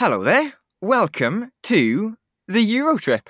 Hello 0.00 0.22
there. 0.22 0.54
Welcome 0.80 1.52
to 1.64 2.16
the 2.48 2.66
Eurotrip. 2.66 3.26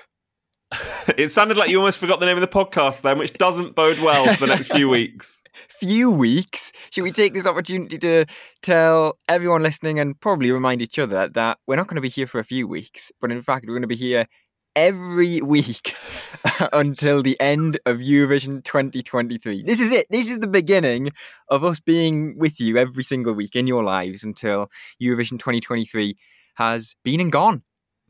it 1.17 1.27
sounded 1.27 1.57
like 1.57 1.69
you 1.69 1.79
almost 1.79 1.99
forgot 1.99 2.21
the 2.21 2.25
name 2.25 2.37
of 2.37 2.41
the 2.41 2.47
podcast 2.47 3.01
then, 3.01 3.17
which 3.17 3.33
doesn't 3.33 3.75
bode 3.75 3.99
well 3.99 4.33
for 4.35 4.45
the 4.45 4.55
next 4.55 4.71
few 4.71 4.87
weeks. 4.97 5.41
Few 5.67 6.09
weeks? 6.09 6.71
Should 6.89 7.03
we 7.03 7.11
take 7.11 7.33
this 7.33 7.45
opportunity 7.45 7.97
to 7.97 8.25
tell 8.61 9.17
everyone 9.27 9.63
listening 9.63 9.99
and 9.99 10.17
probably 10.21 10.49
remind 10.49 10.81
each 10.81 10.97
other 10.97 11.27
that 11.27 11.57
we're 11.67 11.75
not 11.75 11.87
going 11.87 11.97
to 11.97 12.01
be 12.01 12.07
here 12.07 12.25
for 12.25 12.39
a 12.39 12.45
few 12.45 12.69
weeks, 12.69 13.11
but 13.19 13.33
in 13.33 13.41
fact, 13.41 13.65
we're 13.67 13.73
going 13.73 13.81
to 13.81 13.87
be 13.89 13.97
here 13.97 14.25
every 14.73 15.41
week 15.41 15.93
until 16.71 17.21
the 17.21 17.37
end 17.41 17.81
of 17.85 17.97
Eurovision 17.97 18.63
2023. 18.63 19.63
This 19.63 19.81
is 19.81 19.91
it. 19.91 20.07
This 20.09 20.29
is 20.29 20.39
the 20.39 20.47
beginning 20.47 21.11
of 21.49 21.65
us 21.65 21.81
being 21.81 22.39
with 22.39 22.61
you 22.61 22.77
every 22.77 23.03
single 23.03 23.33
week 23.33 23.57
in 23.57 23.67
your 23.67 23.83
lives 23.83 24.23
until 24.23 24.71
Eurovision 25.01 25.31
2023 25.31 26.15
has 26.55 26.95
been 27.03 27.19
and 27.19 27.31
gone. 27.31 27.63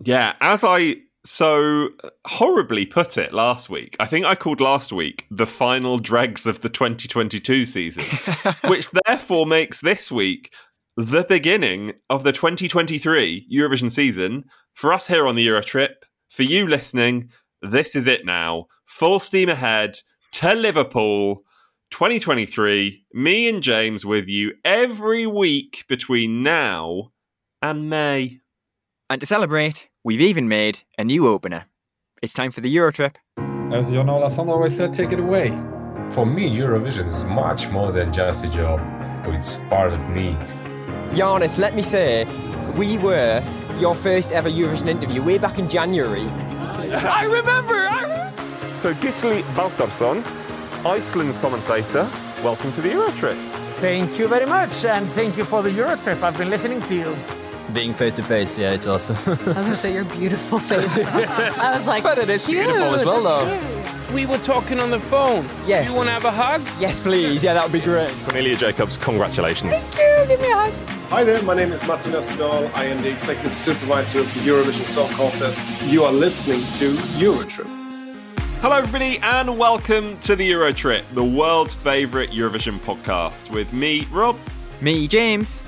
Yeah, 0.04 0.34
as 0.42 0.64
I 0.64 0.96
so 1.24 1.90
horribly 2.26 2.86
put 2.86 3.18
it 3.18 3.34
last 3.34 3.70
week, 3.70 3.96
I 4.00 4.06
think 4.06 4.26
I 4.26 4.36
called 4.36 4.62
last 4.62 4.92
week 4.92 5.28
the 5.30 5.46
final 5.46 6.00
dregs 6.00 6.46
of 6.46 6.62
the 6.62 6.70
2022 6.70 7.66
season, 7.66 8.04
which 8.68 8.90
therefore 9.06 9.46
makes 9.46 9.82
this 9.82 10.12
week 10.12 10.54
the 10.98 11.24
beginning 11.24 11.94
of 12.10 12.24
the 12.24 12.32
2023 12.32 13.48
Eurovision 13.52 13.92
season 13.92 14.46
for 14.74 14.92
us 14.92 15.08
here 15.08 15.28
on 15.28 15.36
the 15.36 15.48
Eurotrip. 15.48 15.94
For 16.30 16.44
you 16.44 16.68
listening, 16.68 17.30
this 17.62 17.96
is 17.96 18.08
it 18.08 18.26
now. 18.26 18.66
Full 18.86 19.20
steam 19.20 19.50
ahead 19.50 20.00
to 20.34 20.54
Liverpool. 20.54 21.44
2023, 21.92 23.06
me 23.14 23.50
and 23.50 23.62
James 23.62 24.06
with 24.06 24.30
you 24.30 24.54
every 24.64 25.28
week 25.28 25.84
between 25.90 26.42
now 26.42 27.11
and 27.62 27.90
May. 27.90 28.40
And 29.10 29.20
to 29.20 29.26
celebrate, 29.26 29.90
we've 30.04 30.22
even 30.22 30.48
made 30.48 30.80
a 30.98 31.04
new 31.04 31.28
opener. 31.28 31.66
It's 32.22 32.34
time 32.34 32.52
for 32.52 32.62
the 32.62 32.76
Eurotrip. 32.76 33.16
As 33.72 33.90
Jon 33.90 34.10
Ola 34.10 34.30
Sand 34.30 34.50
always 34.50 34.76
said, 34.76 34.94
take 34.94 35.12
it 35.12 35.20
away. 35.20 35.50
For 36.10 36.26
me, 36.26 36.50
Eurovision 36.50 37.08
is 37.08 37.26
much 37.26 37.70
more 37.70 37.92
than 37.92 38.12
just 38.12 38.44
a 38.44 38.50
job. 38.50 38.80
But 39.24 39.36
it's 39.36 39.58
part 39.70 39.94
of 39.94 40.10
me. 40.10 40.34
Giannis, 41.12 41.58
let 41.58 41.76
me 41.76 41.82
say, 41.82 42.26
we 42.76 42.98
were 42.98 43.44
your 43.80 43.96
first 43.96 44.32
ever 44.32 44.50
Eurovision 44.50 44.88
interview 44.88 45.24
way 45.24 45.38
back 45.38 45.60
in 45.60 45.70
January. 45.70 46.26
I 46.28 47.26
remember! 47.26 47.74
I 47.74 48.02
remember. 48.04 48.80
So, 48.80 48.94
Gisli 48.96 49.42
Baldursson, 49.54 50.24
Iceland's 50.86 51.38
commentator, 51.38 52.10
welcome 52.44 52.72
to 52.74 52.82
the 52.82 52.90
Eurotrip. 52.90 53.38
Thank 53.80 54.18
you 54.18 54.28
very 54.28 54.46
much, 54.46 54.86
and 54.86 55.08
thank 55.12 55.38
you 55.38 55.44
for 55.44 55.62
the 55.62 55.70
Eurotrip. 55.70 56.22
I've 56.22 56.38
been 56.38 56.50
listening 56.50 56.82
to 56.84 56.96
you. 56.96 57.41
Being 57.74 57.94
face 57.94 58.16
to 58.16 58.24
face, 58.24 58.58
yeah, 58.58 58.72
it's 58.74 58.86
awesome. 58.86 59.16
I 59.26 59.30
was 59.30 59.38
gonna 59.56 59.76
say 59.76 59.94
your 59.94 60.04
beautiful 60.04 60.60
face. 60.72 60.98
I 61.00 61.78
was 61.78 61.88
like, 61.88 62.04
but 62.04 62.18
it 62.18 62.30
is 62.30 62.44
cute. 62.44 62.66
beautiful 62.66 62.96
as 62.96 63.06
well, 63.06 63.24
though. 63.24 64.14
We 64.14 64.26
were 64.26 64.40
talking 64.40 64.80
on 64.80 64.90
the 64.92 65.00
phone. 65.00 65.46
Yes. 65.66 65.90
You 65.90 65.96
want 65.96 66.08
to 66.08 66.12
have 66.14 66.26
a 66.26 66.32
hug? 66.32 66.62
Yes, 66.82 67.00
please. 67.00 67.44
Yeah, 67.44 67.54
that 67.54 67.64
would 67.64 67.72
be 67.72 67.80
great. 67.80 68.10
Cornelia 68.26 68.58
Jakobs, 68.58 68.98
congratulations. 68.98 69.72
Thank 69.72 69.96
you. 69.96 70.36
Give 70.36 70.42
me 70.42 70.52
a 70.52 70.56
hug. 70.56 70.74
Hi 71.12 71.24
there, 71.24 71.42
my 71.44 71.54
name 71.56 71.72
is 71.72 71.86
Martin 71.88 72.12
Österdahl. 72.12 72.70
I 72.76 72.86
am 72.86 73.02
the 73.02 73.10
executive 73.12 73.56
supervisor 73.56 74.20
of 74.20 74.34
the 74.34 74.42
Eurovision 74.42 74.84
Song 74.84 75.10
Contest. 75.12 75.62
You 75.90 76.04
are 76.04 76.12
listening 76.12 76.60
to 76.80 76.92
Eurotrip. 77.24 77.68
Hello, 78.60 78.76
everybody, 78.76 79.18
and 79.20 79.58
welcome 79.58 80.20
to 80.22 80.36
the 80.36 80.50
Eurotrip, 80.52 81.04
the 81.14 81.24
world's 81.24 81.74
favourite 81.74 82.32
Eurovision 82.32 82.80
podcast, 82.80 83.50
with 83.50 83.72
me, 83.72 84.08
Rob. 84.12 84.38
Me, 84.82 85.08
James. 85.08 85.62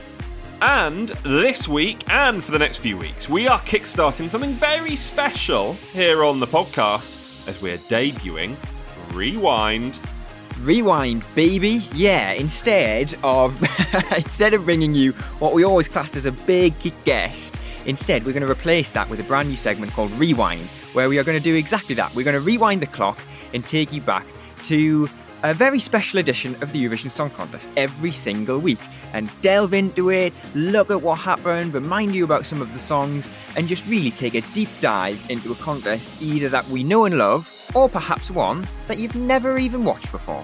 And 0.66 1.09
this 1.23 1.67
week, 1.67 2.09
and 2.09 2.42
for 2.42 2.52
the 2.52 2.58
next 2.58 2.78
few 2.78 2.95
weeks, 2.95 3.28
we 3.28 3.50
are 3.50 3.59
kickstarting 3.59 4.30
something 4.30 4.53
very 4.53 4.95
special 4.95 5.73
here 5.92 6.23
on 6.23 6.39
the 6.39 6.47
podcast 6.47 7.50
as 7.50 7.61
we're 7.61 7.75
debuting 7.75 8.56
Rewind. 9.14 10.00
Rewind, 10.61 11.25
baby. 11.35 11.85
Yeah, 11.94 12.31
instead 12.31 13.13
of 13.24 13.62
instead 14.16 14.53
of 14.53 14.63
bringing 14.63 14.96
you 14.96 15.12
what 15.40 15.53
we 15.53 15.66
always 15.66 15.90
classed 15.90 16.16
as 16.16 16.25
a 16.25 16.31
big 16.31 16.74
guest, 17.03 17.59
instead 17.85 18.25
we're 18.25 18.31
going 18.31 18.45
to 18.45 18.51
replace 18.51 18.90
that 18.91 19.09
with 19.09 19.19
a 19.19 19.24
brand 19.24 19.50
new 19.50 19.57
segment 19.57 19.91
called 19.91 20.12
Rewind, 20.13 20.66
where 20.94 21.09
we 21.09 21.19
are 21.19 21.25
going 21.25 21.38
to 21.38 21.44
do 21.44 21.56
exactly 21.57 21.95
that. 21.95 22.16
We're 22.16 22.24
going 22.24 22.35
to 22.35 22.40
rewind 22.40 22.81
the 22.81 22.88
clock 22.88 23.19
and 23.53 23.68
take 23.68 23.91
you 23.91 24.00
back 24.00 24.25
to 24.63 25.09
a 25.44 25.54
very 25.54 25.80
special 25.80 26.20
edition 26.20 26.56
of 26.62 26.72
the 26.72 26.84
Eurovision 26.84 27.12
Song 27.12 27.30
Contest 27.30 27.70
every 27.76 28.12
single 28.12 28.59
week 28.59 28.80
and 29.12 29.30
delve 29.42 29.74
into 29.74 30.09
it, 30.09 30.34
look 30.56 30.90
at 30.90 31.02
what 31.02 31.20
happened, 31.20 31.74
remind 31.74 32.16
you 32.16 32.24
about 32.24 32.46
some 32.46 32.62
of 32.62 32.74
the 32.74 32.80
songs, 32.80 33.28
and 33.58 33.68
just 33.68 33.86
really 33.88 34.09
take 34.09 34.36
a 34.36 34.42
deep 34.54 34.70
dive 34.80 35.24
into 35.30 35.52
a 35.52 35.56
contest 35.56 36.22
either 36.22 36.48
that 36.48 36.66
we 36.70 36.84
know 36.84 37.06
and 37.06 37.18
love 37.18 37.72
or 37.76 37.90
perhaps 37.90 38.31
one 38.31 38.66
that 38.88 38.98
you've 38.98 39.16
never 39.16 39.58
even 39.58 39.84
watched 39.84 40.12
before. 40.12 40.44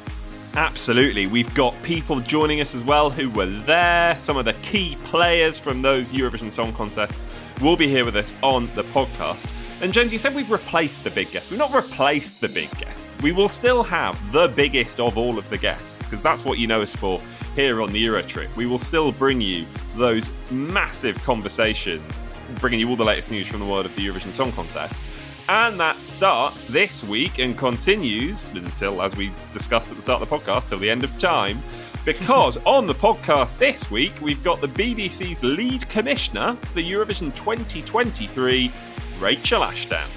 Absolutely. 0.55 1.27
We've 1.27 1.53
got 1.53 1.81
people 1.83 2.19
joining 2.19 2.59
us 2.59 2.75
as 2.75 2.83
well 2.83 3.09
who 3.09 3.29
were 3.29 3.45
there. 3.45 4.19
Some 4.19 4.35
of 4.35 4.45
the 4.45 4.53
key 4.53 4.97
players 5.05 5.57
from 5.57 5.81
those 5.81 6.11
Eurovision 6.11 6.51
Song 6.51 6.73
Contests 6.73 7.27
will 7.61 7.77
be 7.77 7.87
here 7.87 8.03
with 8.03 8.15
us 8.15 8.33
on 8.43 8.67
the 8.75 8.83
podcast. 8.85 9.49
And 9.81 9.93
James, 9.93 10.11
you 10.11 10.19
said 10.19 10.35
we've 10.35 10.51
replaced 10.51 11.05
the 11.05 11.11
big 11.11 11.31
guests. 11.31 11.49
We've 11.49 11.57
not 11.57 11.73
replaced 11.73 12.41
the 12.41 12.49
big 12.49 12.69
guests. 12.77 13.15
We 13.23 13.31
will 13.31 13.47
still 13.47 13.81
have 13.83 14.31
the 14.33 14.49
biggest 14.49 14.99
of 14.99 15.17
all 15.17 15.37
of 15.37 15.49
the 15.49 15.57
guests 15.57 15.95
because 15.95 16.21
that's 16.21 16.43
what 16.43 16.59
you 16.59 16.67
know 16.67 16.81
us 16.81 16.93
for 16.93 17.21
here 17.55 17.81
on 17.81 17.93
the 17.93 18.05
Eurotrip. 18.05 18.53
We 18.57 18.65
will 18.65 18.79
still 18.79 19.13
bring 19.13 19.39
you 19.39 19.65
those 19.95 20.29
massive 20.51 21.21
conversations, 21.23 22.25
bringing 22.59 22.81
you 22.81 22.89
all 22.89 22.97
the 22.97 23.05
latest 23.05 23.31
news 23.31 23.47
from 23.47 23.61
the 23.61 23.65
world 23.65 23.85
of 23.85 23.95
the 23.95 24.05
Eurovision 24.05 24.33
Song 24.33 24.51
Contest. 24.51 25.01
And 25.47 25.79
that 25.79 25.95
starts 25.95 26.67
this 26.67 27.01
week 27.05 27.39
and 27.39 27.57
continues 27.57 28.49
until, 28.49 29.01
as 29.01 29.15
we 29.15 29.31
discussed 29.53 29.89
at 29.89 29.95
the 29.95 30.01
start 30.01 30.21
of 30.21 30.29
the 30.29 30.37
podcast, 30.37 30.69
till 30.69 30.79
the 30.79 30.89
end 30.89 31.05
of 31.05 31.17
time. 31.19 31.57
Because 32.03 32.57
on 32.65 32.85
the 32.85 32.93
podcast 32.93 33.57
this 33.57 33.89
week, 33.89 34.13
we've 34.21 34.43
got 34.43 34.59
the 34.59 34.67
BBC's 34.67 35.41
lead 35.41 35.87
commissioner 35.87 36.55
for 36.61 36.81
Eurovision 36.81 37.33
2023, 37.33 38.71
Rachel 39.19 39.63
Ashdown. 39.63 40.07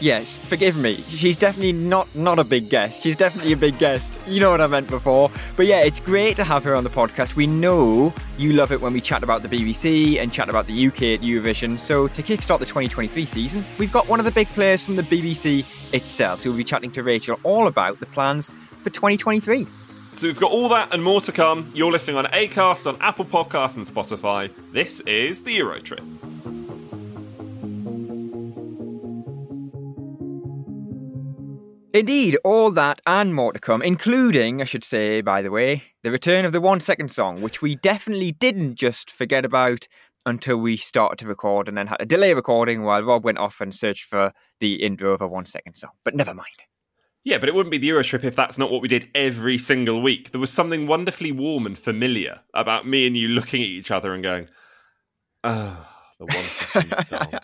Yes, 0.00 0.36
forgive 0.36 0.76
me. 0.76 0.96
She's 0.96 1.36
definitely 1.36 1.72
not 1.72 2.12
not 2.14 2.38
a 2.38 2.44
big 2.44 2.68
guest. 2.68 3.02
She's 3.02 3.16
definitely 3.16 3.52
a 3.52 3.56
big 3.56 3.78
guest. 3.78 4.18
You 4.26 4.40
know 4.40 4.50
what 4.50 4.60
I 4.60 4.66
meant 4.66 4.88
before. 4.88 5.30
But 5.56 5.66
yeah, 5.66 5.80
it's 5.80 6.00
great 6.00 6.36
to 6.36 6.44
have 6.44 6.64
her 6.64 6.74
on 6.74 6.84
the 6.84 6.90
podcast. 6.90 7.36
We 7.36 7.46
know 7.46 8.12
you 8.36 8.52
love 8.52 8.72
it 8.72 8.80
when 8.80 8.92
we 8.92 9.00
chat 9.00 9.22
about 9.22 9.42
the 9.42 9.48
BBC 9.48 10.18
and 10.20 10.32
chat 10.32 10.48
about 10.48 10.66
the 10.66 10.86
UK 10.86 11.02
at 11.02 11.20
Eurovision. 11.20 11.78
So 11.78 12.08
to 12.08 12.22
kickstart 12.22 12.58
the 12.58 12.66
2023 12.66 13.24
season, 13.26 13.64
we've 13.78 13.92
got 13.92 14.08
one 14.08 14.18
of 14.18 14.24
the 14.24 14.32
big 14.32 14.48
players 14.48 14.82
from 14.82 14.96
the 14.96 15.02
BBC 15.02 15.60
itself. 15.94 16.40
So 16.40 16.50
we'll 16.50 16.58
be 16.58 16.64
chatting 16.64 16.90
to 16.92 17.02
Rachel 17.02 17.38
all 17.44 17.66
about 17.66 18.00
the 18.00 18.06
plans 18.06 18.48
for 18.48 18.90
2023. 18.90 19.66
So 20.14 20.26
we've 20.26 20.38
got 20.38 20.50
all 20.50 20.68
that 20.68 20.92
and 20.92 21.02
more 21.02 21.20
to 21.22 21.32
come. 21.32 21.70
You're 21.74 21.90
listening 21.92 22.16
on 22.16 22.26
Acast, 22.26 22.86
on 22.86 23.00
Apple 23.00 23.24
Podcasts, 23.24 23.76
and 23.76 23.86
Spotify. 23.86 24.50
This 24.72 25.00
is 25.00 25.44
the 25.44 25.58
Eurotrip. 25.58 26.33
Indeed, 31.94 32.36
all 32.42 32.72
that 32.72 33.00
and 33.06 33.36
more 33.36 33.52
to 33.52 33.60
come, 33.60 33.80
including, 33.80 34.60
I 34.60 34.64
should 34.64 34.82
say, 34.82 35.20
by 35.20 35.42
the 35.42 35.52
way, 35.52 35.84
the 36.02 36.10
return 36.10 36.44
of 36.44 36.50
the 36.50 36.60
one 36.60 36.80
second 36.80 37.12
song, 37.12 37.40
which 37.40 37.62
we 37.62 37.76
definitely 37.76 38.32
didn't 38.32 38.74
just 38.74 39.12
forget 39.12 39.44
about 39.44 39.86
until 40.26 40.56
we 40.56 40.76
started 40.76 41.20
to 41.20 41.28
record 41.28 41.68
and 41.68 41.78
then 41.78 41.86
had 41.86 41.98
to 41.98 42.04
delay 42.04 42.34
recording 42.34 42.82
while 42.82 43.04
Rob 43.04 43.24
went 43.24 43.38
off 43.38 43.60
and 43.60 43.72
searched 43.72 44.06
for 44.06 44.32
the 44.58 44.82
intro 44.82 45.12
of 45.12 45.20
a 45.20 45.28
one 45.28 45.46
second 45.46 45.76
song. 45.76 45.92
But 46.04 46.16
never 46.16 46.34
mind. 46.34 46.64
Yeah, 47.22 47.38
but 47.38 47.48
it 47.48 47.54
wouldn't 47.54 47.70
be 47.70 47.78
the 47.78 47.90
Eurotrip 47.90 48.24
if 48.24 48.34
that's 48.34 48.58
not 48.58 48.72
what 48.72 48.82
we 48.82 48.88
did 48.88 49.08
every 49.14 49.56
single 49.56 50.02
week. 50.02 50.32
There 50.32 50.40
was 50.40 50.50
something 50.50 50.88
wonderfully 50.88 51.30
warm 51.30 51.64
and 51.64 51.78
familiar 51.78 52.40
about 52.54 52.88
me 52.88 53.06
and 53.06 53.16
you 53.16 53.28
looking 53.28 53.62
at 53.62 53.68
each 53.68 53.92
other 53.92 54.14
and 54.14 54.22
going, 54.24 54.48
oh, 55.44 55.86
the 56.18 56.26
one 56.26 56.44
second 56.44 56.96
song. 57.04 57.38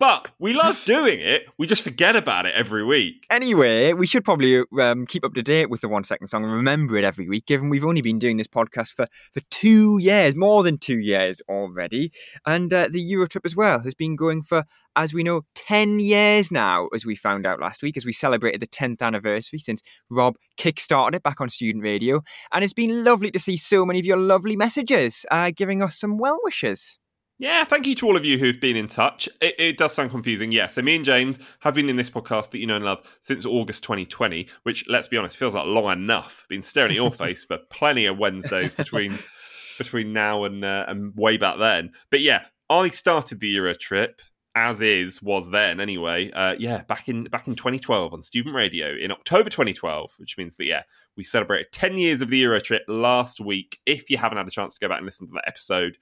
But 0.00 0.28
we 0.40 0.54
love 0.54 0.84
doing 0.84 1.20
it. 1.20 1.46
We 1.56 1.68
just 1.68 1.82
forget 1.82 2.16
about 2.16 2.46
it 2.46 2.54
every 2.54 2.84
week. 2.84 3.26
Anyway, 3.30 3.92
we 3.92 4.06
should 4.06 4.24
probably 4.24 4.64
um, 4.80 5.06
keep 5.06 5.24
up 5.24 5.34
to 5.34 5.42
date 5.42 5.70
with 5.70 5.82
the 5.82 5.88
one 5.88 6.02
second 6.02 6.28
song 6.28 6.42
and 6.42 6.52
remember 6.52 6.96
it 6.96 7.04
every 7.04 7.28
week, 7.28 7.46
given 7.46 7.68
we've 7.68 7.84
only 7.84 8.02
been 8.02 8.18
doing 8.18 8.36
this 8.36 8.48
podcast 8.48 8.88
for, 8.88 9.06
for 9.32 9.40
two 9.50 9.98
years, 9.98 10.34
more 10.34 10.64
than 10.64 10.78
two 10.78 10.98
years 10.98 11.40
already. 11.48 12.10
And 12.44 12.72
uh, 12.72 12.88
the 12.90 13.00
Eurotrip 13.00 13.44
as 13.44 13.54
well 13.54 13.80
has 13.84 13.94
been 13.94 14.16
going 14.16 14.42
for, 14.42 14.64
as 14.96 15.14
we 15.14 15.22
know, 15.22 15.42
10 15.54 16.00
years 16.00 16.50
now, 16.50 16.88
as 16.88 17.06
we 17.06 17.14
found 17.14 17.46
out 17.46 17.60
last 17.60 17.80
week, 17.80 17.96
as 17.96 18.04
we 18.04 18.12
celebrated 18.12 18.60
the 18.60 18.66
10th 18.66 19.00
anniversary 19.00 19.60
since 19.60 19.80
Rob 20.10 20.34
kickstarted 20.58 21.14
it 21.14 21.22
back 21.22 21.40
on 21.40 21.50
student 21.50 21.84
radio. 21.84 22.20
And 22.52 22.64
it's 22.64 22.72
been 22.72 23.04
lovely 23.04 23.30
to 23.30 23.38
see 23.38 23.56
so 23.56 23.86
many 23.86 24.00
of 24.00 24.06
your 24.06 24.16
lovely 24.16 24.56
messages 24.56 25.24
uh, 25.30 25.52
giving 25.54 25.82
us 25.82 25.96
some 25.96 26.18
well 26.18 26.40
wishes. 26.42 26.98
Yeah, 27.36 27.64
thank 27.64 27.86
you 27.86 27.96
to 27.96 28.06
all 28.06 28.16
of 28.16 28.24
you 28.24 28.38
who've 28.38 28.60
been 28.60 28.76
in 28.76 28.86
touch. 28.86 29.28
It, 29.40 29.56
it, 29.58 29.76
does 29.76 29.92
sound 29.92 30.12
confusing, 30.12 30.52
yeah. 30.52 30.68
So 30.68 30.82
me 30.82 30.94
and 30.94 31.04
James 31.04 31.40
have 31.60 31.74
been 31.74 31.90
in 31.90 31.96
this 31.96 32.10
podcast 32.10 32.52
that 32.52 32.58
you 32.58 32.66
know 32.66 32.76
and 32.76 32.84
love 32.84 33.04
since 33.22 33.44
August 33.44 33.82
2020, 33.82 34.46
which, 34.62 34.84
let's 34.88 35.08
be 35.08 35.16
honest, 35.16 35.36
feels 35.36 35.54
like 35.54 35.66
long 35.66 35.90
enough. 35.90 36.46
Been 36.48 36.62
staring 36.62 36.92
at 36.92 36.96
your 36.96 37.10
face 37.12 37.44
for 37.44 37.58
plenty 37.70 38.06
of 38.06 38.18
Wednesdays 38.18 38.74
between 38.74 39.18
between 39.78 40.12
now 40.12 40.44
and 40.44 40.64
uh, 40.64 40.84
and 40.86 41.12
way 41.16 41.36
back 41.36 41.58
then. 41.58 41.90
But 42.08 42.20
yeah, 42.20 42.44
I 42.70 42.88
started 42.88 43.40
the 43.40 43.48
Euro 43.48 43.74
trip 43.74 44.22
as 44.54 44.80
is 44.80 45.22
was 45.22 45.50
then 45.50 45.80
anyway. 45.80 46.30
Uh, 46.30 46.54
yeah, 46.58 46.82
back 46.84 47.08
in 47.08 47.24
back 47.24 47.48
in 47.48 47.54
2012 47.54 48.12
on 48.12 48.22
Student 48.22 48.54
Radio 48.54 48.94
in 48.94 49.10
October 49.10 49.50
2012, 49.50 50.14
which 50.18 50.38
means 50.38 50.56
that 50.56 50.66
yeah, 50.66 50.82
we 51.16 51.24
celebrated 51.24 51.72
10 51.72 51.98
years 51.98 52.20
of 52.20 52.28
the 52.30 52.38
Euro 52.38 52.60
trip 52.60 52.82
last 52.88 53.40
week. 53.40 53.78
If 53.86 54.10
you 54.10 54.16
haven't 54.16 54.38
had 54.38 54.46
a 54.46 54.50
chance 54.50 54.74
to 54.74 54.80
go 54.80 54.88
back 54.88 54.98
and 54.98 55.06
listen 55.06 55.26
to 55.26 55.32
that 55.34 55.48
episode, 55.48 55.98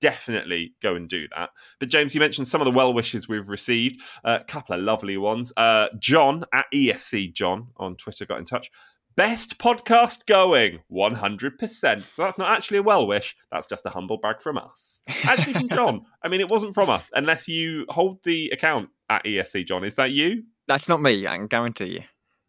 definitely 0.00 0.74
go 0.80 0.94
and 0.94 1.08
do 1.08 1.26
that. 1.36 1.50
But 1.80 1.88
James, 1.88 2.14
you 2.14 2.20
mentioned 2.20 2.48
some 2.48 2.60
of 2.60 2.64
the 2.66 2.76
well 2.76 2.94
wishes 2.94 3.28
we've 3.28 3.48
received. 3.48 4.00
A 4.24 4.44
couple 4.44 4.76
of 4.76 4.82
lovely 4.82 5.16
ones. 5.16 5.52
Uh, 5.56 5.88
John 5.98 6.44
at 6.52 6.66
ESC 6.72 7.32
John 7.32 7.68
on 7.76 7.96
Twitter 7.96 8.26
got 8.26 8.38
in 8.38 8.44
touch. 8.44 8.70
Best 9.16 9.56
podcast 9.56 10.26
going, 10.26 10.80
100%. 10.92 12.02
So 12.10 12.22
that's 12.22 12.36
not 12.36 12.50
actually 12.50 12.76
a 12.76 12.82
well 12.82 13.06
wish. 13.06 13.34
That's 13.50 13.66
just 13.66 13.86
a 13.86 13.88
humble 13.88 14.18
brag 14.18 14.42
from 14.42 14.58
us. 14.58 15.00
Actually, 15.24 15.54
from 15.54 15.68
John. 15.70 16.02
I 16.22 16.28
mean, 16.28 16.42
it 16.42 16.50
wasn't 16.50 16.74
from 16.74 16.90
us, 16.90 17.10
unless 17.14 17.48
you 17.48 17.86
hold 17.88 18.22
the 18.24 18.50
account 18.50 18.90
at 19.08 19.24
ESC, 19.24 19.66
John. 19.66 19.84
Is 19.84 19.94
that 19.96 20.12
you? 20.12 20.42
That's 20.68 20.86
not 20.86 21.00
me, 21.00 21.26
I 21.26 21.38
can 21.38 21.46
guarantee 21.46 21.86
you. 21.86 22.02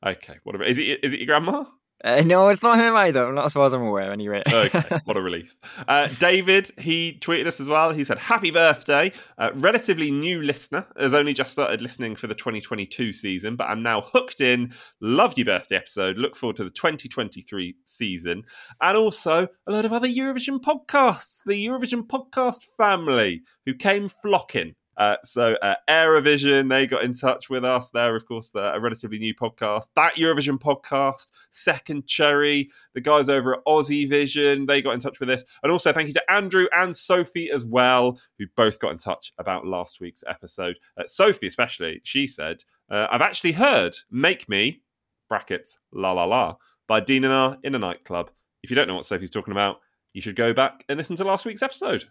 Okay, 0.05 0.35
what 0.43 0.57
about, 0.57 0.67
is 0.67 0.77
it, 0.77 0.99
is 1.03 1.13
it 1.13 1.21
your 1.21 1.27
grandma? 1.27 1.63
Uh, 2.03 2.21
no, 2.25 2.47
it's 2.49 2.61
not 2.61 2.77
him 2.77 2.95
either. 2.95 3.31
Not 3.33 3.45
as 3.45 3.53
far 3.53 3.65
as 3.65 3.73
I'm 3.73 3.81
aware, 3.81 4.11
anyway. 4.11 4.43
okay, 4.47 4.99
what 5.05 5.17
a 5.17 5.21
relief. 5.21 5.55
Uh, 5.87 6.07
David, 6.19 6.71
he 6.77 7.17
tweeted 7.19 7.47
us 7.47 7.59
as 7.59 7.67
well. 7.67 7.91
He 7.91 8.03
said, 8.03 8.19
Happy 8.19 8.51
birthday. 8.51 9.11
Uh, 9.37 9.49
relatively 9.55 10.11
new 10.11 10.41
listener, 10.41 10.85
has 10.97 11.13
only 11.13 11.33
just 11.33 11.51
started 11.51 11.81
listening 11.81 12.15
for 12.15 12.27
the 12.27 12.35
2022 12.35 13.13
season, 13.13 13.55
but 13.55 13.69
I'm 13.69 13.81
now 13.81 14.01
hooked 14.01 14.41
in. 14.41 14.73
Loved 15.01 15.37
your 15.37 15.45
birthday 15.45 15.77
episode. 15.77 16.17
Look 16.17 16.35
forward 16.35 16.57
to 16.57 16.63
the 16.63 16.69
2023 16.69 17.75
season. 17.85 18.43
And 18.79 18.97
also 18.97 19.47
a 19.67 19.71
lot 19.71 19.85
of 19.85 19.93
other 19.93 20.07
Eurovision 20.07 20.59
podcasts, 20.59 21.39
the 21.45 21.65
Eurovision 21.65 22.05
podcast 22.07 22.63
family, 22.77 23.41
who 23.65 23.73
came 23.73 24.07
flocking 24.09 24.75
uh, 24.97 25.17
so 25.23 25.53
uh, 25.61 25.75
Aerovision, 25.87 26.69
they 26.69 26.87
got 26.87 27.03
in 27.03 27.13
touch 27.13 27.49
with 27.49 27.63
us. 27.63 27.89
They're, 27.89 28.15
of 28.15 28.25
course, 28.25 28.51
a 28.55 28.79
relatively 28.79 29.19
new 29.19 29.35
podcast. 29.35 29.89
That 29.95 30.15
Eurovision 30.15 30.59
podcast, 30.59 31.31
Second 31.51 32.07
Cherry, 32.07 32.69
the 32.93 33.01
guys 33.01 33.29
over 33.29 33.55
at 33.55 33.65
Aussie 33.65 34.09
Vision, 34.09 34.65
they 34.65 34.81
got 34.81 34.93
in 34.93 34.99
touch 34.99 35.19
with 35.19 35.29
us. 35.29 35.43
And 35.61 35.71
also 35.71 35.93
thank 35.93 36.07
you 36.07 36.13
to 36.15 36.31
Andrew 36.31 36.67
and 36.75 36.95
Sophie 36.95 37.51
as 37.51 37.63
well, 37.65 38.19
who 38.39 38.45
both 38.55 38.79
got 38.79 38.91
in 38.91 38.97
touch 38.97 39.33
about 39.37 39.67
last 39.67 40.01
week's 40.01 40.23
episode. 40.27 40.77
Uh, 40.97 41.03
Sophie, 41.05 41.47
especially, 41.47 42.01
she 42.03 42.25
said, 42.25 42.63
uh, 42.89 43.07
I've 43.11 43.21
actually 43.21 43.51
heard 43.51 43.95
Make 44.09 44.49
Me, 44.49 44.81
brackets, 45.29 45.77
la 45.91 46.13
la 46.13 46.23
la, 46.23 46.55
by 46.87 47.01
Dean 47.01 47.23
in 47.23 47.31
a 47.31 47.79
nightclub. 47.79 48.31
If 48.63 48.71
you 48.71 48.75
don't 48.75 48.87
know 48.87 48.95
what 48.95 49.05
Sophie's 49.05 49.29
talking 49.29 49.51
about, 49.51 49.81
you 50.13 50.21
should 50.21 50.35
go 50.35 50.53
back 50.53 50.83
and 50.89 50.97
listen 50.97 51.15
to 51.17 51.23
last 51.23 51.45
week's 51.45 51.61
episode. 51.61 52.05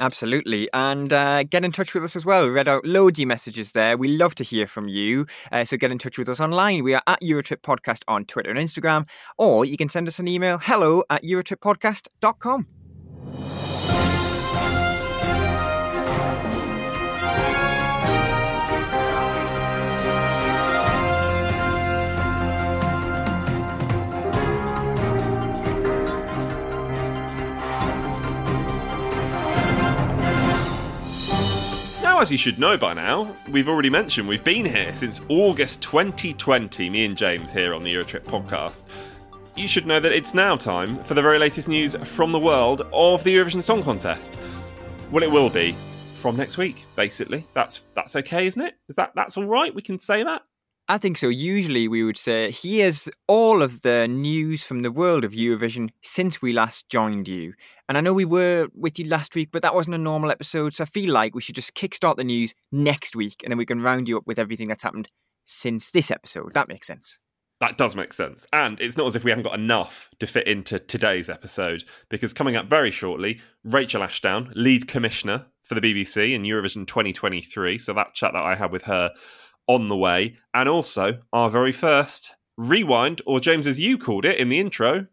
Absolutely. 0.00 0.68
And 0.72 1.12
uh, 1.12 1.44
get 1.44 1.64
in 1.64 1.70
touch 1.70 1.94
with 1.94 2.02
us 2.02 2.16
as 2.16 2.24
well. 2.24 2.44
We 2.44 2.50
read 2.50 2.66
out 2.66 2.84
loads 2.84 3.20
of 3.20 3.28
messages 3.28 3.72
there. 3.72 3.96
We 3.96 4.08
love 4.08 4.34
to 4.36 4.44
hear 4.44 4.66
from 4.66 4.88
you. 4.88 5.26
Uh, 5.52 5.64
so 5.64 5.76
get 5.76 5.92
in 5.92 5.98
touch 5.98 6.18
with 6.18 6.28
us 6.28 6.40
online. 6.40 6.82
We 6.82 6.94
are 6.94 7.02
at 7.06 7.20
Eurotrip 7.20 7.62
Podcast 7.62 8.02
on 8.08 8.24
Twitter 8.24 8.50
and 8.50 8.58
Instagram, 8.58 9.08
or 9.38 9.64
you 9.64 9.76
can 9.76 9.88
send 9.88 10.08
us 10.08 10.18
an 10.18 10.26
email 10.26 10.58
hello 10.58 11.04
at 11.10 11.22
eurotrippodcast.com. 11.22 12.66
as 32.24 32.32
you 32.32 32.38
should 32.38 32.58
know 32.58 32.74
by 32.78 32.94
now, 32.94 33.36
we've 33.50 33.68
already 33.68 33.90
mentioned 33.90 34.26
we've 34.26 34.42
been 34.42 34.64
here 34.64 34.94
since 34.94 35.20
August 35.28 35.82
2020, 35.82 36.88
me 36.88 37.04
and 37.04 37.18
James 37.18 37.50
here 37.50 37.74
on 37.74 37.82
the 37.82 37.94
Eurotrip 37.94 38.24
podcast. 38.24 38.84
You 39.56 39.68
should 39.68 39.86
know 39.86 40.00
that 40.00 40.10
it's 40.10 40.32
now 40.32 40.56
time 40.56 41.04
for 41.04 41.12
the 41.12 41.20
very 41.20 41.38
latest 41.38 41.68
news 41.68 41.94
from 41.96 42.32
the 42.32 42.38
world 42.38 42.80
of 42.94 43.22
the 43.24 43.36
Eurovision 43.36 43.62
Song 43.62 43.82
Contest. 43.82 44.38
Well, 45.10 45.22
it 45.22 45.30
will 45.30 45.50
be 45.50 45.76
from 46.14 46.34
next 46.34 46.56
week, 46.56 46.86
basically. 46.96 47.46
That's 47.52 47.82
that's 47.92 48.16
okay, 48.16 48.46
isn't 48.46 48.62
it? 48.62 48.72
Is 48.88 48.96
that 48.96 49.12
that's 49.14 49.36
all 49.36 49.44
right? 49.44 49.74
We 49.74 49.82
can 49.82 49.98
say 49.98 50.22
that. 50.22 50.40
I 50.86 50.98
think 50.98 51.16
so. 51.16 51.28
Usually 51.28 51.88
we 51.88 52.04
would 52.04 52.18
say, 52.18 52.50
here's 52.50 53.08
all 53.26 53.62
of 53.62 53.80
the 53.80 54.06
news 54.06 54.64
from 54.64 54.82
the 54.82 54.92
world 54.92 55.24
of 55.24 55.32
Eurovision 55.32 55.88
since 56.02 56.42
we 56.42 56.52
last 56.52 56.90
joined 56.90 57.26
you. 57.26 57.54
And 57.88 57.96
I 57.96 58.02
know 58.02 58.12
we 58.12 58.26
were 58.26 58.68
with 58.74 58.98
you 58.98 59.06
last 59.06 59.34
week, 59.34 59.48
but 59.50 59.62
that 59.62 59.74
wasn't 59.74 59.94
a 59.94 59.98
normal 59.98 60.30
episode. 60.30 60.74
So 60.74 60.84
I 60.84 60.86
feel 60.86 61.10
like 61.10 61.34
we 61.34 61.40
should 61.40 61.54
just 61.54 61.74
kickstart 61.74 62.16
the 62.16 62.24
news 62.24 62.54
next 62.70 63.16
week 63.16 63.42
and 63.42 63.50
then 63.50 63.56
we 63.56 63.64
can 63.64 63.80
round 63.80 64.08
you 64.08 64.18
up 64.18 64.26
with 64.26 64.38
everything 64.38 64.68
that's 64.68 64.82
happened 64.82 65.08
since 65.46 65.90
this 65.90 66.10
episode. 66.10 66.52
That 66.52 66.68
makes 66.68 66.86
sense. 66.86 67.18
That 67.60 67.78
does 67.78 67.96
make 67.96 68.12
sense. 68.12 68.46
And 68.52 68.78
it's 68.78 68.98
not 68.98 69.06
as 69.06 69.16
if 69.16 69.24
we 69.24 69.30
haven't 69.30 69.44
got 69.44 69.58
enough 69.58 70.10
to 70.20 70.26
fit 70.26 70.46
into 70.46 70.78
today's 70.78 71.30
episode, 71.30 71.84
because 72.10 72.34
coming 72.34 72.56
up 72.56 72.66
very 72.66 72.90
shortly, 72.90 73.40
Rachel 73.62 74.02
Ashdown, 74.02 74.52
lead 74.54 74.86
commissioner 74.86 75.46
for 75.62 75.74
the 75.74 75.80
BBC 75.80 76.34
in 76.34 76.42
Eurovision 76.42 76.86
2023. 76.86 77.78
So 77.78 77.94
that 77.94 78.12
chat 78.12 78.34
that 78.34 78.42
I 78.42 78.54
had 78.54 78.70
with 78.70 78.82
her 78.82 79.12
on 79.66 79.88
the 79.88 79.96
way, 79.96 80.36
and 80.52 80.68
also 80.68 81.20
our 81.32 81.50
very 81.50 81.72
first 81.72 82.34
rewind, 82.56 83.22
or 83.26 83.40
James, 83.40 83.66
as 83.66 83.80
you 83.80 83.98
called 83.98 84.24
it 84.24 84.38
in 84.38 84.48
the 84.48 84.58
intro. 84.58 85.06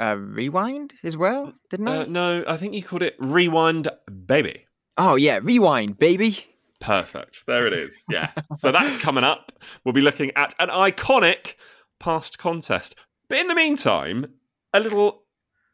Uh, 0.00 0.16
rewind 0.16 0.94
as 1.02 1.16
well, 1.16 1.54
didn't 1.70 1.88
I? 1.88 1.98
Uh, 1.98 2.04
no, 2.08 2.44
I 2.46 2.56
think 2.56 2.74
you 2.74 2.82
called 2.82 3.02
it 3.02 3.16
rewind, 3.18 3.88
baby. 4.26 4.66
Oh 4.96 5.16
yeah, 5.16 5.40
rewind, 5.42 5.98
baby. 5.98 6.46
Perfect. 6.80 7.46
There 7.46 7.66
it 7.66 7.72
is. 7.72 7.94
Yeah. 8.08 8.30
so 8.56 8.72
that's 8.72 8.96
coming 9.00 9.24
up. 9.24 9.52
We'll 9.84 9.92
be 9.92 10.00
looking 10.00 10.32
at 10.36 10.54
an 10.58 10.68
iconic 10.68 11.54
past 12.00 12.38
contest. 12.38 12.96
But 13.28 13.38
in 13.38 13.46
the 13.46 13.54
meantime, 13.54 14.34
a 14.72 14.80
little 14.80 15.22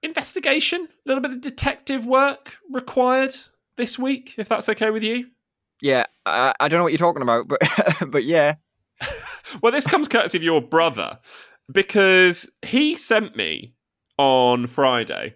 investigation, 0.03 0.82
a 0.82 1.09
little 1.09 1.23
bit 1.23 1.32
of 1.32 1.41
detective 1.41 2.06
work 2.06 2.56
required 2.71 3.35
this 3.76 3.99
week, 3.99 4.35
if 4.37 4.49
that's 4.49 4.69
okay 4.69 4.91
with 4.91 5.03
you. 5.03 5.29
Yeah, 5.81 6.07
I, 6.27 6.55
I 6.59 6.69
don't 6.69 6.79
know 6.79 6.85
what 6.85 6.93
you're 6.93 6.99
talking 6.99 7.23
about, 7.23 7.49
but 7.49 7.61
but 8.09 8.25
yeah. 8.25 8.55
well, 9.63 9.73
this 9.73 9.87
comes 9.87 10.09
courtesy 10.09 10.39
of 10.39 10.45
your 10.45 10.61
brother 10.61 11.19
because 11.71 12.49
he 12.63 12.95
sent 12.95 13.37
me 13.37 13.75
on 14.17 14.67
Friday 14.67 15.35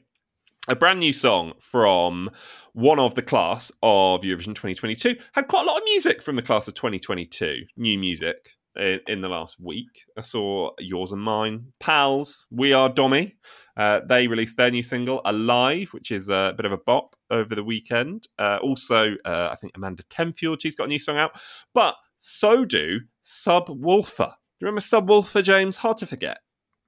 a 0.69 0.77
brand 0.77 1.01
new 1.01 1.13
song 1.13 1.53
from 1.59 2.31
one 2.73 2.99
of 2.99 3.15
the 3.15 3.23
class 3.23 3.71
of 3.83 4.23
Eurovision 4.23 4.55
2022. 4.55 5.17
Had 5.33 5.49
quite 5.49 5.65
a 5.65 5.67
lot 5.67 5.79
of 5.79 5.85
music 5.85 6.23
from 6.23 6.37
the 6.37 6.43
class 6.43 6.69
of 6.69 6.75
2022, 6.75 7.65
new 7.77 7.99
music 7.99 8.53
in, 8.77 9.21
the 9.21 9.29
last 9.29 9.61
week. 9.61 10.07
I 10.17 10.23
saw 10.23 10.71
yours 10.79 11.13
and 11.13 11.21
mine, 11.21 11.73
pals. 11.81 12.47
We 12.51 12.73
are 12.73 12.89
Domi. 12.89 13.37
Uh, 13.77 14.01
they 14.07 14.27
released 14.27 14.57
their 14.57 14.71
new 14.71 14.83
single 14.83 15.21
"Alive," 15.25 15.89
which 15.93 16.11
is 16.11 16.29
a 16.29 16.55
bit 16.57 16.67
of 16.67 16.73
a 16.73 16.79
bop 16.79 17.17
over 17.31 17.55
the 17.55 17.65
weekend. 17.65 18.29
Uh, 18.39 18.59
also, 18.63 19.15
uh, 19.25 19.49
I 19.51 19.57
think 19.57 19.73
Amanda 19.77 20.03
Tenfjord, 20.05 20.61
she's 20.61 20.77
got 20.77 20.85
a 20.85 20.89
new 20.89 20.99
song 20.99 21.17
out. 21.17 21.41
But 21.75 21.97
so 22.19 22.65
do 22.65 23.01
Subwoofer. 23.25 24.35
Do 24.61 24.67
you 24.67 24.67
remember 24.67 24.81
Subwoofer, 24.81 25.43
James? 25.43 25.79
Hard 25.79 25.97
to 25.99 26.07
forget. 26.07 26.39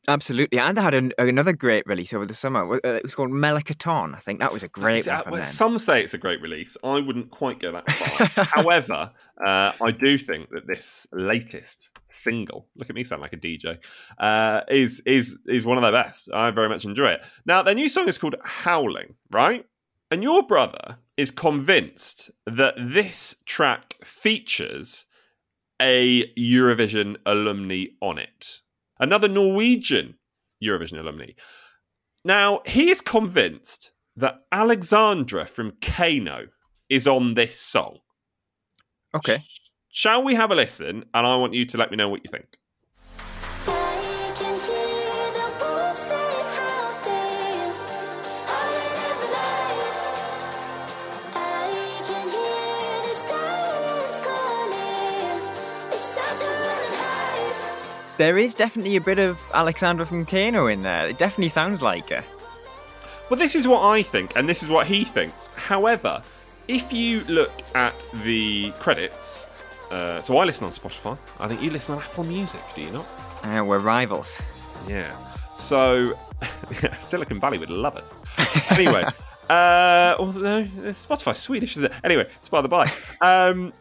Absolutely, 0.06 0.58
and 0.58 0.76
they 0.76 0.82
had 0.82 0.92
an, 0.92 1.12
another 1.16 1.54
great 1.54 1.86
release 1.86 2.12
over 2.12 2.26
the 2.26 2.34
summer. 2.34 2.74
Uh, 2.74 2.78
it 2.82 3.02
was 3.02 3.14
called 3.14 3.30
Melikaton. 3.30 4.14
I 4.14 4.18
think 4.18 4.38
that 4.40 4.52
was 4.52 4.62
a 4.62 4.68
great 4.68 5.06
one. 5.06 5.22
Well, 5.30 5.46
some 5.46 5.78
say 5.78 6.02
it's 6.02 6.12
a 6.12 6.18
great 6.18 6.42
release. 6.42 6.76
I 6.84 7.00
wouldn't 7.00 7.30
quite 7.30 7.58
go 7.58 7.72
that 7.72 7.90
far. 7.90 8.44
However, 8.54 9.12
uh, 9.44 9.72
I 9.80 9.90
do 9.92 10.18
think 10.18 10.50
that 10.50 10.66
this 10.66 11.06
latest 11.10 11.88
single, 12.06 12.68
look 12.76 12.90
at 12.90 12.96
me 12.96 13.02
sound 13.02 13.22
like 13.22 13.32
a 13.32 13.38
DJ, 13.38 13.78
uh, 14.18 14.60
is 14.68 15.00
is 15.06 15.38
is 15.46 15.64
one 15.64 15.78
of 15.78 15.82
their 15.82 15.92
best. 15.92 16.28
I 16.32 16.50
very 16.50 16.68
much 16.68 16.84
enjoy 16.84 17.08
it. 17.08 17.26
Now, 17.46 17.62
their 17.62 17.74
new 17.74 17.88
song 17.88 18.06
is 18.06 18.18
called 18.18 18.36
Howling, 18.44 19.14
right? 19.30 19.64
And 20.10 20.22
your 20.22 20.46
brother 20.46 20.98
is 21.16 21.30
convinced 21.30 22.30
that 22.46 22.74
this 22.78 23.36
track 23.46 23.96
features 24.04 25.06
a 25.80 26.30
Eurovision 26.34 27.16
alumni 27.24 27.86
on 28.00 28.18
it 28.18 28.60
another 28.98 29.28
Norwegian 29.28 30.14
Eurovision 30.62 30.98
alumni. 30.98 31.32
Now, 32.24 32.60
he 32.64 32.90
is 32.90 33.00
convinced 33.00 33.92
that 34.16 34.40
Alexandra 34.52 35.44
from 35.44 35.72
KEiiNO 35.72 36.46
is 36.88 37.06
on 37.06 37.34
this 37.34 37.60
song. 37.60 37.98
Okay. 39.14 39.44
Shall 39.90 40.22
we 40.22 40.34
have 40.34 40.50
a 40.50 40.54
listen? 40.54 41.04
And 41.14 41.26
I 41.26 41.36
want 41.36 41.54
you 41.54 41.64
to 41.66 41.76
let 41.76 41.90
me 41.90 41.96
know 41.96 42.08
what 42.08 42.24
you 42.24 42.30
think. 42.30 42.56
There 58.16 58.38
is 58.38 58.54
definitely 58.54 58.96
a 58.96 59.00
bit 59.00 59.18
of 59.18 59.40
Alexandra 59.52 60.06
from 60.06 60.24
KEiiNO 60.24 60.72
in 60.72 60.82
there. 60.82 61.08
It 61.08 61.18
definitely 61.18 61.48
sounds 61.48 61.82
like 61.82 62.10
her. 62.10 62.24
Well, 63.28 63.38
this 63.38 63.56
is 63.56 63.66
what 63.66 63.82
I 63.82 64.02
think, 64.02 64.36
and 64.36 64.48
this 64.48 64.62
is 64.62 64.68
what 64.68 64.86
he 64.86 65.04
thinks. 65.04 65.48
However, 65.56 66.22
if 66.68 66.92
you 66.92 67.24
look 67.24 67.52
at 67.74 67.94
the 68.22 68.70
credits, 68.78 69.48
uh, 69.90 70.20
so 70.20 70.38
I 70.38 70.44
listen 70.44 70.64
on 70.64 70.70
Spotify. 70.70 71.18
I 71.40 71.48
think 71.48 71.60
you 71.60 71.70
listen 71.70 71.96
on 71.96 72.02
Apple 72.02 72.24
Music, 72.24 72.60
do 72.76 72.82
you 72.82 72.90
not? 72.92 73.06
Uh, 73.42 73.64
we're 73.64 73.80
rivals. 73.80 74.40
Yeah. 74.88 75.10
So 75.58 76.12
Silicon 77.00 77.40
Valley 77.40 77.58
would 77.58 77.70
love 77.70 77.96
it. 77.96 78.70
Anyway, 78.70 79.02
uh, 79.50 80.14
although 80.18 80.64
Spotify's 80.92 81.38
Swedish, 81.38 81.76
is 81.76 81.82
it? 81.82 81.92
Anyway, 82.04 82.26
it's 82.38 82.48
by 82.48 82.60
the 82.60 82.68
by. 82.68 82.92
Um, 83.20 83.72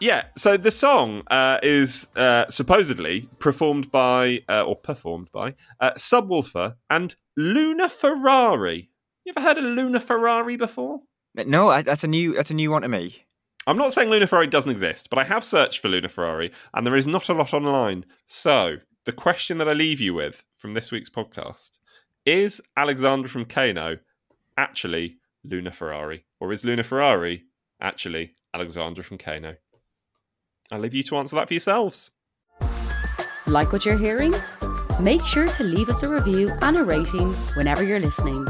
yeah, 0.00 0.24
so 0.36 0.56
the 0.56 0.70
song 0.70 1.22
uh, 1.28 1.58
is 1.62 2.08
uh, 2.16 2.46
supposedly 2.48 3.28
performed 3.38 3.90
by, 3.90 4.42
uh, 4.48 4.62
or 4.62 4.76
performed 4.76 5.30
by, 5.32 5.54
uh, 5.80 5.92
Subwoofer 5.92 6.76
and 6.88 7.16
Luna 7.36 7.88
Ferrari. 7.88 8.90
You 9.24 9.32
ever 9.36 9.46
heard 9.46 9.58
of 9.58 9.64
Luna 9.64 10.00
Ferrari 10.00 10.56
before? 10.56 11.00
No, 11.34 11.82
that's 11.82 12.04
a 12.04 12.08
new 12.08 12.34
that's 12.34 12.50
a 12.50 12.54
new 12.54 12.70
one 12.70 12.82
to 12.82 12.88
me. 12.88 13.24
I'm 13.66 13.76
not 13.76 13.92
saying 13.92 14.08
Luna 14.08 14.26
Ferrari 14.26 14.46
doesn't 14.46 14.72
exist, 14.72 15.10
but 15.10 15.18
I 15.18 15.24
have 15.24 15.44
searched 15.44 15.80
for 15.80 15.88
Luna 15.88 16.08
Ferrari, 16.08 16.50
and 16.72 16.86
there 16.86 16.96
is 16.96 17.06
not 17.06 17.28
a 17.28 17.34
lot 17.34 17.52
online. 17.52 18.06
So 18.26 18.78
the 19.04 19.12
question 19.12 19.58
that 19.58 19.68
I 19.68 19.72
leave 19.74 20.00
you 20.00 20.14
with 20.14 20.44
from 20.56 20.74
this 20.74 20.90
week's 20.90 21.10
podcast 21.10 21.78
is 22.24 22.60
Alexander 22.76 23.28
from 23.28 23.44
KEiiNO 23.44 23.98
actually 24.56 25.18
Luna 25.44 25.70
Ferrari, 25.70 26.24
or 26.40 26.52
is 26.52 26.64
Luna 26.64 26.82
Ferrari 26.82 27.44
actually 27.80 28.34
Alexander 28.54 29.02
from 29.02 29.18
KEiiNO? 29.18 29.56
I'll 30.70 30.80
leave 30.80 30.94
you 30.94 31.02
to 31.04 31.16
answer 31.16 31.36
that 31.36 31.48
for 31.48 31.54
yourselves. 31.54 32.10
Like 33.46 33.72
what 33.72 33.84
you're 33.86 33.96
hearing? 33.98 34.34
Make 35.00 35.24
sure 35.26 35.46
to 35.48 35.64
leave 35.64 35.88
us 35.88 36.02
a 36.02 36.08
review 36.08 36.50
and 36.60 36.76
a 36.76 36.84
rating 36.84 37.32
whenever 37.54 37.82
you're 37.82 38.00
listening. 38.00 38.46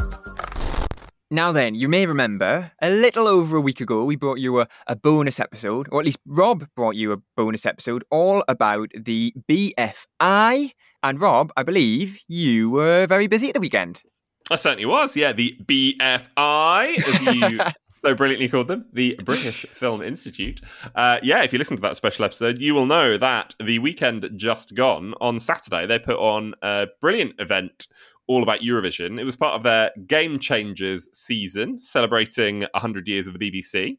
Now 1.31 1.53
then, 1.53 1.75
you 1.75 1.91
may 1.91 2.07
remember 2.07 2.73
a 2.81 2.89
little 2.89 3.29
over 3.29 3.59
a 3.59 3.61
week 3.61 3.83
ago, 3.83 4.03
we 4.05 4.17
brought 4.17 4.39
you 4.39 4.61
a, 4.61 4.69
a 4.87 4.97
bonus 4.97 5.39
episode, 5.39 5.87
or 5.93 6.01
at 6.01 6.07
least 6.07 6.19
Rob 6.27 6.67
brought 6.75 6.97
you 6.97 7.13
a 7.13 7.19
bonus 7.37 7.67
episode 7.67 8.03
all 8.11 8.43
about 8.49 8.89
the 8.99 9.35
BFI. 9.47 10.73
And 11.03 11.21
Rob, 11.21 11.53
I 11.55 11.63
believe 11.65 12.19
you 12.29 12.71
were 12.71 13.07
very 13.07 13.27
busy 13.27 13.49
at 13.49 13.55
the 13.55 13.61
weekend. 13.61 14.03
I 14.51 14.57
certainly 14.57 14.87
was, 14.87 15.15
yeah. 15.17 15.33
The 15.33 15.55
BFI, 15.67 16.97
as 16.97 17.23
you 17.23 17.61
so 17.99 18.15
brilliantly 18.15 18.49
called 18.49 18.69
them, 18.69 18.87
the 18.93 19.19
British 19.25 19.67
Film 19.73 20.03
Institute. 20.03 20.61
Uh, 20.95 21.19
yeah, 21.23 21.43
if 21.43 21.53
you 21.53 21.59
listen 21.59 21.77
to 21.77 21.83
that 21.83 21.97
special 21.97 22.25
episode, 22.25 22.59
you 22.59 22.75
will 22.75 22.87
know 22.87 23.19
that 23.19 23.55
the 23.61 23.79
weekend 23.81 24.29
just 24.37 24.75
gone 24.75 25.15
on 25.21 25.39
Saturday, 25.39 25.87
they 25.87 25.99
put 25.99 26.17
on 26.17 26.55
a 26.63 26.87
brilliant 27.01 27.35
event 27.41 27.89
all 28.29 28.43
about 28.43 28.61
Eurovision. 28.61 29.19
It 29.19 29.25
was 29.25 29.37
part 29.37 29.55
of 29.55 29.63
their 29.63 29.91
Game 30.07 30.39
Changers 30.39 31.09
season, 31.13 31.81
celebrating 31.81 32.61
100 32.73 33.09
years 33.09 33.27
of 33.27 33.37
the 33.37 33.51
BBC. 33.51 33.97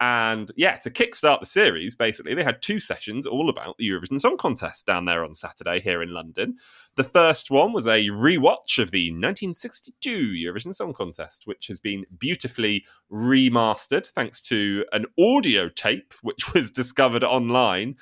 And 0.00 0.52
yeah, 0.56 0.76
to 0.76 0.90
kickstart 0.90 1.40
the 1.40 1.46
series, 1.46 1.96
basically, 1.96 2.34
they 2.34 2.44
had 2.44 2.62
two 2.62 2.78
sessions 2.78 3.26
all 3.26 3.50
about 3.50 3.76
the 3.78 3.88
Eurovision 3.88 4.20
Song 4.20 4.36
Contest 4.36 4.86
down 4.86 5.06
there 5.06 5.24
on 5.24 5.34
Saturday 5.34 5.80
here 5.80 6.02
in 6.02 6.14
London. 6.14 6.56
The 6.94 7.02
first 7.04 7.50
one 7.50 7.72
was 7.72 7.88
a 7.88 8.06
rewatch 8.06 8.78
of 8.78 8.92
the 8.92 9.10
1962 9.10 10.10
Eurovision 10.10 10.72
Song 10.72 10.92
Contest, 10.92 11.48
which 11.48 11.66
has 11.66 11.80
been 11.80 12.04
beautifully 12.16 12.84
remastered 13.10 14.06
thanks 14.06 14.40
to 14.42 14.84
an 14.92 15.06
audio 15.18 15.68
tape 15.68 16.14
which 16.22 16.52
was 16.54 16.70
discovered 16.70 17.24
online 17.24 17.96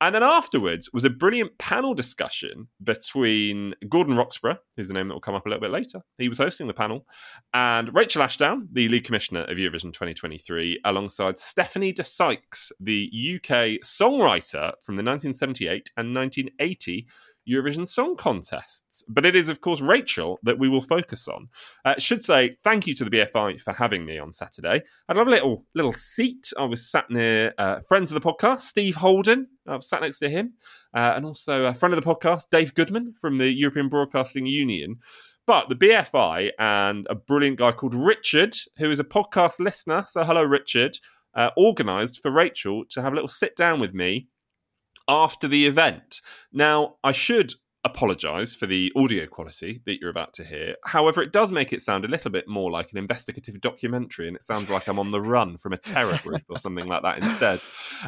and 0.00 0.14
then 0.14 0.22
afterwards 0.22 0.90
was 0.92 1.04
a 1.04 1.10
brilliant 1.10 1.58
panel 1.58 1.94
discussion 1.94 2.68
between 2.82 3.74
Gordon 3.88 4.16
Roxburgh, 4.16 4.58
who's 4.76 4.88
the 4.88 4.94
name 4.94 5.08
that 5.08 5.14
will 5.14 5.20
come 5.20 5.34
up 5.34 5.46
a 5.46 5.48
little 5.48 5.60
bit 5.60 5.70
later. 5.70 6.00
He 6.18 6.28
was 6.28 6.38
hosting 6.38 6.66
the 6.66 6.74
panel, 6.74 7.06
and 7.52 7.94
Rachel 7.94 8.22
Ashdown, 8.22 8.68
the 8.72 8.88
lead 8.88 9.04
commissioner 9.04 9.42
of 9.42 9.56
Eurovision 9.56 9.92
2023, 9.92 10.80
alongside 10.84 11.38
Stephanie 11.38 11.92
de 11.92 12.04
Sykes, 12.04 12.72
the 12.80 13.10
UK 13.12 13.82
songwriter 13.84 14.72
from 14.82 14.96
the 14.96 15.04
1978 15.04 15.90
and 15.96 16.14
1980 16.14 17.06
Eurovision 17.48 17.86
Song 17.86 18.16
Contests. 18.16 19.02
But 19.08 19.26
it 19.26 19.34
is, 19.34 19.48
of 19.48 19.60
course, 19.60 19.80
Rachel 19.80 20.38
that 20.42 20.58
we 20.58 20.68
will 20.68 20.80
focus 20.80 21.28
on. 21.28 21.48
Uh, 21.84 21.94
should 21.98 22.22
say 22.22 22.56
thank 22.62 22.86
you 22.86 22.94
to 22.94 23.04
the 23.04 23.10
BFI 23.10 23.60
for 23.60 23.72
having 23.72 24.04
me 24.04 24.18
on 24.18 24.32
Saturday. 24.32 24.82
I'd 25.08 25.16
love 25.16 25.26
a 25.26 25.30
little 25.30 25.64
little 25.74 25.92
seat. 25.92 26.52
I 26.58 26.64
was 26.64 26.90
sat 26.90 27.10
near 27.10 27.54
uh, 27.58 27.80
friends 27.88 28.12
of 28.12 28.20
the 28.20 28.26
podcast, 28.32 28.60
Steve 28.60 28.96
Holden. 28.96 29.46
I 29.66 29.76
was 29.76 29.88
sat 29.88 30.02
next 30.02 30.18
to 30.20 30.30
him, 30.30 30.54
uh, 30.94 31.12
and 31.16 31.24
also 31.24 31.64
a 31.64 31.74
friend 31.74 31.94
of 31.94 32.02
the 32.02 32.14
podcast, 32.14 32.44
Dave 32.50 32.74
Goodman 32.74 33.14
from 33.20 33.38
the 33.38 33.50
European 33.50 33.88
Broadcasting 33.88 34.46
Union. 34.46 34.98
But 35.46 35.68
the 35.68 35.74
BFI 35.74 36.50
and 36.58 37.06
a 37.10 37.14
brilliant 37.14 37.58
guy 37.58 37.72
called 37.72 37.94
Richard, 37.94 38.54
who 38.76 38.90
is 38.90 39.00
a 39.00 39.04
podcast 39.04 39.58
listener. 39.58 40.04
So, 40.06 40.22
hello, 40.22 40.42
Richard. 40.42 40.98
Uh, 41.34 41.50
organised 41.56 42.20
for 42.22 42.30
Rachel 42.30 42.84
to 42.90 43.02
have 43.02 43.12
a 43.12 43.14
little 43.14 43.28
sit 43.28 43.54
down 43.54 43.78
with 43.78 43.94
me 43.94 44.28
after 45.08 45.48
the 45.48 45.66
event. 45.66 46.20
Now, 46.52 46.96
I 47.02 47.12
should 47.12 47.54
apologise 47.84 48.54
for 48.54 48.66
the 48.66 48.92
audio 48.94 49.26
quality 49.26 49.80
that 49.86 50.00
you're 50.00 50.10
about 50.10 50.34
to 50.34 50.44
hear. 50.44 50.76
However, 50.84 51.22
it 51.22 51.32
does 51.32 51.50
make 51.50 51.72
it 51.72 51.80
sound 51.80 52.04
a 52.04 52.08
little 52.08 52.30
bit 52.30 52.46
more 52.46 52.70
like 52.70 52.92
an 52.92 52.98
investigative 52.98 53.60
documentary, 53.60 54.26
and 54.28 54.36
it 54.36 54.42
sounds 54.42 54.68
like 54.68 54.86
I'm 54.86 54.98
on 54.98 55.10
the 55.10 55.20
run 55.20 55.56
from 55.56 55.72
a 55.72 55.78
terror 55.78 56.18
group 56.22 56.42
or 56.50 56.58
something 56.58 56.86
like 56.86 57.02
that 57.02 57.18
instead. 57.18 57.60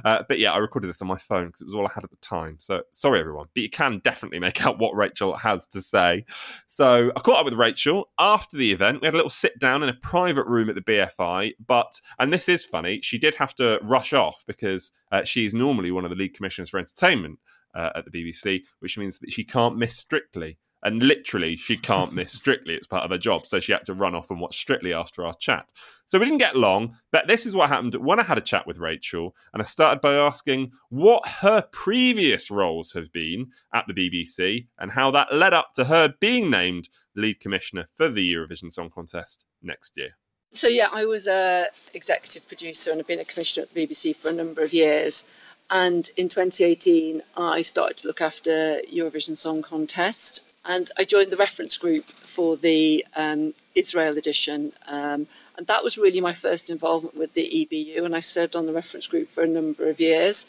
Uh, 0.05 0.23
but 0.29 0.39
yeah, 0.39 0.53
I 0.53 0.59
recorded 0.59 0.89
this 0.89 1.01
on 1.01 1.09
my 1.09 1.17
phone 1.17 1.47
because 1.47 1.63
it 1.63 1.65
was 1.65 1.75
all 1.75 1.87
I 1.87 1.91
had 1.95 2.05
at 2.05 2.11
the 2.11 2.17
time. 2.17 2.57
So 2.59 2.83
sorry, 2.91 3.21
everyone, 3.21 3.47
but 3.55 3.63
you 3.63 3.71
can 3.71 4.01
definitely 4.01 4.39
make 4.41 4.65
out 4.67 4.79
what 4.79 4.95
Rachel 4.95 5.37
has 5.37 5.67
to 5.69 5.81
say. 5.81 6.25
So 6.67 7.11
I 7.17 7.21
caught 7.21 7.39
up 7.39 7.45
with 7.45 7.55
Rachel 7.55 8.11
after 8.19 8.57
the 8.57 8.73
event. 8.73 9.01
We 9.01 9.07
had 9.07 9.15
a 9.15 9.19
little 9.19 9.31
sit 9.31 9.59
down 9.59 9.83
in 9.83 9.89
a 9.89 9.95
private 9.95 10.47
room 10.47 10.69
at 10.69 10.75
the 10.75 10.83
BFI, 10.83 11.55
but 11.67 12.01
and 12.19 12.33
this 12.33 12.49
is 12.49 12.65
funny, 12.65 13.01
she 13.01 13.19
did 13.19 13.35
have 13.37 13.55
to 13.55 13.79
rush 13.83 14.13
off 14.13 14.45
because 14.47 14.93
uh, 15.11 15.25
she's 15.25 15.55
normally 15.55 15.91
one 15.91 16.05
of 16.05 16.11
the 16.11 16.17
lead 16.17 16.35
commissioners 16.35 16.71
for 16.71 16.79
entertainment 16.79 17.39
uh, 17.75 17.91
at 17.95 18.05
the 18.05 18.11
BBC, 18.11 18.63
which 18.81 18.99
means 18.99 19.19
that 19.19 19.33
she 19.33 19.45
can't 19.45 19.77
miss 19.77 19.97
Strictly. 19.97 20.59
And 20.85 21.01
literally, 21.01 21.57
she 21.57 21.77
can't 21.77 22.13
miss 22.13 22.33
Strictly. 22.39 22.75
It's 22.75 22.87
part 22.87 23.05
of 23.05 23.11
her 23.11 23.19
job. 23.19 23.47
So 23.47 23.61
she 23.61 23.73
had 23.73 23.85
to 23.85 23.95
run 23.95 24.15
off 24.15 24.31
and 24.31 24.41
watch 24.41 24.59
Strictly 24.59 24.93
after 24.93 25.25
our 25.25 25.35
chat. 25.35 25.71
So 26.07 26.19
we 26.19 26.25
didn't 26.25 26.39
get 26.39 26.57
long, 26.57 26.97
but 27.13 27.29
this 27.29 27.47
is 27.47 27.55
what 27.55 27.69
happened 27.69 27.95
when 27.95 28.19
I 28.19 28.25
had 28.25 28.39
a 28.39 28.43
chat 28.43 28.67
with 28.67 28.79
Rachel. 28.79 29.35
And 29.53 29.63
I 29.63 29.65
started 29.65 30.01
by 30.01 30.15
asking 30.15 30.73
what 30.89 31.27
her 31.27 31.63
previous 31.71 32.51
roles 32.51 32.93
have 32.93 33.13
been 33.13 33.49
at 33.73 33.87
the 33.87 33.95
BBC 33.95 34.67
and 34.79 34.91
how 34.91 35.11
that 35.13 35.33
led 35.33 35.55
up 35.55 35.73
to 35.75 35.85
her 35.85 36.15
being 36.21 36.51
named 36.51 36.89
lead 37.15 37.41
commissioner 37.41 37.89
for 37.95 38.09
the 38.09 38.33
Eurovision 38.33 38.73
Song 38.73 38.91
Contest 38.91 39.47
next 39.63 39.93
year. 39.97 40.11
So, 40.55 40.69
yeah, 40.69 40.89
I 40.93 41.07
was 41.07 41.27
a 41.27 41.67
executive 41.95 42.47
producer 42.47 42.91
and 42.91 43.01
I've 43.01 43.07
been 43.07 43.21
a 43.21 43.25
commissioner 43.25 43.63
at 43.63 43.73
the 43.73 43.87
BBC 43.87 44.15
for 44.15 44.29
a 44.29 44.33
number 44.33 44.63
of 44.63 44.73
years. 44.73 45.25
And 45.73 46.11
in 46.19 46.29
2018, 46.29 47.23
I 47.35 47.63
started 47.63 47.97
to 47.97 48.07
look 48.07 48.21
after 48.21 48.83
Eurovision 48.93 49.39
Song 49.39 49.63
Contest, 49.63 50.43
and 50.67 50.91
I 50.99 51.05
joined 51.05 51.33
the 51.33 51.39
reference 51.39 51.79
group 51.79 52.05
for 52.27 52.59
the 52.59 53.07
um, 53.17 53.55
Israel 53.75 54.19
edition. 54.19 54.75
Um, 54.87 55.27
and 55.57 55.67
that 55.69 55.83
was 55.83 55.97
really 55.97 56.21
my 56.21 56.35
first 56.35 56.69
involvement 56.69 57.17
with 57.17 57.33
the 57.33 57.49
EBU, 57.51 58.05
and 58.05 58.15
I 58.15 58.21
served 58.21 58.55
on 58.55 58.67
the 58.67 58.75
reference 58.75 59.07
group 59.07 59.31
for 59.31 59.43
a 59.43 59.49
number 59.49 59.89
of 59.89 59.99
years. 59.99 60.45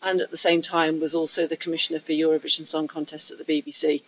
And 0.00 0.20
at 0.20 0.30
the 0.30 0.36
same 0.36 0.62
time, 0.62 1.00
was 1.00 1.12
also 1.12 1.48
the 1.48 1.56
commissioner 1.56 1.98
for 1.98 2.12
Eurovision 2.12 2.64
Song 2.64 2.86
Contest 2.86 3.32
at 3.32 3.44
the 3.44 3.62
BBC. 3.62 4.04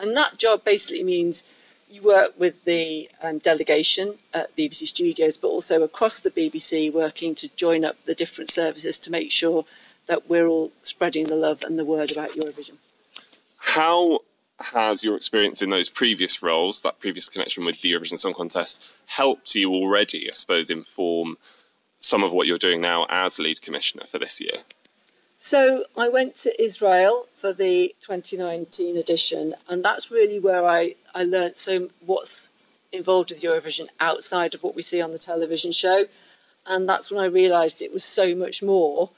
And 0.00 0.16
that 0.16 0.36
job 0.36 0.64
basically 0.64 1.04
means 1.04 1.44
you 1.88 2.02
work 2.02 2.34
with 2.36 2.64
the 2.64 3.08
um, 3.22 3.38
delegation 3.38 4.14
at 4.34 4.54
BBC 4.56 4.88
Studios, 4.88 5.36
but 5.36 5.46
also 5.46 5.84
across 5.84 6.18
the 6.18 6.32
BBC, 6.32 6.92
working 6.92 7.36
to 7.36 7.48
join 7.54 7.84
up 7.84 7.94
the 8.04 8.16
different 8.16 8.50
services 8.50 8.98
to 8.98 9.12
make 9.12 9.30
sure 9.30 9.64
that 10.08 10.28
we're 10.28 10.46
all 10.46 10.72
spreading 10.82 11.28
the 11.28 11.36
love 11.36 11.62
and 11.62 11.78
the 11.78 11.84
word 11.84 12.10
about 12.10 12.30
Eurovision. 12.30 12.76
How 13.56 14.20
has 14.58 15.04
your 15.04 15.16
experience 15.16 15.62
in 15.62 15.70
those 15.70 15.88
previous 15.88 16.42
roles, 16.42 16.80
that 16.80 16.98
previous 16.98 17.28
connection 17.28 17.64
with 17.64 17.80
the 17.80 17.92
Eurovision 17.92 18.18
Song 18.18 18.34
Contest, 18.34 18.82
helped 19.06 19.54
you 19.54 19.72
already, 19.72 20.28
I 20.30 20.34
suppose, 20.34 20.70
inform 20.70 21.38
some 21.98 22.24
of 22.24 22.32
what 22.32 22.46
you're 22.46 22.58
doing 22.58 22.80
now 22.80 23.06
as 23.08 23.38
lead 23.38 23.62
commissioner 23.62 24.04
for 24.10 24.18
this 24.18 24.40
year? 24.40 24.58
So 25.38 25.84
I 25.96 26.08
went 26.08 26.36
to 26.38 26.62
Israel 26.62 27.26
for 27.40 27.52
the 27.52 27.94
2019 28.00 28.96
edition, 28.96 29.54
and 29.68 29.84
that's 29.84 30.10
really 30.10 30.40
where 30.40 30.66
I, 30.66 30.96
I 31.14 31.22
learned 31.22 31.54
so 31.56 31.90
what's 32.04 32.48
involved 32.90 33.30
with 33.30 33.42
Eurovision 33.42 33.86
outside 34.00 34.54
of 34.54 34.62
what 34.62 34.74
we 34.74 34.82
see 34.82 35.00
on 35.00 35.12
the 35.12 35.18
television 35.18 35.70
show. 35.70 36.06
And 36.66 36.88
that's 36.88 37.10
when 37.10 37.20
I 37.22 37.26
realised 37.26 37.80
it 37.80 37.92
was 37.92 38.04
so 38.04 38.34
much 38.34 38.62
more 38.62 39.10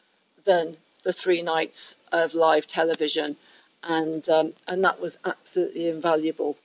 than 0.44 0.76
the 1.02 1.12
three 1.12 1.42
nights 1.42 1.94
of 2.12 2.34
live 2.34 2.66
television, 2.66 3.36
and 3.82 4.28
um, 4.28 4.52
and 4.68 4.84
that 4.84 5.00
was 5.00 5.18
absolutely 5.24 5.88
invaluable. 5.88 6.56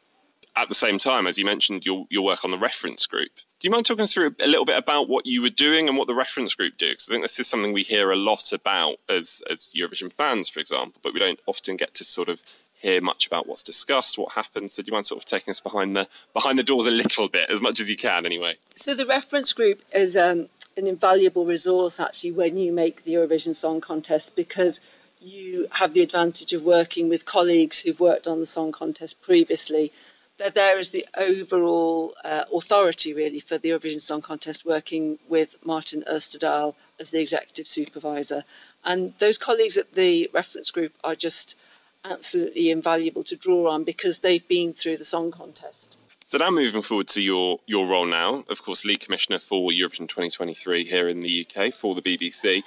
At 0.58 0.70
the 0.70 0.76
same 0.76 1.00
time, 1.00 1.28
as 1.28 1.38
you 1.38 1.46
mentioned, 1.46 1.86
your 1.86 2.06
your 2.10 2.24
work 2.24 2.44
on 2.46 2.52
the 2.52 2.58
reference 2.58 3.06
group. 3.06 3.32
Do 3.36 3.68
you 3.68 3.72
mind 3.72 3.86
talking 3.86 4.04
us 4.04 4.14
through 4.14 4.36
a 4.40 4.48
little 4.48 4.66
bit 4.66 4.78
about 4.78 5.10
what 5.10 5.26
you 5.26 5.42
were 5.42 5.50
doing 5.50 5.90
and 5.90 5.98
what 5.98 6.08
the 6.08 6.16
reference 6.16 6.56
group 6.56 6.78
do? 6.78 6.90
Because 6.92 7.10
I 7.10 7.14
think 7.14 7.24
this 7.24 7.40
is 7.40 7.48
something 7.48 7.74
we 7.74 7.84
hear 7.84 8.12
a 8.12 8.16
lot 8.16 8.54
about 8.54 8.98
as 9.10 9.42
as 9.50 9.74
Eurovision 9.76 10.12
fans, 10.12 10.50
for 10.50 10.60
example, 10.60 11.00
but 11.04 11.14
we 11.14 11.20
don't 11.20 11.40
often 11.46 11.76
get 11.76 11.94
to 11.96 12.06
sort 12.06 12.30
of 12.30 12.42
hear 12.86 13.02
much 13.02 13.26
about 13.26 13.48
what's 13.48 13.64
discussed, 13.64 14.18
what 14.18 14.32
happens. 14.32 14.74
So 14.74 14.84
do 14.84 14.88
you 14.88 14.94
mind 14.94 15.06
sort 15.06 15.22
of 15.22 15.26
taking 15.26 15.52
us 15.52 15.60
behind 15.60 15.96
the 15.96 16.08
behind 16.34 16.60
the 16.60 16.64
doors 16.64 16.86
a 16.86 16.92
little 16.92 17.28
bit, 17.28 17.50
as 17.50 17.62
much 17.62 17.80
as 17.80 17.90
you 17.90 17.98
can, 17.98 18.26
anyway? 18.26 18.56
So 18.76 18.94
the 18.94 19.06
reference 19.06 19.54
group 19.54 19.82
is 19.94 20.16
um, 20.16 20.48
an 20.78 20.88
invaluable 20.88 21.46
resource 21.46 22.00
actually 22.00 22.32
when 22.32 22.58
you 22.58 22.72
make 22.72 23.04
the 23.04 23.14
Eurovision 23.14 23.56
Song 23.56 23.80
Contest 23.80 24.36
because 24.36 24.82
you 25.22 25.68
have 25.72 25.94
the 25.94 26.02
advantage 26.02 26.54
of 26.54 26.64
working 26.64 27.10
with 27.10 27.26
colleagues 27.26 27.80
who've 27.80 28.00
worked 28.00 28.28
on 28.28 28.40
the 28.40 28.46
song 28.46 28.72
contest 28.72 29.22
previously. 29.22 29.92
They're 30.38 30.50
there 30.50 30.78
as 30.78 30.90
the 30.90 31.08
overall 31.16 32.14
uh, 32.24 32.44
authority, 32.54 33.14
really, 33.14 33.40
for 33.40 33.58
the 33.58 33.70
Eurovision 33.70 34.02
Song 34.02 34.22
Contest, 34.22 34.66
working 34.66 35.18
with 35.30 35.56
Martin 35.64 36.04
Osterdahl 36.12 36.76
as 37.00 37.10
the 37.10 37.22
executive 37.22 37.68
supervisor. 37.68 38.44
And 38.84 39.14
those 39.20 39.38
colleagues 39.38 39.78
at 39.78 39.94
the 39.94 40.30
reference 40.34 40.72
group 40.72 40.92
are 41.06 41.16
just 41.16 41.56
absolutely 42.04 42.70
invaluable 42.70 43.24
to 43.24 43.36
draw 43.38 43.70
on 43.72 43.86
because 43.86 44.20
they've 44.20 44.48
been 44.48 44.74
through 44.74 44.98
the 44.98 45.06
song 45.06 45.32
contest. 45.32 45.98
So 46.26 46.38
now 46.40 46.50
moving 46.50 46.82
forward 46.82 47.08
to 47.10 47.22
your, 47.22 47.60
your 47.66 47.88
role 47.88 48.06
now, 48.06 48.44
of 48.50 48.62
course, 48.64 48.84
lead 48.84 49.00
commissioner 49.00 49.40
for 49.40 49.70
Eurovision 49.72 50.10
2023 50.10 50.86
here 50.86 51.08
in 51.08 51.22
the 51.22 51.48
UK 51.48 51.74
for 51.74 51.96
the 51.96 52.02
BBC 52.02 52.64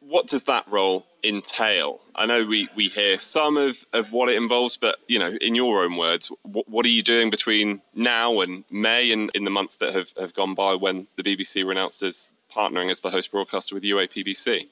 what 0.00 0.26
does 0.28 0.44
that 0.44 0.66
role 0.70 1.04
entail? 1.24 2.00
I 2.14 2.26
know 2.26 2.44
we, 2.44 2.68
we 2.76 2.88
hear 2.88 3.18
some 3.18 3.56
of, 3.56 3.76
of 3.92 4.12
what 4.12 4.28
it 4.28 4.36
involves, 4.36 4.76
but 4.76 4.96
you 5.06 5.18
know, 5.18 5.32
in 5.40 5.54
your 5.54 5.84
own 5.84 5.96
words, 5.96 6.30
what, 6.42 6.68
what 6.68 6.86
are 6.86 6.90
you 6.90 7.02
doing 7.02 7.30
between 7.30 7.82
now 7.94 8.40
and 8.40 8.64
May 8.70 9.10
and 9.12 9.30
in 9.34 9.44
the 9.44 9.50
months 9.50 9.76
that 9.76 9.94
have, 9.94 10.08
have 10.18 10.34
gone 10.34 10.54
by 10.54 10.74
when 10.74 11.06
the 11.16 11.22
BBC 11.22 11.64
were 11.64 11.72
announced 11.72 12.02
as 12.02 12.28
partnering 12.54 12.90
as 12.90 13.00
the 13.00 13.10
host 13.10 13.30
broadcaster 13.32 13.74
with 13.74 13.84
UA:PBC? 13.84 14.68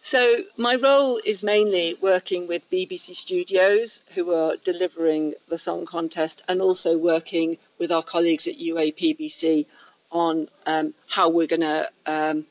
So 0.00 0.44
my 0.56 0.76
role 0.76 1.20
is 1.24 1.42
mainly 1.42 1.96
working 2.00 2.46
with 2.46 2.70
BBC 2.70 3.16
Studios 3.16 4.00
who 4.14 4.32
are 4.32 4.54
delivering 4.56 5.34
the 5.48 5.58
song 5.58 5.86
contest 5.86 6.42
and 6.48 6.62
also 6.62 6.96
working 6.96 7.58
with 7.78 7.90
our 7.90 8.04
colleagues 8.04 8.46
at 8.46 8.58
UA:PBC 8.58 9.66
on 10.12 10.48
um, 10.66 10.94
how 11.08 11.28
we're 11.28 11.48
going 11.48 11.60
to 11.60 11.90
um, 12.06 12.46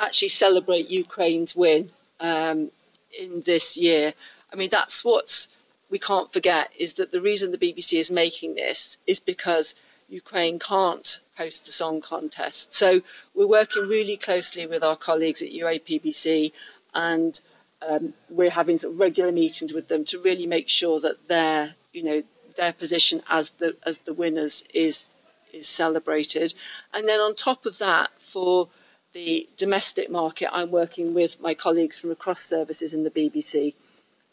actually 0.00 0.30
celebrate 0.30 0.88
Ukraine's 0.88 1.54
win 1.54 1.90
um, 2.18 2.70
in 3.18 3.42
this 3.42 3.76
year. 3.76 4.14
I 4.50 4.56
mean, 4.56 4.70
that's 4.70 5.04
what 5.04 5.46
we 5.90 5.98
can't 5.98 6.32
forget 6.32 6.70
is 6.78 6.94
that 6.94 7.12
the 7.12 7.20
reason 7.20 7.50
the 7.50 7.58
BBC 7.58 7.98
is 7.98 8.10
making 8.10 8.54
this 8.54 8.96
is 9.06 9.20
because 9.20 9.74
Ukraine 10.22 10.58
can't 10.58 11.18
host 11.36 11.66
the 11.66 11.72
song 11.72 12.00
contest. 12.00 12.72
So 12.74 13.02
we're 13.34 13.46
working 13.60 13.88
really 13.88 14.16
closely 14.16 14.64
with 14.66 14.82
our 14.82 14.96
colleagues 14.96 15.42
at 15.42 15.50
UA:PBC 15.52 16.52
and 16.94 17.40
um, 17.82 18.14
we're 18.30 18.50
having 18.60 18.78
sort 18.78 18.92
of 18.94 19.00
regular 19.00 19.32
meetings 19.32 19.72
with 19.72 19.88
them 19.88 20.04
to 20.06 20.20
really 20.20 20.46
make 20.46 20.68
sure 20.68 21.00
that 21.00 21.28
their, 21.28 21.74
you 21.92 22.02
know, 22.04 22.22
their 22.56 22.72
position 22.72 23.22
as 23.28 23.50
the 23.60 23.76
as 23.84 23.98
the 23.98 24.14
winners 24.14 24.62
is 24.72 25.16
is 25.52 25.68
celebrated. 25.68 26.54
And 26.92 27.08
then 27.08 27.20
on 27.20 27.34
top 27.34 27.66
of 27.66 27.78
that, 27.78 28.10
for 28.20 28.68
the 29.12 29.48
domestic 29.56 30.10
market, 30.10 30.48
I'm 30.52 30.70
working 30.70 31.14
with 31.14 31.40
my 31.40 31.54
colleagues 31.54 31.98
from 31.98 32.10
across 32.10 32.40
services 32.40 32.94
in 32.94 33.04
the 33.04 33.10
BBC 33.10 33.74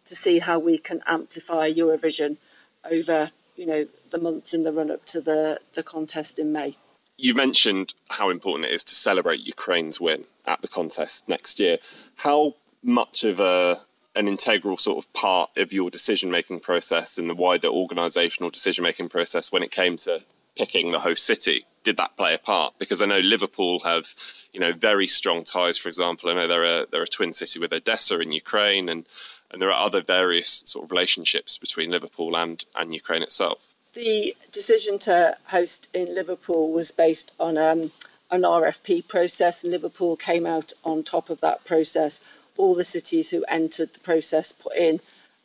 to 0.06 0.16
see 0.16 0.40
how 0.40 0.58
we 0.60 0.78
can 0.78 1.02
amplify 1.06 1.72
Eurovision 1.72 2.38
over, 2.84 3.32
you 3.62 3.68
know, 3.68 3.86
the 4.10 4.18
months 4.18 4.56
in 4.56 4.64
the 4.64 4.74
run 4.74 4.90
up 4.90 5.06
to 5.06 5.22
the, 5.22 5.60
the 5.76 5.84
contest 5.84 6.40
in 6.40 6.52
May. 6.52 6.76
You 7.18 7.36
mentioned 7.36 7.94
how 8.10 8.32
important 8.32 8.66
it 8.66 8.74
is 8.74 8.84
to 8.86 8.96
celebrate 8.96 9.42
Ukraine's 9.42 10.02
win 10.02 10.26
at 10.48 10.64
the 10.64 10.68
contest 10.68 11.30
next 11.30 11.60
year. 11.60 11.78
How 12.16 12.56
much 12.82 13.24
of 13.24 13.40
a 13.40 13.80
an 14.16 14.28
integral 14.28 14.78
sort 14.78 14.98
of 14.98 15.14
part 15.14 15.52
of 15.58 15.72
your 15.72 15.92
decision 15.92 16.32
making 16.32 16.60
process 16.60 17.20
and 17.20 17.30
the 17.30 17.36
wider 17.36 17.70
organisational 17.70 18.52
decision 18.52 18.84
making 18.84 19.10
process 19.10 19.52
when 19.52 19.62
it 19.64 19.72
came 19.72 19.96
to 19.96 20.20
picking 20.58 20.90
the 20.90 21.00
host 21.00 21.24
city 21.26 21.64
did 21.84 21.98
that 21.98 22.18
play 22.18 22.34
a 22.34 22.38
part? 22.38 22.74
Because 22.78 23.02
I 23.02 23.06
know 23.06 23.20
Liverpool 23.20 23.80
have, 23.80 24.06
you 24.54 24.60
know, 24.60 24.74
very 24.74 25.08
strong 25.08 25.44
ties. 25.44 25.78
For 25.78 25.88
example, 25.88 26.30
I 26.30 26.34
know 26.34 26.48
they're 26.48 26.82
a 26.82 26.86
they're 26.92 27.04
a 27.04 27.08
twin 27.08 27.34
city 27.34 27.60
with 27.60 27.74
Odessa 27.74 28.20
in 28.20 28.32
Ukraine, 28.32 28.90
and 28.90 29.06
and 29.52 29.62
there 29.62 29.72
are 29.72 29.86
other 29.86 30.02
various 30.02 30.64
sort 30.66 30.86
of 30.86 30.92
relationships 30.92 31.58
between 31.58 31.92
Liverpool 31.92 32.36
and 32.36 32.64
and 32.76 32.94
Ukraine 32.94 33.22
itself. 33.22 33.60
The 33.94 34.36
decision 34.52 35.00
to 35.00 35.38
host 35.46 35.88
in 35.94 36.16
Liverpool 36.16 36.72
was 36.72 36.92
based 36.92 37.34
on 37.40 37.58
um, 37.58 37.92
an 38.32 38.44
RFP 38.44 39.08
process, 39.08 39.64
and 39.64 39.72
Liverpool 39.72 40.16
came 40.16 40.46
out 40.46 40.72
on 40.86 41.04
top 41.04 41.30
of 41.30 41.42
that 41.42 41.66
process. 41.66 42.22
All 42.58 42.74
the 42.74 42.86
cities 42.86 43.30
who 43.30 43.44
entered 43.50 43.94
the 43.94 44.00
process 44.00 44.52
put 44.54 44.76
in 44.78 45.02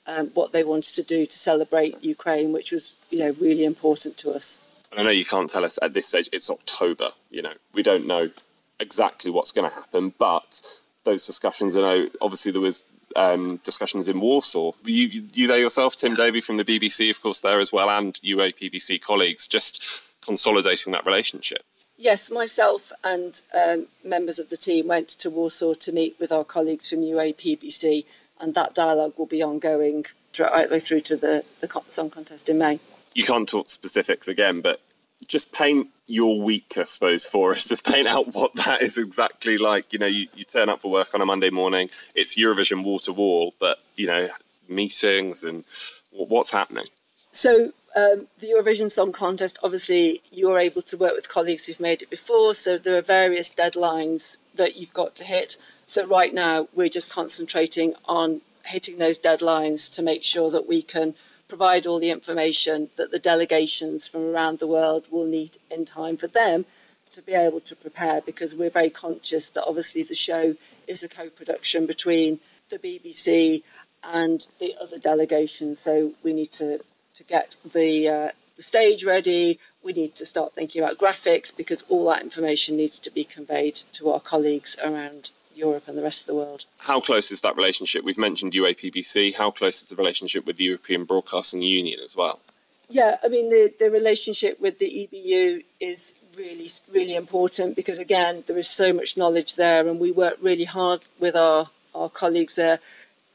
um, 0.07 0.31
what 0.35 0.53
they 0.53 0.63
wanted 0.63 0.95
to 0.95 1.03
do 1.03 1.27
to 1.27 1.39
celebrate 1.39 2.03
Ukraine, 2.05 2.53
which 2.53 2.71
was, 2.71 2.95
you 3.11 3.19
know, 3.19 3.35
really 3.41 3.65
important 3.65 4.17
to 4.19 4.31
us. 4.31 4.61
I 4.97 5.03
know 5.03 5.11
you 5.11 5.25
can't 5.25 5.51
tell 5.51 5.65
us 5.65 5.79
at 5.83 5.93
this 5.93 6.07
stage. 6.07 6.29
It's 6.33 6.49
October. 6.49 7.11
You 7.31 7.43
know, 7.43 7.53
we 7.75 7.83
don't 7.83 8.07
know 8.07 8.31
exactly 8.79 9.31
what's 9.31 9.53
going 9.53 9.69
to 9.69 9.75
happen, 9.75 10.15
but 10.19 10.63
those 11.05 11.27
discussions. 11.27 11.77
I 11.77 11.81
know 11.81 12.09
obviously 12.21 12.53
there 12.53 12.61
was 12.61 12.85
um, 13.17 13.57
discussions 13.65 14.09
in 14.09 14.21
Warsaw. 14.21 14.73
You, 14.85 15.23
you 15.33 15.47
there 15.47 15.59
yourself, 15.59 15.97
Tim 15.97 16.15
Davie 16.15 16.41
from 16.41 16.57
the 16.57 16.65
BBC, 16.65 17.11
of 17.11 17.21
course, 17.21 17.41
there 17.41 17.61
as 17.61 17.73
well, 17.73 17.91
and 17.91 18.15
UA:PBC 18.23 19.01
colleagues, 19.01 19.47
just 19.47 19.85
consolidating 20.23 20.93
that 20.93 21.07
relationship. 21.07 21.63
Yes, 21.99 22.31
myself 22.31 22.93
and 23.05 23.41
um, 23.55 23.87
members 24.05 24.39
of 24.39 24.51
the 24.51 24.57
team 24.57 24.89
went 24.89 25.09
to 25.09 25.31
Warsaw 25.31 25.75
to 25.75 25.93
meet 25.93 26.17
with 26.21 26.31
our 26.31 26.45
colleagues 26.45 26.89
from 26.91 27.01
UAPBC, 27.01 28.05
and 28.41 28.55
that 28.55 28.75
dialogue 28.75 29.15
will 29.17 29.27
be 29.27 29.43
ongoing 29.43 30.05
right 30.39 30.69
the 30.69 30.75
way 30.75 30.81
through 30.81 31.01
to 31.01 31.17
the, 31.17 31.43
the 31.61 31.83
song 31.91 32.11
contest 32.11 32.49
in 32.51 32.59
May 32.59 32.79
you 33.17 33.25
can't 33.25 33.49
talk 33.49 33.71
specifics 33.71 34.29
again, 34.29 34.61
but 34.61 34.79
just 35.27 35.53
paint 35.53 35.89
your 36.07 36.41
week, 36.41 36.75
I 36.77 36.85
suppose, 36.85 37.27
for 37.27 37.53
us. 37.53 37.69
Just 37.69 37.85
paint 37.85 38.07
out 38.07 38.35
what 38.35 38.55
that 38.55 38.83
is 38.83 38.97
exactly 38.97 39.59
like. 39.59 39.93
You 39.93 39.99
know, 39.99 40.07
you, 40.07 40.29
you 40.35 40.45
turn 40.45 40.69
up 40.69 40.81
for 40.81 40.91
work 40.91 41.15
on 41.15 41.21
a 41.21 41.27
Monday 41.27 41.51
morning, 41.51 41.91
it's 42.15 42.37
Eurovision 42.37 42.85
wall 42.85 42.99
to 43.01 43.13
wall, 43.13 43.55
but, 43.59 43.79
you 43.97 44.07
know, 44.07 44.29
meetings 44.69 45.43
and 45.43 45.65
what's 46.13 46.51
happening? 46.51 46.87
So, 47.33 47.73
um, 47.95 48.27
the 48.41 48.55
Eurovision 48.57 48.91
Song 48.91 49.13
Contest, 49.13 49.59
obviously, 49.63 50.23
you're 50.31 50.59
able 50.59 50.83
to 50.83 50.97
work 50.97 51.15
with 51.15 51.29
colleagues 51.29 51.65
who've 51.65 51.81
made 51.81 52.03
it 52.03 52.11
before, 52.11 52.55
so 52.55 52.79
there 52.79 52.97
are 52.97 53.03
various 53.03 53.51
deadlines 53.51 54.37
that 54.55 54.77
you've 54.77 54.95
got 54.95 55.17
to 55.17 55.25
hit. 55.25 55.57
So, 55.87 56.07
right 56.07 56.33
now, 56.33 56.69
we're 56.75 56.89
just 56.89 57.11
concentrating 57.11 57.95
on 58.07 58.41
hitting 58.65 58.99
those 58.99 59.19
deadlines 59.19 59.93
to 59.93 60.03
make 60.03 60.23
sure 60.23 60.51
that 60.51 60.69
we 60.69 60.83
can 60.83 61.15
provide 61.49 61.87
all 61.87 62.01
the 62.01 62.11
information 62.11 62.91
that 62.97 63.11
the 63.11 63.19
delegations 63.19 64.07
from 64.07 64.23
around 64.31 64.59
the 64.59 64.67
world 64.67 65.07
will 65.11 65.27
need 65.27 65.57
in 65.71 65.85
time 65.85 66.17
for 66.17 66.27
them 66.27 66.65
to 67.13 67.23
be 67.23 67.33
able 67.33 67.61
to 67.61 67.77
prepare 67.77 68.21
because 68.21 68.55
we're 68.55 68.71
very 68.71 68.91
conscious 68.91 69.51
that 69.51 69.65
obviously 69.65 70.03
the 70.03 70.15
show 70.15 70.55
is 70.87 71.03
a 71.03 71.09
co-production 71.09 71.87
between 71.87 72.41
the 72.71 72.79
BBC 72.79 73.63
and 74.03 74.47
the 74.59 74.75
other 74.81 74.99
delegations. 74.99 75.79
So 75.79 76.13
we 76.23 76.33
need 76.33 76.53
to 76.53 76.81
to 77.15 77.25
get 77.25 77.57
the 77.73 78.09
uh, 78.09 78.29
the 78.57 78.63
stage 78.63 79.05
ready. 79.05 79.59
We 79.85 79.93
need 79.93 80.17
to 80.17 80.27
start 80.27 80.55
thinking 80.55 80.83
about 80.83 80.99
graphics 80.99 81.55
because 81.57 81.85
all 81.89 82.07
that 82.11 82.23
information 82.23 82.77
needs 82.77 82.99
to 83.01 83.11
be 83.11 83.25
conveyed 83.25 83.77
to 83.95 84.11
our 84.11 84.21
colleagues 84.21 84.77
around 84.83 85.31
Europe 85.57 85.85
and 85.87 85.97
the 85.97 86.03
rest 86.03 86.21
of 86.23 86.27
the 86.27 86.35
world. 86.35 86.65
How 86.79 87.01
close 87.01 87.31
is 87.31 87.41
that 87.41 87.57
relationship? 87.57 88.05
We've 88.05 88.19
mentioned 88.19 88.53
UA:PBC. 88.53 89.35
How 89.35 89.51
close 89.51 89.83
is 89.83 89.89
the 89.89 89.97
relationship 89.97 90.47
with 90.47 90.57
the 90.57 90.65
European 90.65 91.05
Broadcasting 91.05 91.63
Union 91.63 92.01
as 92.05 92.15
well? 92.15 92.41
Yeah, 92.89 93.17
I 93.25 93.29
mean, 93.29 93.51
the, 93.51 93.73
the 93.79 93.91
relationship 93.91 94.61
with 94.61 94.79
the 94.79 94.87
EBU 94.87 95.65
is 95.81 95.99
really, 96.37 96.71
really 96.93 97.17
important 97.17 97.75
because, 97.75 97.99
again, 97.99 98.45
there 98.47 98.59
is 98.59 98.69
so 98.69 98.93
much 98.93 99.17
knowledge 99.17 99.57
there, 99.57 99.89
and 99.89 99.99
we 99.99 100.13
work 100.13 100.37
really 100.41 100.65
hard 100.65 101.01
with 101.19 101.35
our, 101.35 101.69
our 101.95 102.09
colleagues 102.09 102.55
there 102.55 102.79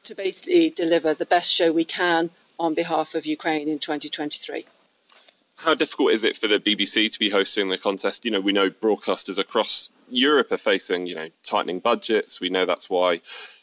to 0.04 0.14
basically 0.14 0.70
deliver 0.70 1.14
the 1.14 1.26
best 1.26 1.50
show 1.50 1.70
we 1.70 1.84
can 1.84 2.30
on 2.58 2.74
behalf 2.74 3.14
of 3.14 3.26
Ukraine 3.26 3.68
in 3.68 3.78
2023 3.78 4.64
how 5.62 5.74
difficult 5.74 6.12
is 6.12 6.24
it 6.24 6.36
for 6.36 6.48
the 6.48 6.58
BBC 6.58 7.12
to 7.12 7.18
be 7.18 7.30
hosting 7.30 7.68
the 7.68 7.78
contest? 7.78 8.24
You 8.24 8.32
know, 8.32 8.40
we 8.40 8.52
know 8.52 8.68
broadcasters 8.68 9.38
across 9.38 9.90
Europe 10.10 10.50
are 10.50 10.58
facing, 10.58 11.06
you 11.06 11.14
know, 11.14 11.28
tightening 11.44 11.78
budgets. 11.78 12.40
We 12.40 12.50
know 12.50 12.66
that's 12.66 12.90
why 12.90 13.20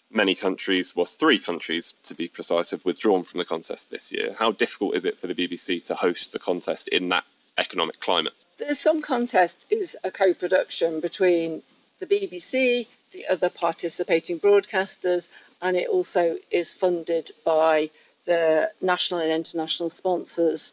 many 0.09 0.33
countries, 0.33 0.95
well, 0.95 1.05
three 1.05 1.37
countries 1.37 1.93
to 2.05 2.15
be 2.15 2.27
precise, 2.29 2.71
have 2.71 2.85
withdrawn 2.85 3.23
from 3.23 3.39
the 3.39 3.45
contest 3.45 3.91
this 3.91 4.11
year. 4.11 4.33
How 4.39 4.51
difficult 4.51 4.95
is 4.95 5.03
it 5.03 5.19
for 5.19 5.27
the 5.27 5.35
BBC 5.35 5.85
to 5.87 5.95
host 5.95 6.31
the 6.31 6.39
contest 6.39 6.87
in 6.87 7.09
that 7.09 7.25
economic 7.57 7.99
climate? 7.99 8.33
The 8.57 8.75
Song 8.75 9.01
Contest 9.01 9.65
is 9.69 9.97
a 10.03 10.11
co 10.11 10.33
production 10.33 11.01
between 11.01 11.61
the 11.99 12.05
BBC, 12.05 12.87
the 13.11 13.27
other 13.27 13.49
participating 13.49 14.39
broadcasters, 14.39 15.27
and 15.61 15.75
it 15.75 15.89
also 15.89 16.37
is 16.49 16.73
funded 16.73 17.31
by 17.43 17.89
the 18.25 18.71
national 18.81 19.19
and 19.19 19.31
international 19.31 19.89
sponsors 19.89 20.71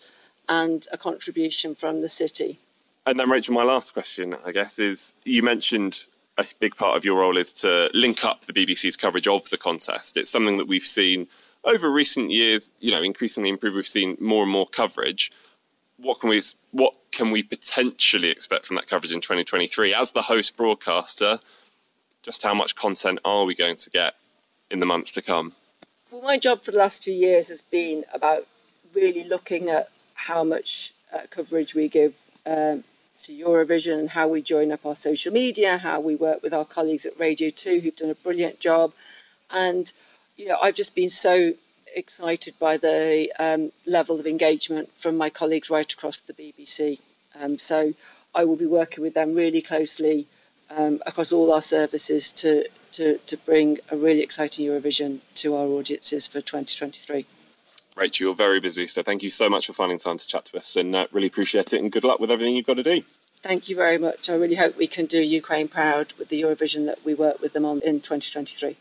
and 0.49 0.87
a 0.93 0.99
contribution 0.99 1.75
from 1.75 2.01
the 2.01 2.09
city. 2.09 2.59
And 3.07 3.19
then, 3.19 3.31
Rachel, 3.31 3.55
my 3.55 3.63
last 3.63 3.93
question, 3.93 4.35
I 4.45 4.53
guess, 4.53 4.79
is 4.79 5.13
you 5.25 5.43
mentioned 5.43 6.01
a 6.39 6.45
big 6.61 6.77
part 6.77 6.97
of 6.97 7.05
your 7.05 7.19
role 7.19 7.37
is 7.37 7.53
to 7.53 7.89
link 7.95 8.25
up 8.25 8.45
the 8.45 8.53
BBC's 8.53 8.97
coverage 8.97 9.29
of 9.29 9.49
the 9.49 9.57
contest. 9.57 10.17
It's 10.17 10.31
something 10.31 10.59
that 10.59 10.69
we've 10.69 10.87
seen 10.87 11.29
over 11.65 11.91
recent 11.91 12.31
years, 12.31 12.71
you 12.81 12.93
know, 12.93 13.03
increasingly 13.03 13.49
improved. 13.49 13.77
We've 13.77 13.89
seen 13.89 14.17
more 14.21 14.43
and 14.43 14.53
more 14.53 14.67
coverage. 14.67 15.33
What 15.99 16.21
can 16.21 16.31
we 16.31 16.43
what 16.73 16.95
can 17.11 17.31
we 17.31 17.43
potentially 17.43 18.29
expect 18.29 18.67
from 18.67 18.77
that 18.77 18.87
coverage 18.87 19.13
in 19.13 19.21
2023 19.21 19.95
as 19.95 20.13
the 20.13 20.23
host 20.23 20.57
broadcaster? 20.57 21.41
Just 22.23 22.43
how 22.43 22.55
much 22.55 22.77
content 22.77 23.21
are 23.25 23.45
we 23.45 23.55
going 23.55 23.77
to 23.77 23.91
get 23.91 24.15
in 24.71 24.81
the 24.81 24.87
months 24.87 25.13
to 25.13 25.23
come? 25.23 25.53
Well, 26.11 26.23
my 26.23 26.39
job 26.39 26.63
for 26.63 26.71
the 26.71 26.79
last 26.79 27.03
few 27.03 27.15
years 27.15 27.49
has 27.49 27.63
been 27.63 28.05
about 28.13 28.47
really 28.95 29.25
looking 29.25 29.69
at 29.69 29.89
how 30.17 30.43
much 30.43 30.93
uh, 31.15 31.21
coverage 31.31 31.75
we 31.75 31.89
give 31.89 32.15
um, 32.47 32.83
to 33.23 33.33
Eurovision 33.33 33.99
and 33.99 34.11
how 34.11 34.29
we 34.29 34.43
join 34.43 34.73
up 34.73 34.85
our 34.85 34.97
social 34.97 35.33
media, 35.33 35.79
how 35.79 36.01
we 36.01 36.17
work 36.17 36.43
with 36.43 36.53
our 36.53 36.65
colleagues 36.65 37.07
at 37.07 37.19
Radio 37.21 37.51
2 37.51 37.81
who've 37.81 37.95
done 37.97 38.11
a 38.11 38.15
brilliant 38.17 38.59
job. 38.59 38.93
And, 39.51 39.91
you 40.37 40.49
know, 40.49 40.59
I've 40.61 40.75
just 40.75 40.95
been 40.95 41.11
so 41.11 41.53
excited 41.95 42.55
by 42.59 42.77
the 42.79 43.33
um, 43.39 43.73
level 43.87 44.19
of 44.19 44.27
engagement 44.27 44.91
from 44.93 45.17
my 45.17 45.31
colleagues 45.31 45.71
right 45.71 45.91
across 45.91 46.21
the 46.21 46.33
BBC. 46.35 46.99
Um, 47.41 47.59
so 47.59 47.93
I 48.35 48.45
will 48.45 48.57
be 48.57 48.67
working 48.67 49.03
with 49.03 49.15
them 49.15 49.35
really 49.35 49.63
closely 49.63 50.27
um, 50.71 51.01
across 51.07 51.33
all 51.33 51.53
our 51.53 51.63
services 51.63 52.33
to, 52.33 52.67
to, 52.93 53.19
to 53.19 53.37
bring 53.39 53.79
a 53.91 53.97
really 53.97 54.21
exciting 54.21 54.67
Eurovision 54.67 55.21
to 55.37 55.55
our 55.55 55.67
audiences 55.67 56.27
for 56.27 56.41
2023. 56.41 57.25
Rachel, 57.97 58.27
you're 58.27 58.35
very 58.35 58.61
busy, 58.61 58.87
so 58.87 59.03
thank 59.03 59.23
you 59.23 59.31
so 59.31 59.49
much 59.49 59.67
for 59.67 59.73
finding 59.73 59.99
time 59.99 60.19
to 60.19 60.27
chat 60.27 60.45
to 60.47 60.59
us 60.59 60.77
and 60.77 60.95
uh, 60.95 61.07
really 61.13 61.29
appreciate 61.29 61.73
it 61.73 61.81
and 61.81 61.91
good 61.91 62.05
luck 62.05 62.21
with 62.21 62.31
everything 62.31 62.55
you've 62.55 62.67
got 62.67 62.75
to 62.75 62.83
do. 62.83 63.03
Thank 63.43 63.69
you 63.69 63.77
very 63.77 63.97
much. 63.97 64.29
I 64.29 64.35
really 64.35 64.55
hope 64.55 64.77
we 64.77 64.87
can 64.87 65.07
do 65.07 65.21
Ukraine 65.21 65.69
proud 65.69 66.13
with 66.19 66.29
the 66.29 66.43
Eurovision 66.43 66.87
that 66.87 67.05
we 67.05 67.15
work 67.15 67.41
with 67.41 67.53
them 67.53 67.65
on 67.65 67.81
in 67.81 68.01
2023. 68.01 68.77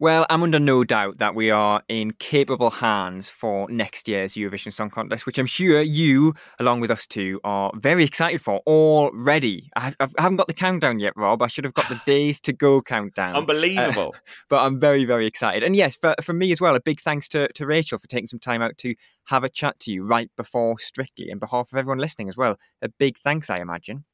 Well, 0.00 0.26
I'm 0.30 0.44
under 0.44 0.60
no 0.60 0.84
doubt 0.84 1.18
that 1.18 1.34
we 1.34 1.50
are 1.50 1.82
in 1.88 2.12
capable 2.12 2.70
hands 2.70 3.30
for 3.30 3.68
next 3.68 4.06
year's 4.06 4.34
Eurovision 4.34 4.72
Song 4.72 4.90
Contest, 4.90 5.26
which 5.26 5.38
I'm 5.38 5.46
sure 5.46 5.82
you, 5.82 6.34
along 6.60 6.78
with 6.78 6.92
us 6.92 7.04
two, 7.04 7.40
are 7.42 7.72
very 7.74 8.04
excited 8.04 8.40
for 8.40 8.60
already. 8.64 9.68
I, 9.74 9.92
I 9.98 10.06
haven't 10.16 10.36
got 10.36 10.46
the 10.46 10.54
countdown 10.54 11.00
yet, 11.00 11.14
Rob. 11.16 11.42
I 11.42 11.48
should 11.48 11.64
have 11.64 11.74
got 11.74 11.88
the 11.88 12.00
days 12.06 12.40
to 12.42 12.52
go 12.52 12.80
countdown. 12.80 13.34
Unbelievable. 13.34 14.14
Uh, 14.14 14.18
but 14.48 14.64
I'm 14.64 14.78
very, 14.78 15.04
very 15.04 15.26
excited. 15.26 15.64
And 15.64 15.74
yes, 15.74 15.96
for, 15.96 16.14
for 16.22 16.32
me 16.32 16.52
as 16.52 16.60
well, 16.60 16.76
a 16.76 16.80
big 16.80 17.00
thanks 17.00 17.26
to, 17.30 17.48
to 17.54 17.66
Rachel 17.66 17.98
for 17.98 18.06
taking 18.06 18.28
some 18.28 18.38
time 18.38 18.62
out 18.62 18.78
to 18.78 18.94
have 19.24 19.42
a 19.42 19.48
chat 19.48 19.80
to 19.80 19.92
you 19.92 20.04
right 20.04 20.30
before 20.36 20.78
Strictly, 20.78 21.28
in 21.28 21.40
behalf 21.40 21.72
of 21.72 21.76
everyone 21.76 21.98
listening 21.98 22.28
as 22.28 22.36
well. 22.36 22.54
A 22.82 22.88
big 22.88 23.18
thanks, 23.18 23.50
I 23.50 23.58
imagine. 23.58 24.04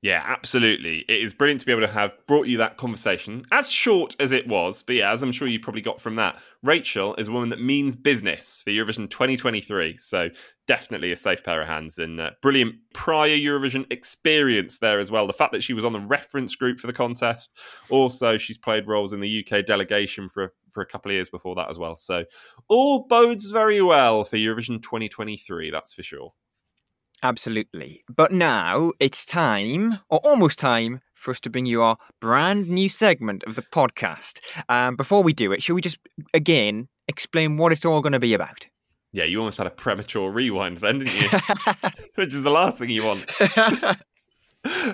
Yeah, 0.00 0.22
absolutely. 0.24 0.98
It 1.08 1.22
is 1.22 1.34
brilliant 1.34 1.60
to 1.60 1.66
be 1.66 1.72
able 1.72 1.82
to 1.82 1.92
have 1.92 2.12
brought 2.28 2.46
you 2.46 2.58
that 2.58 2.76
conversation, 2.76 3.42
as 3.50 3.68
short 3.68 4.14
as 4.20 4.30
it 4.30 4.46
was. 4.46 4.84
But 4.84 4.94
yeah, 4.94 5.10
as 5.10 5.24
I'm 5.24 5.32
sure 5.32 5.48
you 5.48 5.58
probably 5.58 5.80
got 5.80 6.00
from 6.00 6.14
that, 6.16 6.40
Rachel 6.62 7.16
is 7.16 7.26
a 7.26 7.32
woman 7.32 7.48
that 7.48 7.60
means 7.60 7.96
business 7.96 8.62
for 8.62 8.70
Eurovision 8.70 9.10
2023. 9.10 9.98
So 9.98 10.28
definitely 10.68 11.10
a 11.10 11.16
safe 11.16 11.42
pair 11.42 11.62
of 11.62 11.66
hands 11.66 11.98
and 11.98 12.20
uh, 12.20 12.30
brilliant 12.42 12.76
prior 12.94 13.36
Eurovision 13.36 13.90
experience 13.90 14.78
there 14.78 15.00
as 15.00 15.10
well. 15.10 15.26
The 15.26 15.32
fact 15.32 15.50
that 15.50 15.64
she 15.64 15.74
was 15.74 15.84
on 15.84 15.92
the 15.92 16.00
reference 16.00 16.54
group 16.54 16.78
for 16.78 16.86
the 16.86 16.92
contest. 16.92 17.50
Also, 17.90 18.36
she's 18.36 18.58
played 18.58 18.86
roles 18.86 19.12
in 19.12 19.18
the 19.18 19.44
UK 19.44 19.66
delegation 19.66 20.28
for, 20.28 20.52
for 20.70 20.80
a 20.80 20.86
couple 20.86 21.10
of 21.10 21.14
years 21.14 21.28
before 21.28 21.56
that 21.56 21.70
as 21.70 21.78
well. 21.78 21.96
So 21.96 22.24
all 22.68 23.04
bodes 23.08 23.50
very 23.50 23.82
well 23.82 24.22
for 24.22 24.36
Eurovision 24.36 24.80
2023, 24.80 25.72
that's 25.72 25.92
for 25.92 26.04
sure. 26.04 26.34
Absolutely. 27.22 28.04
But 28.08 28.32
now 28.32 28.92
it's 29.00 29.24
time, 29.24 29.98
or 30.08 30.18
almost 30.20 30.58
time, 30.58 31.00
for 31.14 31.32
us 31.32 31.40
to 31.40 31.50
bring 31.50 31.66
you 31.66 31.82
our 31.82 31.96
brand 32.20 32.68
new 32.68 32.88
segment 32.88 33.42
of 33.44 33.56
the 33.56 33.62
podcast. 33.62 34.40
Um, 34.68 34.96
before 34.96 35.22
we 35.22 35.32
do 35.32 35.52
it, 35.52 35.62
shall 35.62 35.74
we 35.74 35.80
just 35.80 35.98
again 36.32 36.88
explain 37.08 37.56
what 37.56 37.72
it's 37.72 37.84
all 37.84 38.00
going 38.00 38.12
to 38.12 38.20
be 38.20 38.34
about? 38.34 38.68
Yeah, 39.10 39.24
you 39.24 39.38
almost 39.38 39.58
had 39.58 39.66
a 39.66 39.70
premature 39.70 40.30
rewind 40.30 40.78
then, 40.78 41.00
didn't 41.00 41.20
you? 41.20 41.90
Which 42.14 42.34
is 42.34 42.42
the 42.42 42.50
last 42.50 42.78
thing 42.78 42.90
you 42.90 43.04
want. 43.04 43.24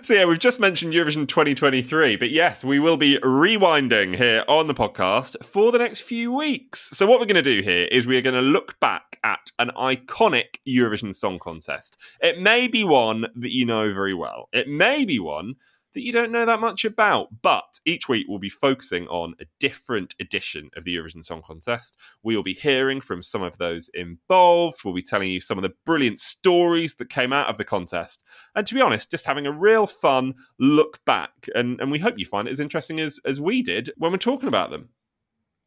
So 0.03 0.13
yeah, 0.13 0.27
we've 0.27 0.39
just 0.39 0.61
mentioned 0.61 0.93
Eurovision 0.93 1.27
2023, 1.27 2.17
but 2.17 2.31
yes, 2.31 2.63
we 2.63 2.79
will 2.79 2.99
be 2.99 3.19
rewinding 3.19 4.15
here 4.15 4.45
on 4.47 4.67
the 4.67 4.75
podcast 4.75 5.43
for 5.43 5.73
the 5.73 5.79
next 5.79 6.03
few 6.03 6.31
weeks. 6.31 6.91
So 6.91 7.07
what 7.07 7.19
we're 7.19 7.27
going 7.27 7.43
to 7.43 7.43
do 7.43 7.63
here 7.63 7.87
is 7.91 8.07
we 8.07 8.19
are 8.19 8.23
going 8.23 8.35
to 8.35 8.43
look 8.43 8.79
back 8.79 9.19
at 9.25 9.51
an 9.59 9.71
iconic 9.77 10.59
Eurovision 10.69 11.15
Song 11.15 11.39
Contest. 11.39 11.97
It 12.21 12.39
may 12.39 12.69
be 12.69 12.85
one 12.85 13.27
that 13.37 13.55
you 13.55 13.65
know 13.65 13.93
very 13.95 14.13
well. 14.13 14.49
It 14.53 14.69
may 14.69 15.07
be 15.07 15.19
one 15.19 15.55
that 15.95 16.03
you 16.03 16.13
don't 16.13 16.33
know 16.33 16.45
that 16.45 16.61
much 16.61 16.85
about. 16.85 17.29
But 17.43 17.81
each 17.87 18.09
week 18.09 18.27
we'll 18.29 18.39
be 18.39 18.51
focusing 18.51 19.07
on 19.09 19.35
a 19.41 19.47
different 19.59 20.15
edition 20.21 20.71
of 20.77 20.85
the 20.85 20.95
Eurovision 20.95 21.25
Song 21.25 21.43
Contest. 21.45 21.97
We 22.23 22.37
will 22.37 22.43
be 22.43 22.55
hearing 22.55 23.01
from 23.01 23.23
some 23.23 23.43
of 23.43 23.59
those 23.59 23.89
involved. 23.95 24.85
We'll 24.85 24.95
be 24.95 25.03
telling 25.03 25.31
you 25.31 25.41
some 25.41 25.59
of 25.59 25.63
the 25.63 25.75
brilliant 25.87 26.21
stories 26.21 26.97
that 26.97 27.09
came 27.09 27.33
out 27.33 27.49
of 27.49 27.57
the 27.57 27.65
contest. 27.65 28.23
And 28.55 28.67
to 28.67 28.75
be 28.75 28.81
honest, 28.81 29.11
just 29.11 29.27
having 29.27 29.47
a 29.47 29.53
real 29.53 29.87
fun 29.87 30.35
look 30.59 31.05
back. 31.05 31.49
And, 31.55 31.81
and 31.81 31.91
we 31.91 31.99
hope 31.99 32.19
you 32.19 32.27
find 32.27 32.49
it 32.49 32.53
as 32.53 32.61
interesting 32.61 33.01
as, 33.01 33.21
as 33.25 33.41
we 33.41 33.63
did 33.63 33.91
when 33.97 34.13
we're 34.13 34.19
talking 34.19 34.49
about 34.49 34.71
them. 34.71 34.91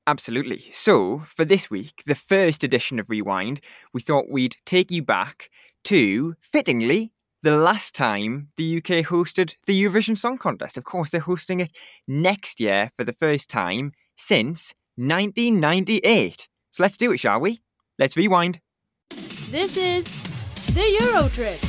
Absolutely. 0.07 0.63
So, 0.71 1.19
for 1.19 1.43
this 1.43 1.69
week, 1.69 2.03
the 2.05 2.15
first 2.15 2.63
edition 2.63 2.97
of 2.97 3.09
Rewind, 3.09 3.59
we 3.93 3.99
thought 3.99 4.31
we'd 4.31 4.55
take 4.65 4.89
you 4.89 5.03
back 5.03 5.49
to, 5.83 6.35
fittingly, 6.39 7.11
the 7.43 7.55
last 7.55 7.93
time 7.93 8.49
the 8.57 8.77
UK 8.77 9.05
hosted 9.05 9.55
the 9.67 9.83
Eurovision 9.83 10.17
Song 10.17 10.37
Contest. 10.37 10.77
Of 10.77 10.83
course, 10.83 11.09
they're 11.09 11.21
hosting 11.21 11.59
it 11.59 11.71
next 12.07 12.59
year 12.59 12.91
for 12.95 13.03
the 13.03 13.13
first 13.13 13.49
time 13.49 13.91
since 14.15 14.73
1998. 14.95 16.47
So 16.71 16.83
let's 16.83 16.97
do 16.97 17.11
it, 17.11 17.19
shall 17.19 17.39
we? 17.39 17.61
Let's 17.99 18.17
rewind. 18.17 18.59
This 19.49 19.77
is 19.77 20.05
the 20.73 20.97
Euro 21.01 21.29
Trip. 21.29 21.59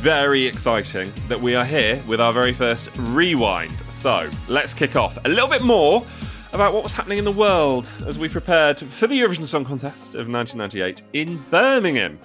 Very 0.00 0.46
exciting 0.46 1.12
that 1.28 1.40
we 1.40 1.54
are 1.54 1.64
here 1.64 2.00
with 2.06 2.20
our 2.20 2.32
very 2.32 2.52
first 2.52 2.90
rewind. 2.96 3.74
So 3.88 4.30
let's 4.48 4.72
kick 4.72 4.94
off 4.94 5.18
a 5.24 5.28
little 5.28 5.48
bit 5.48 5.62
more 5.62 6.06
about 6.52 6.72
what 6.72 6.82
was 6.82 6.92
happening 6.92 7.18
in 7.18 7.24
the 7.24 7.32
world 7.32 7.90
as 8.06 8.18
we 8.18 8.28
prepared 8.28 8.78
for 8.78 9.06
the 9.06 9.20
Eurovision 9.20 9.44
Song 9.44 9.64
Contest 9.64 10.14
of 10.14 10.28
1998 10.28 11.02
in 11.12 11.44
Birmingham 11.50 12.18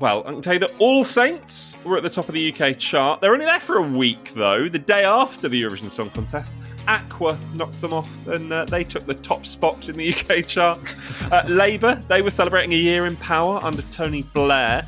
well, 0.00 0.22
I 0.26 0.32
can 0.32 0.42
tell 0.42 0.54
you 0.54 0.60
that 0.60 0.72
All 0.78 1.02
Saints 1.02 1.76
were 1.84 1.96
at 1.96 2.02
the 2.02 2.10
top 2.10 2.28
of 2.28 2.34
the 2.34 2.52
UK 2.52 2.78
chart. 2.78 3.20
They're 3.20 3.32
only 3.32 3.46
there 3.46 3.60
for 3.60 3.78
a 3.78 3.82
week, 3.82 4.32
though. 4.34 4.68
The 4.68 4.78
day 4.78 5.04
after 5.04 5.48
the 5.48 5.60
Eurovision 5.60 5.90
Song 5.90 6.10
Contest, 6.10 6.56
Aqua 6.86 7.38
knocked 7.54 7.80
them 7.80 7.92
off 7.92 8.26
and 8.28 8.52
uh, 8.52 8.64
they 8.66 8.84
took 8.84 9.06
the 9.06 9.14
top 9.14 9.44
spot 9.44 9.88
in 9.88 9.96
the 9.96 10.14
UK 10.14 10.46
chart. 10.46 10.78
Uh, 11.32 11.42
Labour, 11.48 12.02
they 12.08 12.22
were 12.22 12.30
celebrating 12.30 12.72
a 12.72 12.76
year 12.76 13.06
in 13.06 13.16
power 13.16 13.58
under 13.62 13.82
Tony 13.82 14.22
Blair. 14.22 14.86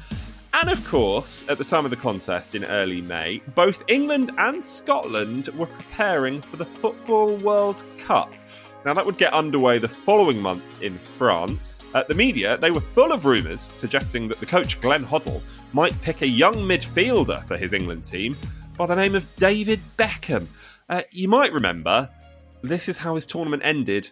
And 0.53 0.69
of 0.71 0.87
course, 0.87 1.49
at 1.49 1.59
the 1.59 1.65
time 1.65 1.85
of 1.85 1.91
the 1.91 1.97
contest 1.97 2.55
in 2.55 2.65
early 2.65 3.01
May, 3.01 3.41
both 3.55 3.83
England 3.89 4.33
and 4.39 4.65
Scotland 4.65 5.49
were 5.57 5.67
preparing 5.67 6.41
for 6.41 6.57
the 6.57 6.65
Football 6.65 7.37
World 7.37 7.85
Cup. 7.99 8.33
Now, 8.85 8.95
that 8.95 9.05
would 9.05 9.19
get 9.19 9.35
underway 9.35 9.79
the 9.79 9.89
following 9.89 10.41
month 10.41 10.65
in 10.83 10.97
France. 10.97 11.81
At 11.95 12.09
the 12.09 12.15
media, 12.15 12.57
they 12.57 12.71
were 12.71 12.81
full 12.81 13.13
of 13.13 13.27
rumours 13.27 13.69
suggesting 13.75 14.27
that 14.29 14.41
the 14.41 14.47
coach 14.47 14.81
Glenn 14.81 15.05
Hoddle 15.05 15.43
might 15.75 16.01
pick 16.01 16.23
a 16.23 16.27
young 16.27 16.55
midfielder 16.55 17.45
for 17.45 17.59
his 17.59 17.75
England 17.75 18.05
team 18.05 18.39
by 18.79 18.87
the 18.87 18.97
name 18.97 19.15
of 19.15 19.27
David 19.37 19.81
Beckham. 19.99 20.47
Uh, 20.89 21.03
you 21.11 21.29
might 21.29 21.53
remember, 21.53 22.09
this 22.63 22.89
is 22.89 22.97
how 22.97 23.17
his 23.17 23.27
tournament 23.27 23.63
ended 23.67 24.11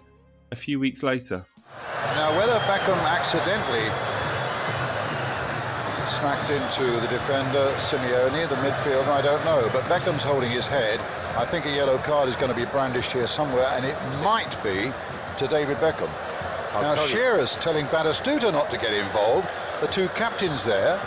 a 0.52 0.56
few 0.56 0.78
weeks 0.78 1.02
later. 1.02 1.46
Now, 2.14 2.36
whether 2.36 2.58
Beckham 2.60 2.98
accidentally 3.06 3.88
smacked 6.08 6.50
into 6.50 6.84
the 7.00 7.06
defender, 7.08 7.72
Simeone, 7.76 8.48
the 8.48 8.56
midfielder, 8.56 9.08
I 9.08 9.22
don't 9.22 9.44
know. 9.44 9.68
But 9.72 9.82
Beckham's 9.84 10.22
holding 10.22 10.50
his 10.50 10.66
head. 10.66 11.00
I 11.36 11.44
think 11.44 11.66
a 11.66 11.70
yellow 11.70 11.98
card 11.98 12.28
is 12.28 12.36
going 12.36 12.50
to 12.52 12.56
be 12.56 12.64
brandished 12.66 13.12
here 13.12 13.26
somewhere, 13.26 13.68
and 13.72 13.84
it 13.84 13.96
might 14.22 14.56
be 14.62 14.92
to 15.36 15.46
David 15.46 15.76
Beckham. 15.78 16.10
I'll 16.72 16.82
now, 16.82 16.96
Shearer's 16.96 17.56
telling 17.56 17.86
Batistuta 17.86 18.52
not 18.52 18.70
to 18.70 18.78
get 18.78 18.92
involved. 18.92 19.48
The 19.80 19.86
two 19.86 20.08
captains 20.08 20.64
there. 20.64 21.00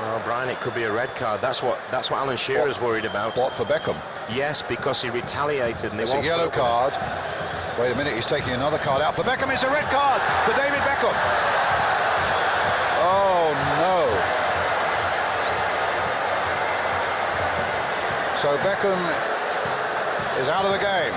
Well, 0.00 0.22
Brian, 0.24 0.48
it 0.48 0.58
could 0.60 0.74
be 0.74 0.84
a 0.84 0.92
red 0.92 1.10
card. 1.16 1.40
That's 1.40 1.62
what 1.62 1.78
that's 1.90 2.10
what 2.10 2.20
Alan 2.20 2.36
Shearer's 2.36 2.80
what, 2.80 2.88
worried 2.88 3.04
about. 3.04 3.36
What 3.36 3.52
for 3.52 3.64
Beckham? 3.64 3.96
Yes, 4.34 4.62
because 4.62 5.02
he 5.02 5.10
retaliated. 5.10 5.92
And 5.92 6.00
it's 6.00 6.14
a 6.14 6.22
yellow 6.22 6.48
card. 6.48 6.94
Wait 7.78 7.92
a 7.92 7.96
minute, 7.96 8.14
he's 8.14 8.26
taking 8.26 8.52
another 8.52 8.78
card 8.78 9.02
out 9.02 9.14
for 9.14 9.22
Beckham. 9.22 9.52
It's 9.52 9.62
a 9.62 9.70
red 9.70 9.84
card 9.90 10.20
for 10.44 10.56
David 10.56 10.80
Beckham. 10.80 11.16
So 18.40 18.56
Beckham 18.56 18.98
is 20.40 20.48
out 20.48 20.64
of 20.64 20.72
the 20.72 20.78
game. 20.78 21.12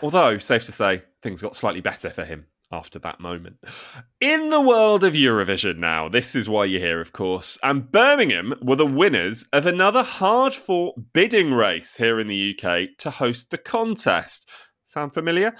Although, 0.00 0.38
safe 0.38 0.64
to 0.64 0.72
say, 0.72 1.02
things 1.22 1.42
got 1.42 1.54
slightly 1.54 1.82
better 1.82 2.08
for 2.08 2.24
him 2.24 2.46
after 2.72 2.98
that 3.00 3.20
moment. 3.20 3.58
In 4.18 4.48
the 4.48 4.62
world 4.62 5.04
of 5.04 5.12
Eurovision 5.12 5.76
now, 5.76 6.08
this 6.08 6.34
is 6.34 6.48
why 6.48 6.64
you're 6.64 6.80
here, 6.80 7.02
of 7.02 7.12
course. 7.12 7.58
And 7.62 7.92
Birmingham 7.92 8.54
were 8.62 8.76
the 8.76 8.86
winners 8.86 9.44
of 9.52 9.66
another 9.66 10.02
hard 10.02 10.54
fought 10.54 11.12
bidding 11.12 11.52
race 11.52 11.96
here 11.96 12.18
in 12.18 12.28
the 12.28 12.56
UK 12.58 12.96
to 13.00 13.10
host 13.10 13.50
the 13.50 13.58
contest. 13.58 14.48
Sound 14.86 15.12
familiar? 15.12 15.54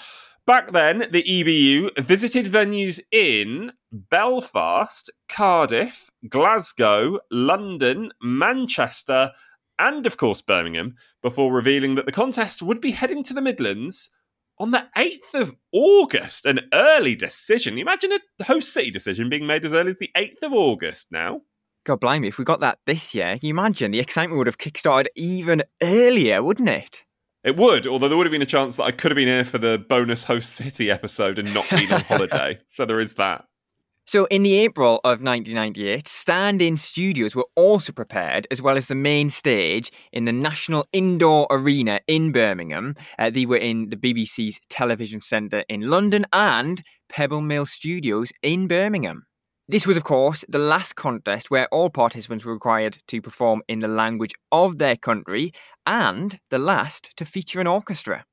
Back 0.46 0.72
then, 0.72 1.00
the 1.10 1.22
EBU 1.22 1.98
visited 1.98 2.46
venues 2.46 2.98
in 3.12 3.72
Belfast, 3.92 5.10
Cardiff, 5.28 6.08
Glasgow, 6.30 7.18
London, 7.30 8.10
Manchester, 8.22 9.32
and 9.78 10.06
of 10.06 10.16
course 10.16 10.42
Birmingham 10.42 10.94
before 11.22 11.52
revealing 11.52 11.94
that 11.94 12.06
the 12.06 12.12
contest 12.12 12.62
would 12.62 12.80
be 12.80 12.92
heading 12.92 13.22
to 13.24 13.34
the 13.34 13.42
Midlands 13.42 14.10
on 14.58 14.70
the 14.70 14.86
8th 14.96 15.34
of 15.34 15.56
August. 15.72 16.46
An 16.46 16.60
early 16.72 17.14
decision. 17.14 17.78
Imagine 17.78 18.12
a 18.12 18.44
host 18.44 18.72
city 18.72 18.90
decision 18.90 19.28
being 19.28 19.46
made 19.46 19.64
as 19.64 19.72
early 19.72 19.90
as 19.90 19.98
the 19.98 20.10
8th 20.16 20.42
of 20.42 20.52
August 20.52 21.12
now. 21.12 21.42
God 21.84 22.00
blimey, 22.00 22.28
if 22.28 22.38
we 22.38 22.44
got 22.44 22.60
that 22.60 22.78
this 22.86 23.14
year, 23.14 23.38
can 23.38 23.46
you 23.46 23.54
imagine 23.54 23.92
the 23.92 24.00
excitement 24.00 24.38
would 24.38 24.48
have 24.48 24.58
kickstarted 24.58 25.06
even 25.14 25.62
earlier, 25.82 26.42
wouldn't 26.42 26.68
it? 26.68 27.04
It 27.44 27.56
would, 27.56 27.86
although 27.86 28.08
there 28.08 28.16
would 28.16 28.26
have 28.26 28.32
been 28.32 28.42
a 28.42 28.46
chance 28.46 28.76
that 28.76 28.82
I 28.82 28.90
could 28.90 29.12
have 29.12 29.16
been 29.16 29.28
here 29.28 29.44
for 29.44 29.58
the 29.58 29.78
bonus 29.88 30.24
host 30.24 30.52
city 30.54 30.90
episode 30.90 31.38
and 31.38 31.54
not 31.54 31.70
been 31.70 31.92
on 31.92 32.00
holiday. 32.02 32.58
So 32.66 32.84
there 32.84 32.98
is 32.98 33.14
that. 33.14 33.44
So, 34.08 34.26
in 34.26 34.44
the 34.44 34.54
April 34.54 35.00
of 35.02 35.20
1998, 35.20 36.06
stand 36.06 36.62
in 36.62 36.76
studios 36.76 37.34
were 37.34 37.48
also 37.56 37.92
prepared, 37.92 38.46
as 38.52 38.62
well 38.62 38.76
as 38.76 38.86
the 38.86 38.94
main 38.94 39.30
stage 39.30 39.90
in 40.12 40.26
the 40.26 40.32
National 40.32 40.86
Indoor 40.92 41.48
Arena 41.50 41.98
in 42.06 42.30
Birmingham. 42.30 42.94
Uh, 43.18 43.30
they 43.30 43.46
were 43.46 43.56
in 43.56 43.88
the 43.88 43.96
BBC's 43.96 44.60
Television 44.70 45.20
Centre 45.20 45.64
in 45.68 45.80
London 45.80 46.24
and 46.32 46.84
Pebble 47.08 47.40
Mill 47.40 47.66
Studios 47.66 48.32
in 48.44 48.68
Birmingham. 48.68 49.26
This 49.66 49.88
was, 49.88 49.96
of 49.96 50.04
course, 50.04 50.44
the 50.48 50.60
last 50.60 50.94
contest 50.94 51.50
where 51.50 51.66
all 51.72 51.90
participants 51.90 52.44
were 52.44 52.54
required 52.54 52.98
to 53.08 53.20
perform 53.20 53.62
in 53.66 53.80
the 53.80 53.88
language 53.88 54.34
of 54.52 54.78
their 54.78 54.94
country 54.94 55.50
and 55.84 56.38
the 56.50 56.60
last 56.60 57.10
to 57.16 57.24
feature 57.24 57.58
an 57.58 57.66
orchestra. 57.66 58.24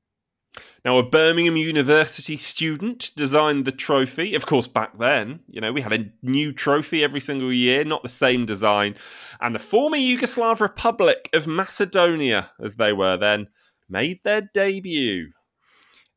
Now, 0.84 0.98
a 0.98 1.02
Birmingham 1.02 1.56
University 1.56 2.36
student 2.36 3.10
designed 3.16 3.64
the 3.64 3.72
trophy. 3.72 4.34
Of 4.34 4.46
course, 4.46 4.68
back 4.68 4.98
then, 4.98 5.40
you 5.48 5.60
know, 5.60 5.72
we 5.72 5.80
had 5.80 5.92
a 5.92 6.10
new 6.22 6.52
trophy 6.52 7.02
every 7.02 7.20
single 7.20 7.52
year, 7.52 7.84
not 7.84 8.02
the 8.02 8.08
same 8.08 8.44
design. 8.44 8.94
And 9.40 9.54
the 9.54 9.58
former 9.58 9.96
Yugoslav 9.96 10.60
Republic 10.60 11.30
of 11.32 11.46
Macedonia, 11.46 12.50
as 12.60 12.76
they 12.76 12.92
were 12.92 13.16
then, 13.16 13.48
made 13.88 14.20
their 14.24 14.42
debut. 14.52 15.32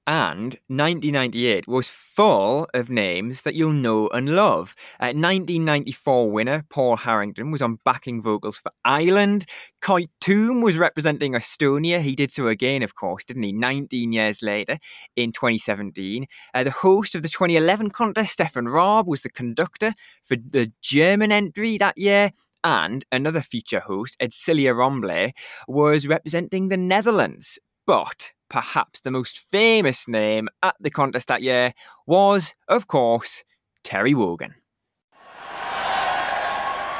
And 0.07 0.53
1998 0.67 1.67
was 1.67 1.89
full 1.89 2.65
of 2.73 2.89
names 2.89 3.41
that 3.41 3.55
you'll 3.55 3.73
know 3.73 4.07
and 4.07 4.37
love. 4.37 4.73
Uh, 5.01 5.11
1994 5.11 6.31
winner 6.31 6.63
Paul 6.69 6.95
Harrington 6.95 7.51
was 7.51 7.61
on 7.61 7.79
backing 7.83 8.21
vocals 8.21 8.57
for 8.57 8.71
Ireland. 8.85 9.45
Koit 9.81 10.07
Toom 10.21 10.61
was 10.61 10.77
representing 10.77 11.33
Estonia. 11.33 11.99
He 11.99 12.15
did 12.15 12.31
so 12.31 12.47
again, 12.47 12.83
of 12.83 12.95
course, 12.95 13.25
didn't 13.25 13.43
he? 13.43 13.51
19 13.51 14.13
years 14.13 14.41
later 14.41 14.79
in 15.17 15.33
2017. 15.33 16.25
Uh, 16.53 16.63
the 16.63 16.71
host 16.71 17.13
of 17.13 17.21
the 17.21 17.27
2011 17.27 17.89
contest, 17.89 18.31
Stefan 18.31 18.69
Raab, 18.69 19.07
was 19.07 19.23
the 19.23 19.29
conductor 19.29 19.93
for 20.23 20.37
the 20.37 20.71
German 20.81 21.33
entry 21.33 21.77
that 21.79 21.97
year. 21.97 22.31
And 22.63 23.03
another 23.11 23.41
feature 23.41 23.81
host, 23.81 24.15
Edsilia 24.21 24.73
Rombley, 24.73 25.33
was 25.67 26.07
representing 26.07 26.69
the 26.69 26.77
Netherlands. 26.77 27.59
But 27.85 28.31
perhaps 28.49 29.01
the 29.01 29.11
most 29.11 29.39
famous 29.51 30.07
name 30.07 30.49
at 30.63 30.75
the 30.79 30.89
contest 30.89 31.27
that 31.27 31.41
year 31.41 31.73
was, 32.05 32.55
of 32.67 32.87
course, 32.87 33.43
Terry 33.83 34.13
Wogan. 34.13 34.55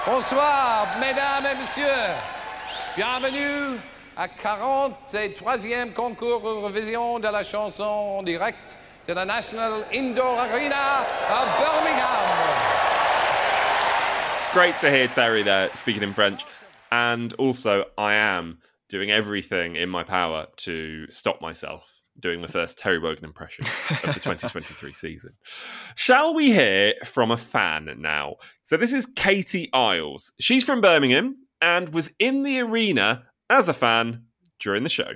Bonsoir, 0.06 0.88
mesdames 1.00 1.46
et 1.46 1.56
messieurs. 1.56 2.16
Bienvenue 2.96 3.78
à 4.16 4.28
43e 4.28 5.94
concours 5.94 6.48
Eurovision 6.48 7.20
de 7.20 7.28
la 7.28 7.44
chanson 7.44 8.18
en 8.18 8.24
direct 8.24 8.78
de 9.08 9.14
la 9.14 9.26
National 9.26 9.86
Indoor 9.94 10.40
Arena 10.40 11.06
of 11.30 11.48
Birmingham. 11.60 12.78
Great 14.54 14.78
to 14.80 14.90
hear 14.90 15.08
Terry 15.08 15.44
there 15.44 15.70
speaking 15.76 16.04
in 16.04 16.14
French. 16.14 16.46
And 16.92 17.34
also, 17.34 17.84
I 17.98 18.14
am 18.14 18.60
doing 18.90 19.12
everything 19.12 19.76
in 19.76 19.90
my 19.90 20.04
power 20.04 20.48
to 20.58 21.10
stop 21.10 21.42
myself 21.42 21.98
doing 22.20 22.42
the 22.42 22.48
first 22.48 22.80
Terry 22.80 23.00
Wogan 23.00 23.26
impression 23.26 23.66
of 23.90 24.14
the 24.14 24.20
2023 24.20 24.94
season. 24.94 25.34
Shall 25.96 26.34
we 26.34 26.52
hear 26.52 26.94
from 27.06 27.32
a 27.32 27.38
fan 27.38 27.90
now? 28.00 28.36
So 28.64 28.78
this 28.78 28.94
is 28.94 29.06
Katie 29.06 29.70
Isles. 29.74 30.32
She's 30.40 30.64
from 30.64 30.82
Birmingham 30.82 31.36
and 31.62 31.90
was 31.90 32.12
in 32.20 32.44
the 32.44 32.60
arena 32.62 33.24
as 33.50 33.70
a 33.70 33.74
fan 33.74 34.24
during 34.60 34.84
the 34.84 34.90
show. 34.90 35.12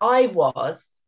I 0.00 0.26
was 0.26 1.00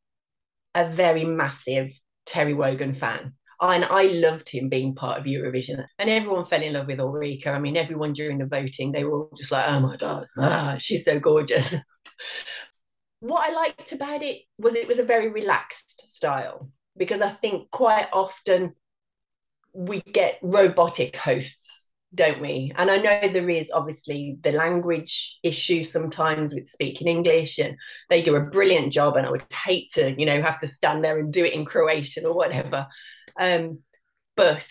a 0.74 0.88
very 0.88 1.24
massive 1.24 1.92
Terry 2.26 2.54
Wogan 2.54 2.94
fan. 2.94 3.34
And 3.60 3.84
I 3.84 4.04
loved 4.04 4.48
him 4.48 4.68
being 4.68 4.94
part 4.94 5.18
of 5.18 5.26
Eurovision. 5.26 5.84
And 5.98 6.10
everyone 6.10 6.44
fell 6.44 6.62
in 6.62 6.74
love 6.74 6.86
with 6.86 7.00
Ulrika. 7.00 7.50
I 7.50 7.58
mean, 7.60 7.76
everyone 7.76 8.12
during 8.12 8.38
the 8.38 8.46
voting, 8.46 8.92
they 8.92 9.04
were 9.04 9.20
all 9.20 9.30
just 9.36 9.52
like, 9.52 9.66
oh 9.68 9.80
my 9.80 9.96
God, 9.96 10.26
ah, 10.36 10.76
she's 10.78 11.04
so 11.04 11.18
gorgeous. 11.18 11.74
What 13.20 13.48
I 13.48 13.52
liked 13.52 13.92
about 13.92 14.22
it 14.22 14.42
was 14.58 14.74
it 14.74 14.88
was 14.88 14.98
a 14.98 15.04
very 15.04 15.30
relaxed 15.30 16.14
style 16.14 16.70
because 16.96 17.20
I 17.20 17.30
think 17.30 17.70
quite 17.70 18.08
often 18.12 18.74
we 19.72 20.00
get 20.00 20.38
robotic 20.42 21.16
hosts, 21.16 21.88
don't 22.14 22.40
we? 22.40 22.72
And 22.76 22.90
I 22.90 22.98
know 22.98 23.28
there 23.32 23.50
is 23.50 23.70
obviously 23.70 24.38
the 24.42 24.52
language 24.52 25.38
issue 25.42 25.82
sometimes 25.84 26.54
with 26.54 26.68
speaking 26.68 27.08
English, 27.08 27.58
and 27.58 27.76
they 28.08 28.22
do 28.22 28.36
a 28.36 28.44
brilliant 28.44 28.92
job. 28.92 29.16
And 29.16 29.26
I 29.26 29.30
would 29.30 29.44
hate 29.52 29.90
to, 29.94 30.14
you 30.18 30.26
know, 30.26 30.40
have 30.40 30.60
to 30.60 30.66
stand 30.66 31.04
there 31.04 31.18
and 31.18 31.32
do 31.32 31.44
it 31.44 31.54
in 31.54 31.64
Croatian 31.64 32.26
or 32.26 32.34
whatever. 32.34 32.86
Um, 33.38 33.80
but 34.36 34.66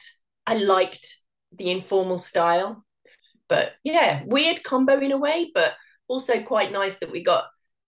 I 0.48 0.56
liked 0.56 1.08
the 1.52 1.72
informal 1.72 2.20
style. 2.20 2.86
But 3.50 3.74
yeah, 3.84 4.24
weird 4.26 4.64
combo 4.64 5.00
in 5.00 5.12
a 5.12 5.18
way, 5.18 5.52
but 5.54 5.74
also 6.14 6.42
quite 6.44 6.72
nice 6.72 6.98
that 7.00 7.12
we 7.12 7.24
got 7.24 7.46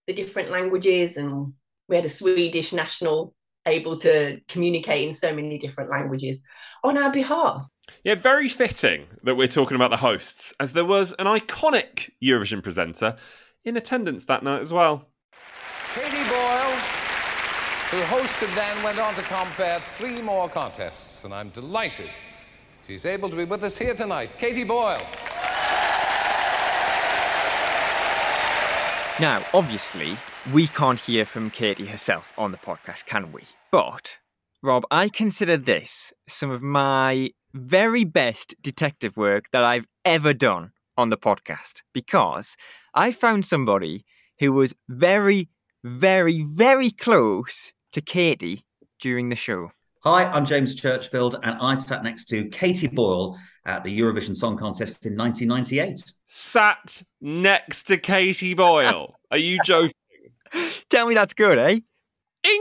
the 0.08 0.12
different 0.12 0.50
languages 0.50 1.16
and 1.16 1.52
we 1.88 1.94
had 1.94 2.04
a 2.04 2.08
Swedish 2.08 2.72
national 2.72 3.32
able 3.66 3.96
to 3.98 4.40
communicate 4.48 5.06
in 5.06 5.14
so 5.14 5.32
many 5.32 5.58
different 5.58 5.90
languages 5.90 6.42
on 6.82 6.98
our 6.98 7.12
behalf. 7.12 7.68
Yeah, 8.02 8.16
very 8.16 8.48
fitting 8.48 9.06
that 9.22 9.36
we're 9.36 9.46
talking 9.46 9.76
about 9.76 9.90
the 9.90 9.96
hosts, 9.98 10.52
as 10.58 10.72
there 10.72 10.84
was 10.84 11.12
an 11.20 11.26
iconic 11.26 12.10
Eurovision 12.22 12.62
presenter 12.62 13.16
in 13.64 13.76
attendance 13.76 14.24
that 14.24 14.42
night 14.42 14.60
as 14.60 14.72
well. 14.72 15.08
Katie 15.94 16.28
Boyle, 16.28 16.76
who 17.90 18.00
hosted 18.02 18.52
then, 18.56 18.82
went 18.82 18.98
on 18.98 19.14
to 19.14 19.22
compare 19.22 19.80
three 19.96 20.20
more 20.20 20.48
contests, 20.48 21.24
and 21.24 21.32
I'm 21.32 21.50
delighted 21.50 22.10
she's 22.86 23.06
able 23.06 23.30
to 23.30 23.36
be 23.36 23.44
with 23.44 23.62
us 23.62 23.78
here 23.78 23.94
tonight. 23.94 24.30
Katie 24.38 24.64
Boyle. 24.64 25.06
Now, 29.18 29.42
obviously, 29.54 30.18
we 30.52 30.66
can't 30.66 31.00
hear 31.00 31.24
from 31.24 31.50
Katie 31.50 31.86
herself 31.86 32.34
on 32.36 32.52
the 32.52 32.58
podcast, 32.58 33.06
can 33.06 33.32
we? 33.32 33.44
But, 33.72 34.18
Rob, 34.62 34.84
I 34.90 35.08
consider 35.08 35.56
this 35.56 36.12
some 36.28 36.50
of 36.50 36.60
my 36.60 37.30
very 37.54 38.04
best 38.04 38.54
detective 38.60 39.16
work 39.16 39.46
that 39.52 39.64
I've 39.64 39.86
ever 40.04 40.34
done 40.34 40.72
on 40.98 41.08
the 41.08 41.16
podcast 41.16 41.80
because 41.94 42.56
I 42.92 43.10
found 43.10 43.46
somebody 43.46 44.04
who 44.38 44.52
was 44.52 44.74
very, 44.86 45.48
very, 45.82 46.42
very 46.42 46.90
close 46.90 47.72
to 47.92 48.02
Katie 48.02 48.66
during 49.00 49.30
the 49.30 49.34
show. 49.34 49.70
Hi, 50.06 50.26
I'm 50.26 50.46
James 50.46 50.80
Churchfield, 50.80 51.34
and 51.42 51.58
I 51.60 51.74
sat 51.74 52.04
next 52.04 52.26
to 52.26 52.44
Katie 52.50 52.86
Boyle 52.86 53.36
at 53.64 53.82
the 53.82 53.90
Eurovision 53.98 54.36
Song 54.36 54.56
Contest 54.56 55.04
in 55.04 55.16
1998. 55.16 56.00
Sat 56.28 57.02
next 57.20 57.88
to 57.88 57.96
Katie 57.96 58.54
Boyle. 58.54 59.16
Are 59.32 59.36
you 59.36 59.58
joking? 59.64 59.90
Tell 60.90 61.08
me 61.08 61.14
that's 61.14 61.34
good, 61.34 61.58
eh? 61.58 61.80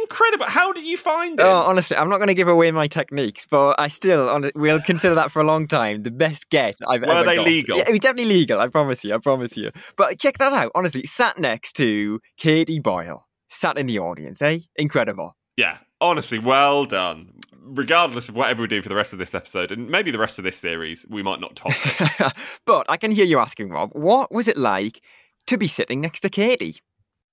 Incredible. 0.01 0.47
How 0.47 0.73
did 0.73 0.85
you 0.87 0.97
find 0.97 1.39
it? 1.39 1.43
Oh, 1.43 1.57
honestly, 1.67 1.95
I'm 1.95 2.09
not 2.09 2.17
going 2.17 2.29
to 2.29 2.33
give 2.33 2.47
away 2.47 2.71
my 2.71 2.87
techniques, 2.87 3.45
but 3.47 3.79
I 3.79 3.89
still 3.89 4.41
will 4.55 4.81
consider 4.81 5.13
that 5.13 5.31
for 5.31 5.39
a 5.39 5.45
long 5.45 5.67
time 5.67 6.01
the 6.01 6.09
best 6.09 6.49
get 6.49 6.73
I've 6.87 7.01
Were 7.01 7.09
ever 7.09 7.19
Were 7.19 7.25
they 7.27 7.35
got. 7.35 7.45
legal? 7.45 7.77
Yeah, 7.77 7.83
it 7.87 7.91
was 7.91 7.99
definitely 7.99 8.33
legal. 8.33 8.59
I 8.59 8.69
promise 8.69 9.03
you. 9.03 9.13
I 9.13 9.19
promise 9.19 9.55
you. 9.55 9.69
But 9.97 10.17
check 10.17 10.39
that 10.39 10.51
out. 10.51 10.71
Honestly, 10.73 11.05
sat 11.05 11.37
next 11.37 11.73
to 11.73 12.19
Katie 12.37 12.79
Boyle, 12.79 13.27
sat 13.49 13.77
in 13.77 13.85
the 13.85 13.99
audience, 13.99 14.41
eh? 14.41 14.61
Incredible. 14.77 15.37
Yeah, 15.57 15.77
honestly, 16.01 16.37
well 16.37 16.85
done. 16.85 17.31
Regardless 17.65 18.29
of 18.29 18.35
whatever 18.35 18.61
we 18.61 18.67
do 18.67 18.81
for 18.81 18.89
the 18.89 18.95
rest 18.95 19.13
of 19.13 19.19
this 19.19 19.33
episode, 19.33 19.71
and 19.71 19.89
maybe 19.89 20.11
the 20.11 20.19
rest 20.19 20.37
of 20.37 20.43
this 20.43 20.57
series, 20.57 21.05
we 21.09 21.23
might 21.23 21.39
not 21.39 21.55
top 21.55 21.73
this. 21.99 22.21
but 22.65 22.85
I 22.89 22.97
can 22.97 23.11
hear 23.11 23.25
you 23.25 23.39
asking, 23.39 23.69
Rob, 23.69 23.89
what 23.93 24.31
was 24.31 24.47
it 24.47 24.57
like 24.57 25.01
to 25.47 25.57
be 25.57 25.67
sitting 25.67 26.01
next 26.01 26.21
to 26.21 26.29
Katie? 26.29 26.77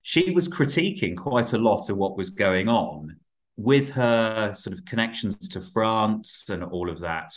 She 0.01 0.31
was 0.31 0.49
critiquing 0.49 1.15
quite 1.15 1.53
a 1.53 1.57
lot 1.57 1.89
of 1.89 1.97
what 1.97 2.17
was 2.17 2.29
going 2.29 2.67
on 2.67 3.15
with 3.55 3.89
her 3.91 4.53
sort 4.53 4.77
of 4.77 4.85
connections 4.85 5.47
to 5.49 5.61
France 5.61 6.49
and 6.49 6.63
all 6.63 6.89
of 6.89 6.99
that. 6.99 7.31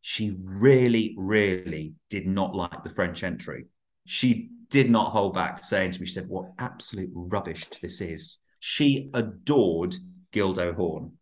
She 0.00 0.36
really, 0.42 1.14
really 1.18 1.94
did 2.08 2.26
not 2.26 2.54
like 2.54 2.82
the 2.82 2.90
French 2.90 3.24
entry. 3.24 3.66
She 4.06 4.50
did 4.70 4.90
not 4.90 5.12
hold 5.12 5.34
back 5.34 5.62
saying 5.62 5.92
to 5.92 6.00
me, 6.00 6.06
she 6.06 6.12
said, 6.12 6.28
What 6.28 6.52
absolute 6.58 7.10
rubbish 7.12 7.66
this 7.82 8.00
is. 8.00 8.38
She 8.60 9.10
adored 9.12 9.94
Guildo 10.32 10.74
Horn. 10.74 11.17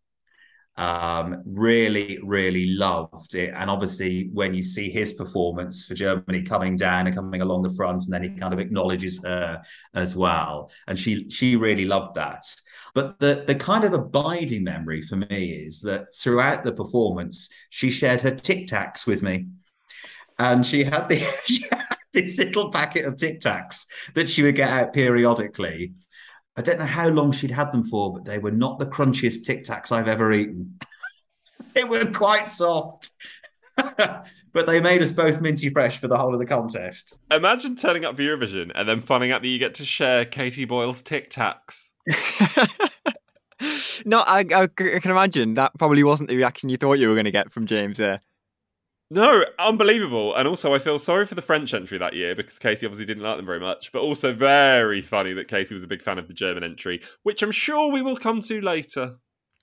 Um, 0.77 1.41
really, 1.45 2.19
really 2.23 2.67
loved 2.67 3.33
it. 3.33 3.51
And 3.55 3.67
obviously, 3.67 4.29
when 4.31 4.53
you 4.53 4.61
see 4.61 4.91
his 4.91 5.13
performance 5.13 5.85
for 5.85 5.95
Germany 5.95 6.43
coming 6.43 6.75
down 6.75 7.07
and 7.07 7.15
coming 7.15 7.41
along 7.41 7.63
the 7.63 7.73
front, 7.75 8.03
and 8.03 8.13
then 8.13 8.21
he 8.21 8.29
kind 8.29 8.53
of 8.53 8.59
acknowledges 8.59 9.23
her 9.23 9.61
as 9.95 10.15
well, 10.15 10.71
and 10.87 10.97
she 10.97 11.27
she 11.29 11.55
really 11.55 11.85
loved 11.85 12.15
that. 12.15 12.43
But 12.93 13.19
the 13.19 13.43
the 13.47 13.55
kind 13.55 13.85
of 13.85 13.93
abiding 13.93 14.63
memory 14.63 15.01
for 15.01 15.15
me 15.15 15.63
is 15.65 15.81
that 15.81 16.07
throughout 16.21 16.63
the 16.63 16.73
performance, 16.73 17.49
she 17.69 17.89
shared 17.89 18.21
her 18.21 18.31
Tic 18.31 18.67
Tacs 18.67 19.07
with 19.07 19.23
me, 19.23 19.47
and 20.37 20.63
she 20.63 20.83
had 20.83 21.09
the 21.09 21.17
she 21.45 21.63
had 21.71 21.97
this 22.13 22.37
little 22.37 22.71
packet 22.71 23.05
of 23.05 23.15
Tic 23.15 23.39
Tacs 23.39 23.85
that 24.13 24.29
she 24.29 24.43
would 24.43 24.55
get 24.55 24.69
out 24.69 24.93
periodically. 24.93 25.93
I 26.57 26.61
don't 26.61 26.79
know 26.79 26.85
how 26.85 27.07
long 27.09 27.31
she'd 27.31 27.51
had 27.51 27.71
them 27.71 27.83
for, 27.83 28.11
but 28.11 28.25
they 28.25 28.39
were 28.39 28.51
not 28.51 28.79
the 28.79 28.87
crunchiest 28.87 29.45
Tic 29.45 29.63
Tacs 29.63 29.91
I've 29.91 30.07
ever 30.07 30.33
eaten. 30.33 30.79
they 31.75 31.83
were 31.83 32.05
quite 32.05 32.49
soft. 32.49 33.11
but 33.77 34.65
they 34.65 34.81
made 34.81 35.03
us 35.03 35.11
both 35.11 35.39
minty 35.39 35.69
fresh 35.69 35.99
for 35.99 36.07
the 36.07 36.17
whole 36.17 36.33
of 36.33 36.39
the 36.39 36.47
contest. 36.47 37.19
Imagine 37.31 37.75
turning 37.75 38.05
up 38.05 38.15
for 38.15 38.23
Eurovision 38.23 38.71
and 38.73 38.89
then 38.89 39.01
finding 39.01 39.31
out 39.31 39.43
that 39.43 39.47
you 39.47 39.59
get 39.59 39.75
to 39.75 39.85
share 39.85 40.25
Katie 40.25 40.65
Boyle's 40.65 41.03
Tic 41.03 41.29
Tacs. 41.29 41.91
no, 44.05 44.21
I, 44.21 44.43
I, 44.51 44.63
I, 44.63 44.67
can 44.67 45.11
imagine 45.11 45.53
that 45.53 45.73
probably 45.77 46.03
wasn't 46.03 46.29
the 46.29 46.37
reaction 46.37 46.69
you 46.69 46.77
thought 46.77 46.93
you 46.93 47.07
were 47.07 47.13
going 47.13 47.25
to 47.25 47.31
get 47.31 47.51
from 47.51 47.67
James 47.67 47.99
there. 47.99 48.19
No, 49.09 49.45
unbelievable. 49.57 50.35
And 50.35 50.47
also, 50.47 50.73
I 50.73 50.79
feel 50.79 50.99
sorry 50.99 51.25
for 51.25 51.35
the 51.35 51.41
French 51.41 51.73
entry 51.73 51.97
that 51.97 52.13
year 52.13 52.35
because 52.35 52.59
Casey 52.59 52.85
obviously 52.85 53.05
didn't 53.05 53.23
like 53.23 53.37
them 53.37 53.45
very 53.45 53.59
much, 53.59 53.91
but 53.93 54.01
also 54.01 54.33
very 54.33 55.01
funny 55.01 55.31
that 55.33 55.47
Casey 55.47 55.73
was 55.73 55.83
a 55.83 55.87
big 55.87 56.01
fan 56.01 56.17
of 56.17 56.27
the 56.27 56.33
German 56.33 56.63
entry, 56.63 57.01
which 57.23 57.41
I'm 57.41 57.53
sure 57.53 57.89
we 57.89 58.01
will 58.01 58.17
come 58.17 58.41
to 58.41 58.59
later. 58.59 59.17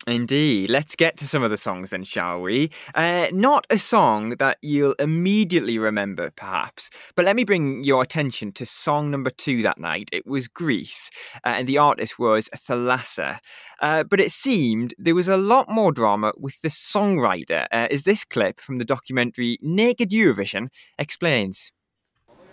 Indeed. 0.07 0.69
Let's 0.69 0.97
get 0.97 1.17
to 1.19 1.27
some 1.27 1.43
of 1.43 1.51
the 1.51 1.57
songs 1.57 1.91
then, 1.91 2.05
shall 2.05 2.43
we? 2.43 2.71
Uh, 2.95 3.29
not 3.33 3.67
a 3.71 3.79
song 3.79 4.31
that 4.37 4.59
you'll 4.61 4.95
immediately 4.99 5.79
remember, 5.79 6.31
perhaps, 6.31 6.91
but 7.17 7.25
let 7.25 7.35
me 7.35 7.45
bring 7.45 7.85
your 7.85 8.03
attention 8.03 8.53
to 8.53 8.67
song 8.67 9.11
number 9.11 9.31
two 9.31 9.63
that 9.63 9.79
night. 9.79 10.11
It 10.13 10.27
was 10.27 10.47
Greece, 10.47 11.09
uh, 11.37 11.55
and 11.57 11.67
the 11.67 11.79
artist 11.79 12.19
was 12.19 12.51
Thalassa. 12.55 13.39
Uh, 13.81 14.05
but 14.05 14.21
it 14.21 14.31
seemed 14.31 14.93
there 14.99 15.15
was 15.15 15.29
a 15.29 15.39
lot 15.39 15.71
more 15.71 15.91
drama 15.91 16.33
with 16.37 16.61
the 16.61 16.69
songwriter, 16.69 17.65
uh, 17.73 17.89
as 17.91 18.03
this 18.03 18.27
clip 18.27 18.61
from 18.61 18.77
the 18.77 18.85
documentary 18.85 19.59
Naked 19.63 20.11
Eurovision 20.11 20.69
explains. 20.99 21.73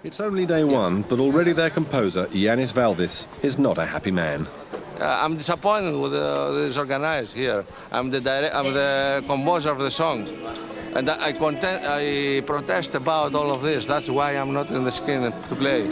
It's 0.05 0.21
only 0.21 0.45
day 0.45 0.63
one, 0.63 1.01
but 1.03 1.19
already 1.19 1.51
their 1.51 1.69
composer, 1.69 2.27
Yanis 2.27 2.71
Valvis, 2.71 3.27
is 3.43 3.59
not 3.59 3.77
a 3.77 3.85
happy 3.85 4.11
man. 4.11 4.47
Uh, 5.01 5.17
I'm 5.23 5.35
disappointed 5.35 5.99
with 5.99 6.13
uh, 6.13 6.51
this 6.51 6.77
organized 6.77 7.35
here. 7.35 7.65
I'm 7.91 8.11
the 8.11 8.21
direct, 8.21 8.53
I'm 8.53 8.71
the 8.71 9.23
composer 9.25 9.71
of 9.71 9.79
the 9.79 9.89
song, 9.89 10.27
and 10.93 11.09
I, 11.09 11.33
content, 11.33 11.83
I 11.83 12.43
protest 12.45 12.93
about 12.93 13.33
all 13.33 13.49
of 13.49 13.63
this. 13.63 13.87
That's 13.87 14.11
why 14.11 14.37
I'm 14.37 14.53
not 14.53 14.69
in 14.69 14.83
the 14.83 14.91
screen 14.91 15.23
to 15.31 15.55
play. 15.55 15.87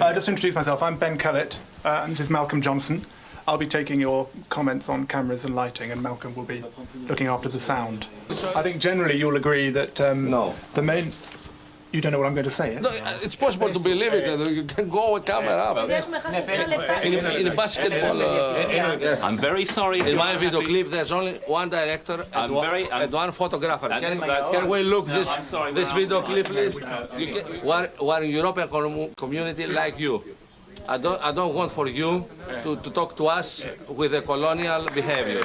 Uh, 0.00 0.14
just 0.14 0.24
to 0.24 0.30
introduce 0.30 0.54
myself, 0.54 0.82
I'm 0.82 0.96
Ben 0.96 1.18
Kellett, 1.18 1.58
uh, 1.84 2.00
and 2.04 2.12
this 2.12 2.20
is 2.20 2.30
Malcolm 2.30 2.62
Johnson. 2.62 3.04
I'll 3.46 3.58
be 3.58 3.66
taking 3.66 4.00
your 4.00 4.26
comments 4.48 4.88
on 4.88 5.06
cameras 5.06 5.44
and 5.44 5.54
lighting, 5.54 5.90
and 5.90 6.02
Malcolm 6.02 6.34
will 6.34 6.44
be 6.44 6.64
looking 7.06 7.26
after 7.26 7.50
the 7.50 7.58
sound. 7.58 8.06
I 8.30 8.62
think 8.62 8.80
generally 8.80 9.18
you'll 9.18 9.36
agree 9.36 9.68
that 9.68 10.00
um, 10.00 10.30
no. 10.30 10.54
the 10.72 10.80
main 10.80 11.12
you 11.94 12.00
don't 12.00 12.10
know 12.12 12.18
what 12.18 12.26
I'm 12.26 12.34
going 12.34 12.44
to 12.44 12.50
say. 12.50 12.76
Eh? 12.76 12.80
No, 12.80 12.90
it's 13.22 13.36
possible 13.36 13.72
to 13.72 13.78
believe 13.78 14.12
it. 14.12 14.24
You 14.50 14.64
can 14.64 14.88
go 14.88 15.12
with 15.14 15.24
camera 15.24 15.56
up. 15.56 15.88
In, 17.04 17.46
in 17.46 17.54
basketball, 17.54 18.20
uh, 18.20 19.26
I'm 19.26 19.38
very 19.38 19.64
sorry. 19.64 20.00
In 20.00 20.16
my 20.16 20.36
video 20.36 20.60
clip, 20.62 20.90
there's 20.90 21.12
only 21.12 21.34
one 21.46 21.68
director 21.70 22.26
and, 22.32 22.52
one, 22.52 22.66
very, 22.66 22.90
and 22.90 23.12
one 23.12 23.30
photographer. 23.30 23.88
Can, 23.88 24.18
can, 24.18 24.68
we 24.68 24.82
look 24.82 25.06
no, 25.06 25.14
this 25.14 25.30
sorry, 25.48 25.72
this 25.72 25.92
video 25.92 26.22
clip, 26.22 26.46
please? 26.46 26.74
One, 27.62 27.86
one 27.98 28.28
European 28.28 29.14
community 29.14 29.66
like 29.68 29.98
you. 30.00 30.22
I 30.88 30.98
don't, 30.98 31.22
I 31.22 31.32
don't 31.32 31.54
want 31.54 31.70
for 31.70 31.86
you 31.86 32.26
to, 32.64 32.76
to 32.76 32.90
talk 32.90 33.16
to 33.16 33.28
us 33.28 33.64
with 33.88 34.14
a 34.14 34.20
colonial 34.20 34.86
behavior. 34.92 35.42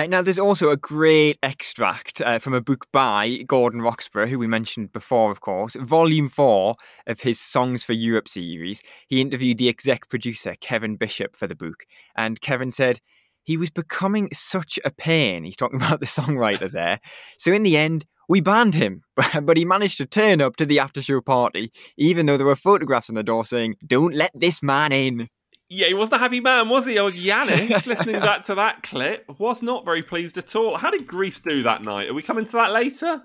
Uh, 0.00 0.06
now, 0.06 0.22
there's 0.22 0.38
also 0.38 0.70
a 0.70 0.78
great 0.78 1.38
extract 1.42 2.22
uh, 2.22 2.38
from 2.38 2.54
a 2.54 2.60
book 2.62 2.86
by 2.90 3.44
Gordon 3.46 3.82
Roxburgh, 3.82 4.30
who 4.30 4.38
we 4.38 4.46
mentioned 4.46 4.94
before, 4.94 5.30
of 5.30 5.42
course, 5.42 5.76
volume 5.76 6.30
four 6.30 6.74
of 7.06 7.20
his 7.20 7.38
Songs 7.38 7.84
for 7.84 7.92
Europe 7.92 8.26
series. 8.26 8.80
He 9.08 9.20
interviewed 9.20 9.58
the 9.58 9.68
exec 9.68 10.08
producer, 10.08 10.54
Kevin 10.58 10.96
Bishop, 10.96 11.36
for 11.36 11.46
the 11.46 11.54
book. 11.54 11.84
And 12.16 12.40
Kevin 12.40 12.70
said 12.70 13.02
he 13.42 13.58
was 13.58 13.68
becoming 13.68 14.30
such 14.32 14.78
a 14.86 14.90
pain. 14.90 15.44
He's 15.44 15.56
talking 15.56 15.76
about 15.82 16.00
the 16.00 16.06
songwriter 16.06 16.72
there. 16.72 17.00
So, 17.36 17.52
in 17.52 17.62
the 17.62 17.76
end, 17.76 18.06
we 18.26 18.40
banned 18.40 18.76
him, 18.76 19.02
but 19.42 19.58
he 19.58 19.66
managed 19.66 19.98
to 19.98 20.06
turn 20.06 20.40
up 20.40 20.56
to 20.56 20.64
the 20.64 20.78
after 20.78 21.02
show 21.02 21.20
party, 21.20 21.72
even 21.98 22.24
though 22.24 22.38
there 22.38 22.46
were 22.46 22.56
photographs 22.56 23.10
on 23.10 23.16
the 23.16 23.22
door 23.22 23.44
saying, 23.44 23.76
Don't 23.86 24.14
let 24.14 24.30
this 24.32 24.62
man 24.62 24.92
in. 24.92 25.28
Yeah, 25.72 25.86
he 25.86 25.94
wasn't 25.94 26.16
a 26.16 26.24
happy 26.24 26.40
man, 26.40 26.68
was 26.68 26.84
he? 26.84 26.98
Old 26.98 27.14
Yanis, 27.14 27.86
listening 27.86 28.20
back 28.20 28.42
to 28.46 28.56
that 28.56 28.82
clip, 28.82 29.24
was 29.38 29.62
not 29.62 29.84
very 29.84 30.02
pleased 30.02 30.36
at 30.36 30.56
all. 30.56 30.76
How 30.76 30.90
did 30.90 31.06
Greece 31.06 31.38
do 31.38 31.62
that 31.62 31.84
night? 31.84 32.10
Are 32.10 32.14
we 32.14 32.22
coming 32.22 32.44
to 32.44 32.52
that 32.52 32.72
later? 32.72 33.22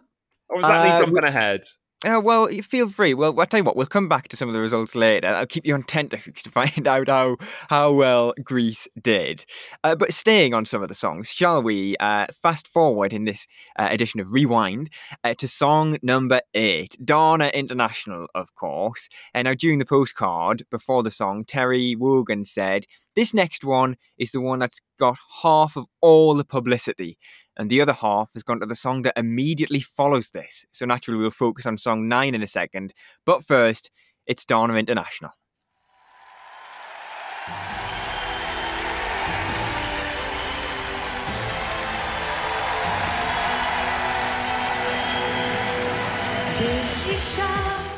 Or 0.49 0.57
was 0.57 0.65
that 0.65 0.85
uh, 0.85 0.99
jumping 1.03 1.23
ahead? 1.23 1.61
Uh, 2.03 2.19
well, 2.21 2.47
feel 2.47 2.89
free. 2.89 3.13
Well, 3.13 3.39
I'll 3.39 3.45
tell 3.45 3.59
you 3.59 3.63
what, 3.63 3.77
we'll 3.77 3.85
come 3.85 4.09
back 4.09 4.27
to 4.27 4.35
some 4.35 4.49
of 4.49 4.53
the 4.53 4.59
results 4.59 4.95
later. 4.95 5.27
I'll 5.27 5.45
keep 5.45 5.65
you 5.65 5.73
on 5.73 5.83
tenterhooks 5.83 6.43
to 6.43 6.49
find 6.49 6.87
out 6.87 7.07
how, 7.07 7.37
how 7.69 7.93
well 7.93 8.33
Greece 8.43 8.87
did. 9.01 9.45
Uh, 9.83 9.95
but 9.95 10.13
staying 10.13 10.53
on 10.53 10.65
some 10.65 10.81
of 10.81 10.89
the 10.89 10.93
songs, 10.93 11.29
shall 11.29 11.63
we 11.63 11.95
uh, 12.01 12.27
fast 12.33 12.67
forward 12.67 13.13
in 13.13 13.23
this 13.23 13.47
uh, 13.79 13.87
edition 13.89 14.19
of 14.19 14.33
Rewind 14.33 14.89
uh, 15.23 15.35
to 15.35 15.47
song 15.47 15.97
number 16.03 16.41
eight, 16.53 16.97
Dana 17.03 17.47
International, 17.53 18.27
of 18.35 18.53
course. 18.55 19.07
And 19.33 19.45
now, 19.45 19.53
during 19.53 19.79
the 19.79 19.85
postcard 19.85 20.65
before 20.69 21.01
the 21.01 21.11
song, 21.11 21.45
Terry 21.45 21.95
Wogan 21.95 22.43
said, 22.43 22.85
This 23.15 23.33
next 23.33 23.63
one 23.63 23.95
is 24.17 24.31
the 24.31 24.41
one 24.41 24.59
that's 24.59 24.81
got 24.99 25.17
half 25.43 25.77
of 25.77 25.85
all 26.01 26.35
the 26.35 26.45
publicity 26.45 27.17
and 27.57 27.69
the 27.69 27.81
other 27.81 27.93
half 27.93 28.29
has 28.33 28.43
gone 28.43 28.59
to 28.59 28.65
the 28.65 28.75
song 28.75 29.03
that 29.03 29.17
immediately 29.17 29.79
follows 29.79 30.31
this. 30.31 30.65
So 30.71 30.85
naturally, 30.85 31.19
we'll 31.19 31.31
focus 31.31 31.65
on 31.65 31.77
song 31.77 32.07
nine 32.07 32.35
in 32.35 32.43
a 32.43 32.47
second. 32.47 32.93
But 33.25 33.43
first, 33.43 33.91
it's 34.25 34.45
Dana 34.45 34.73
International. 34.73 35.31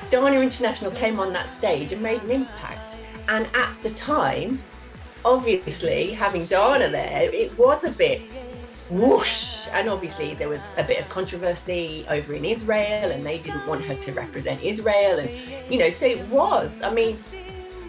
Dana 0.10 0.40
International 0.40 0.92
came 0.92 1.20
on 1.20 1.34
that 1.34 1.52
stage 1.52 1.92
and 1.92 2.02
made 2.02 2.22
an 2.24 2.32
impact. 2.32 2.96
And 3.28 3.46
at 3.54 3.76
the 3.84 3.90
time, 3.92 4.60
obviously, 5.26 6.12
having 6.12 6.46
Dana 6.46 6.88
there, 6.90 7.30
it 7.34 7.58
was 7.58 7.84
a 7.84 7.92
bit 7.92 8.22
whoosh. 8.90 9.68
And 9.72 9.90
obviously, 9.90 10.34
there 10.36 10.50
was 10.50 10.62
a 10.78 10.84
bit 10.84 11.00
of 11.00 11.10
controversy 11.10 12.06
over 12.10 12.34
in 12.34 12.46
Israel, 12.46 13.12
and 13.12 13.26
they 13.26 13.40
didn't 13.40 13.66
want 13.68 13.84
her 13.86 13.96
to 13.96 14.12
represent 14.14 14.64
Israel. 14.64 15.20
And, 15.20 15.30
you 15.72 15.80
know, 15.80 15.90
so 15.90 16.06
it 16.06 16.26
was. 16.30 16.82
I 16.82 16.94
mean, 16.94 17.16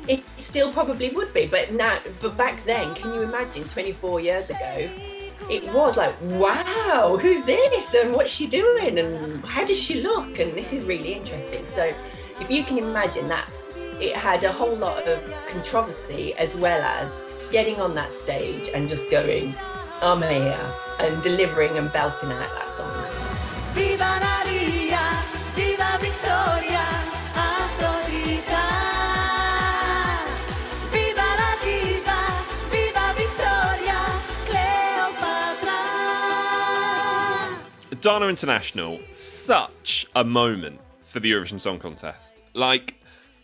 it 0.09 0.27
still 0.39 0.73
probably 0.73 1.11
would 1.11 1.33
be, 1.35 1.47
but 1.47 1.73
now, 1.73 1.99
but 2.21 2.37
back 2.37 2.65
then, 2.65 2.95
can 2.95 3.15
you 3.15 3.23
imagine 3.23 3.65
24 3.65 4.21
years 4.21 4.51
ago? 4.51 4.89
It 5.51 5.65
was 5.73 5.97
like, 5.97 6.15
wow, 6.33 7.19
who's 7.21 7.45
this? 7.47 7.95
And 7.95 8.13
what's 8.13 8.31
she 8.31 8.47
doing? 8.47 8.99
And 8.99 9.43
how 9.45 9.65
does 9.65 9.79
she 9.79 10.03
look? 10.03 10.39
And 10.39 10.53
this 10.53 10.73
is 10.73 10.85
really 10.85 11.15
interesting. 11.15 11.65
So, 11.67 11.93
if 12.41 12.51
you 12.51 12.65
can 12.65 12.79
imagine 12.79 13.29
that, 13.29 13.49
it 14.01 14.15
had 14.15 14.45
a 14.45 14.53
whole 14.53 14.77
lot 14.77 15.05
of 15.05 15.35
controversy 15.49 16.35
as 16.35 16.55
well 16.57 16.83
as 16.83 17.11
getting 17.51 17.81
on 17.81 17.95
that 17.95 18.13
stage 18.13 18.71
and 18.75 18.89
just 18.89 19.11
going, 19.11 19.55
I'm 20.01 20.23
here 20.23 20.73
and 21.01 21.21
delivering 21.25 21.77
and 21.77 21.93
belting 21.93 22.31
out 22.31 22.49
that 22.55 22.71
song. 22.71 22.89
Viva 23.75 24.21
Maria, 24.23 25.03
viva 25.57 25.99
Victoria, 26.01 26.87
Afrodita. 27.35 28.67
Viva 30.93 31.29
la 31.41 31.57
diva, 31.65 32.21
viva 32.71 33.13
Victoria, 33.17 33.99
Cleopatra. 34.47 35.81
Dana 38.01 38.29
International, 38.29 39.01
such 39.13 40.07
a 40.15 40.23
moment 40.23 40.81
for 41.01 41.19
the 41.19 41.33
Eurovision 41.33 41.61
Song 41.61 41.81
Contest. 41.81 42.41
Like, 42.55 42.95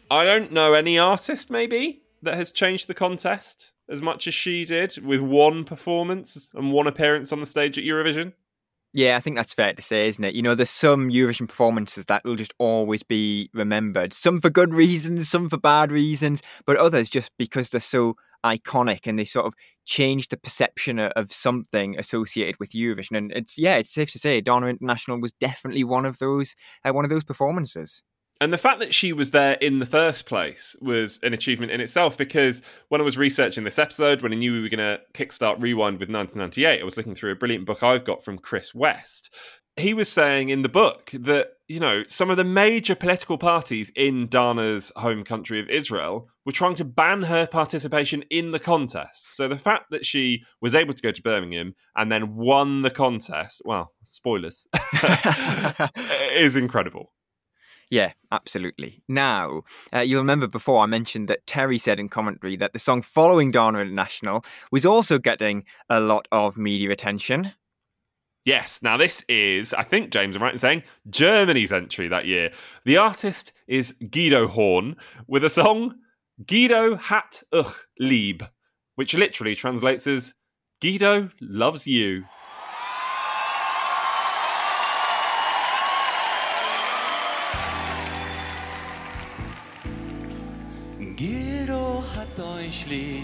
I 0.08 0.24
don't 0.24 0.52
know 0.52 0.72
any 0.74 1.00
artist 1.00 1.50
maybe 1.50 2.02
that 2.22 2.36
has 2.36 2.52
changed 2.52 2.86
the 2.86 2.94
contest 2.94 3.73
as 3.88 4.02
much 4.02 4.26
as 4.26 4.34
she 4.34 4.64
did 4.64 4.96
with 4.98 5.20
one 5.20 5.64
performance 5.64 6.50
and 6.54 6.72
one 6.72 6.86
appearance 6.86 7.32
on 7.32 7.40
the 7.40 7.46
stage 7.46 7.78
at 7.78 7.84
Eurovision? 7.84 8.32
Yeah, 8.96 9.16
I 9.16 9.20
think 9.20 9.34
that's 9.34 9.52
fair 9.52 9.74
to 9.74 9.82
say, 9.82 10.06
isn't 10.06 10.22
it? 10.22 10.36
You 10.36 10.42
know, 10.42 10.54
there's 10.54 10.70
some 10.70 11.10
Eurovision 11.10 11.48
performances 11.48 12.04
that 12.04 12.22
will 12.24 12.36
just 12.36 12.54
always 12.58 13.02
be 13.02 13.50
remembered. 13.52 14.12
Some 14.12 14.40
for 14.40 14.50
good 14.50 14.72
reasons, 14.72 15.28
some 15.28 15.50
for 15.50 15.58
bad 15.58 15.90
reasons, 15.90 16.42
but 16.64 16.76
others 16.76 17.10
just 17.10 17.32
because 17.36 17.70
they're 17.70 17.80
so 17.80 18.14
iconic 18.44 19.08
and 19.08 19.18
they 19.18 19.24
sort 19.24 19.46
of 19.46 19.54
change 19.84 20.28
the 20.28 20.36
perception 20.36 21.00
of 21.00 21.32
something 21.32 21.98
associated 21.98 22.60
with 22.60 22.70
Eurovision. 22.70 23.16
And 23.16 23.32
it's 23.32 23.58
yeah, 23.58 23.74
it's 23.76 23.92
safe 23.92 24.12
to 24.12 24.18
say 24.20 24.40
Dana 24.40 24.66
International 24.66 25.20
was 25.20 25.32
definitely 25.32 25.82
one 25.82 26.06
of 26.06 26.18
those 26.18 26.54
uh, 26.84 26.92
one 26.92 27.04
of 27.04 27.10
those 27.10 27.24
performances. 27.24 28.02
And 28.44 28.52
the 28.52 28.58
fact 28.58 28.78
that 28.80 28.92
she 28.92 29.14
was 29.14 29.30
there 29.30 29.54
in 29.54 29.78
the 29.78 29.86
first 29.86 30.26
place 30.26 30.76
was 30.82 31.18
an 31.22 31.32
achievement 31.32 31.72
in 31.72 31.80
itself 31.80 32.18
because 32.18 32.60
when 32.90 33.00
I 33.00 33.04
was 33.04 33.16
researching 33.16 33.64
this 33.64 33.78
episode, 33.78 34.20
when 34.20 34.34
I 34.34 34.36
knew 34.36 34.52
we 34.52 34.60
were 34.60 34.68
going 34.68 34.80
to 34.80 35.00
kickstart 35.14 35.62
Rewind 35.62 35.98
with 35.98 36.10
1998, 36.10 36.82
I 36.82 36.84
was 36.84 36.98
looking 36.98 37.14
through 37.14 37.32
a 37.32 37.36
brilliant 37.36 37.64
book 37.64 37.82
I've 37.82 38.04
got 38.04 38.22
from 38.22 38.38
Chris 38.38 38.74
West. 38.74 39.34
He 39.76 39.94
was 39.94 40.10
saying 40.10 40.50
in 40.50 40.60
the 40.60 40.68
book 40.68 41.10
that, 41.14 41.52
you 41.68 41.80
know, 41.80 42.04
some 42.06 42.28
of 42.28 42.36
the 42.36 42.44
major 42.44 42.94
political 42.94 43.38
parties 43.38 43.90
in 43.96 44.26
Dana's 44.26 44.92
home 44.94 45.24
country 45.24 45.58
of 45.58 45.70
Israel 45.70 46.28
were 46.44 46.52
trying 46.52 46.74
to 46.74 46.84
ban 46.84 47.22
her 47.22 47.46
participation 47.46 48.24
in 48.28 48.50
the 48.50 48.58
contest. 48.58 49.34
So 49.34 49.48
the 49.48 49.56
fact 49.56 49.86
that 49.90 50.04
she 50.04 50.42
was 50.60 50.74
able 50.74 50.92
to 50.92 51.02
go 51.02 51.12
to 51.12 51.22
Birmingham 51.22 51.76
and 51.96 52.12
then 52.12 52.36
won 52.36 52.82
the 52.82 52.90
contest, 52.90 53.62
well, 53.64 53.94
spoilers, 54.04 54.66
is 56.30 56.56
incredible. 56.56 57.10
Yeah, 57.90 58.12
absolutely. 58.32 59.02
Now, 59.08 59.62
uh, 59.94 60.00
you'll 60.00 60.20
remember 60.20 60.46
before 60.46 60.82
I 60.82 60.86
mentioned 60.86 61.28
that 61.28 61.46
Terry 61.46 61.78
said 61.78 62.00
in 62.00 62.08
commentary 62.08 62.56
that 62.56 62.72
the 62.72 62.78
song 62.78 63.02
following 63.02 63.50
Dana 63.50 63.78
International 63.78 64.44
was 64.72 64.86
also 64.86 65.18
getting 65.18 65.64
a 65.88 66.00
lot 66.00 66.26
of 66.32 66.56
media 66.56 66.90
attention. 66.90 67.52
Yes, 68.44 68.82
now 68.82 68.98
this 68.98 69.24
is, 69.28 69.72
I 69.72 69.82
think 69.82 70.10
James, 70.10 70.36
I'm 70.36 70.42
right 70.42 70.52
in 70.52 70.58
saying, 70.58 70.82
Germany's 71.08 71.72
entry 71.72 72.08
that 72.08 72.26
year. 72.26 72.50
The 72.84 72.98
artist 72.98 73.52
is 73.66 73.94
Guildo 74.02 74.48
Horn 74.48 74.96
with 75.26 75.44
a 75.44 75.50
song, 75.50 75.94
Guildo 76.44 76.98
hat 76.98 77.42
euch 77.52 77.74
lieb, 77.98 78.42
which 78.96 79.14
literally 79.14 79.54
translates 79.54 80.06
as 80.06 80.34
Guildo 80.82 81.30
loves 81.40 81.86
you. 81.86 82.24
Lieb. 92.86 93.22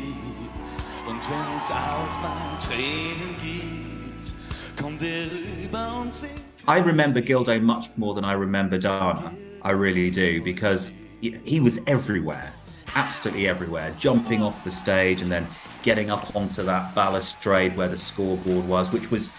Und 1.08 1.28
wenn's 1.28 1.70
auch 1.70 2.22
mal 2.22 2.58
Tränen 2.58 3.34
gibt, 3.42 4.34
kommt 4.80 5.02
er 5.02 5.26
rüber 5.30 6.00
und 6.02 6.14
singt. 6.14 6.42
I 6.68 6.78
remember 6.78 7.20
Guildo 7.20 7.58
much 7.58 7.90
more 7.96 8.14
than 8.14 8.24
I 8.24 8.34
remember 8.34 8.78
Dana. 8.78 9.32
I 9.62 9.72
really 9.72 10.10
do, 10.10 10.42
because 10.42 10.92
he 11.20 11.60
was 11.60 11.80
everywhere, 11.86 12.52
absolutely 12.94 13.48
everywhere, 13.48 13.92
jumping 13.98 14.42
off 14.42 14.62
the 14.62 14.70
stage 14.70 15.20
and 15.22 15.30
then 15.30 15.46
getting 15.82 16.10
up 16.10 16.36
onto 16.36 16.62
that 16.62 16.94
balustrade 16.94 17.76
where 17.76 17.88
the 17.88 17.96
scoreboard 17.96 18.68
was, 18.68 18.92
which 18.92 19.10
was 19.10 19.30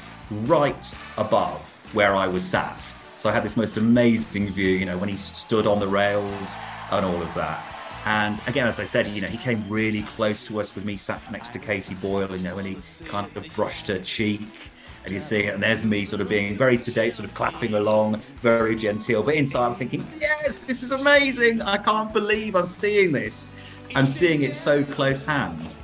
right 0.48 0.94
above 1.18 1.62
where 1.94 2.14
I 2.14 2.28
was 2.28 2.44
sat. 2.44 2.82
So 3.18 3.30
I 3.30 3.32
had 3.32 3.44
this 3.44 3.56
most 3.56 3.78
amazing 3.78 4.50
view, 4.50 4.70
you 4.70 4.86
know, 4.86 4.98
when 4.98 5.10
he 5.10 5.16
stood 5.16 5.68
on 5.68 5.80
the 5.80 5.88
rails 5.88 6.56
and 6.92 7.06
all 7.06 7.22
of 7.22 7.34
that. 7.36 7.64
And 8.06 8.42
again, 8.48 8.68
as 8.68 8.80
I 8.80 8.84
said, 8.84 9.08
you 9.08 9.22
know, 9.22 9.28
he 9.28 9.38
came 9.38 9.64
really 9.70 10.02
close 10.02 10.44
to 10.46 10.60
us 10.60 10.74
with 10.74 10.86
me 10.86 10.98
sat 10.98 11.22
next 11.32 11.50
to 11.50 11.60
Katie 11.60 11.96
Boyle, 11.96 12.36
you 12.36 12.44
know, 12.44 12.58
and 12.58 12.68
he 12.68 12.78
kind 13.06 13.30
of 13.36 13.56
brushed 13.56 13.88
her 13.88 14.00
cheek. 14.00 14.42
And 15.04 15.12
you 15.12 15.20
see 15.20 15.46
it, 15.46 15.56
and 15.56 15.64
there's 15.64 15.84
me 15.84 16.06
sort 16.06 16.22
of 16.22 16.30
being 16.30 16.56
very 16.56 16.78
sedate, 16.78 17.16
sort 17.16 17.28
of 17.28 17.34
clapping 17.34 17.74
along, 17.74 18.22
very 18.42 18.76
genteel. 18.76 19.24
But 19.24 19.34
inside, 19.34 19.66
I 19.66 19.68
was 19.70 19.80
thinking, 19.80 20.04
yes, 20.20 20.60
this 20.60 20.84
is 20.84 20.92
amazing. 20.92 21.60
I 21.62 21.78
can't 21.78 22.14
believe 22.14 22.56
I'm 22.56 22.68
seeing 22.68 23.12
this. 23.12 23.52
I'm 23.96 24.06
seeing 24.06 24.44
it 24.44 24.54
so 24.54 24.84
close 24.84 25.24
hand. 25.24 25.76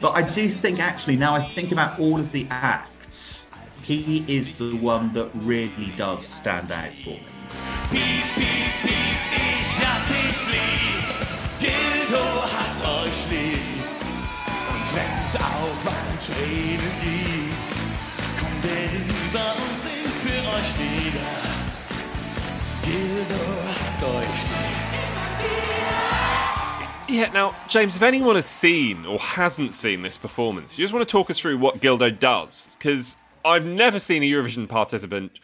But 0.00 0.12
I 0.12 0.28
do 0.30 0.48
think, 0.48 0.80
actually, 0.80 1.16
now 1.16 1.34
I 1.34 1.42
think 1.42 1.70
about 1.70 2.00
all 2.00 2.18
of 2.18 2.32
the 2.32 2.46
acts, 2.50 3.44
he 3.82 4.24
is 4.26 4.56
the 4.56 4.74
one 4.76 5.12
that 5.12 5.30
really 5.34 5.92
does 5.96 6.26
stand 6.26 6.72
out 6.72 6.92
for 7.04 7.10
me. 7.10 8.05
Tränen 16.26 16.92
gibt, 17.04 17.70
kommt 18.40 18.64
er 18.64 18.90
rüber 18.98 19.54
und 19.62 19.78
singt 19.78 20.08
für 20.08 20.40
euch 20.48 20.70
Lieder. 20.80 21.46
Euch. 24.02 24.36
Yeah, 27.08 27.30
now, 27.32 27.54
James, 27.68 27.94
if 27.94 28.02
anyone 28.02 28.34
has 28.34 28.46
seen 28.46 29.06
or 29.06 29.18
hasn't 29.18 29.72
seen 29.72 30.02
this 30.02 30.18
performance, 30.18 30.76
you 30.76 30.82
just 30.84 30.92
want 30.92 31.08
to 31.08 31.10
talk 31.10 31.30
us 31.30 31.38
through 31.38 31.58
what 31.58 31.80
Guildo 31.80 32.10
does, 32.10 32.68
because 32.72 33.16
I've 33.44 33.64
never 33.64 34.00
seen 34.00 34.24
a 34.24 34.26
Eurovision 34.26 34.68
participant 34.68 35.38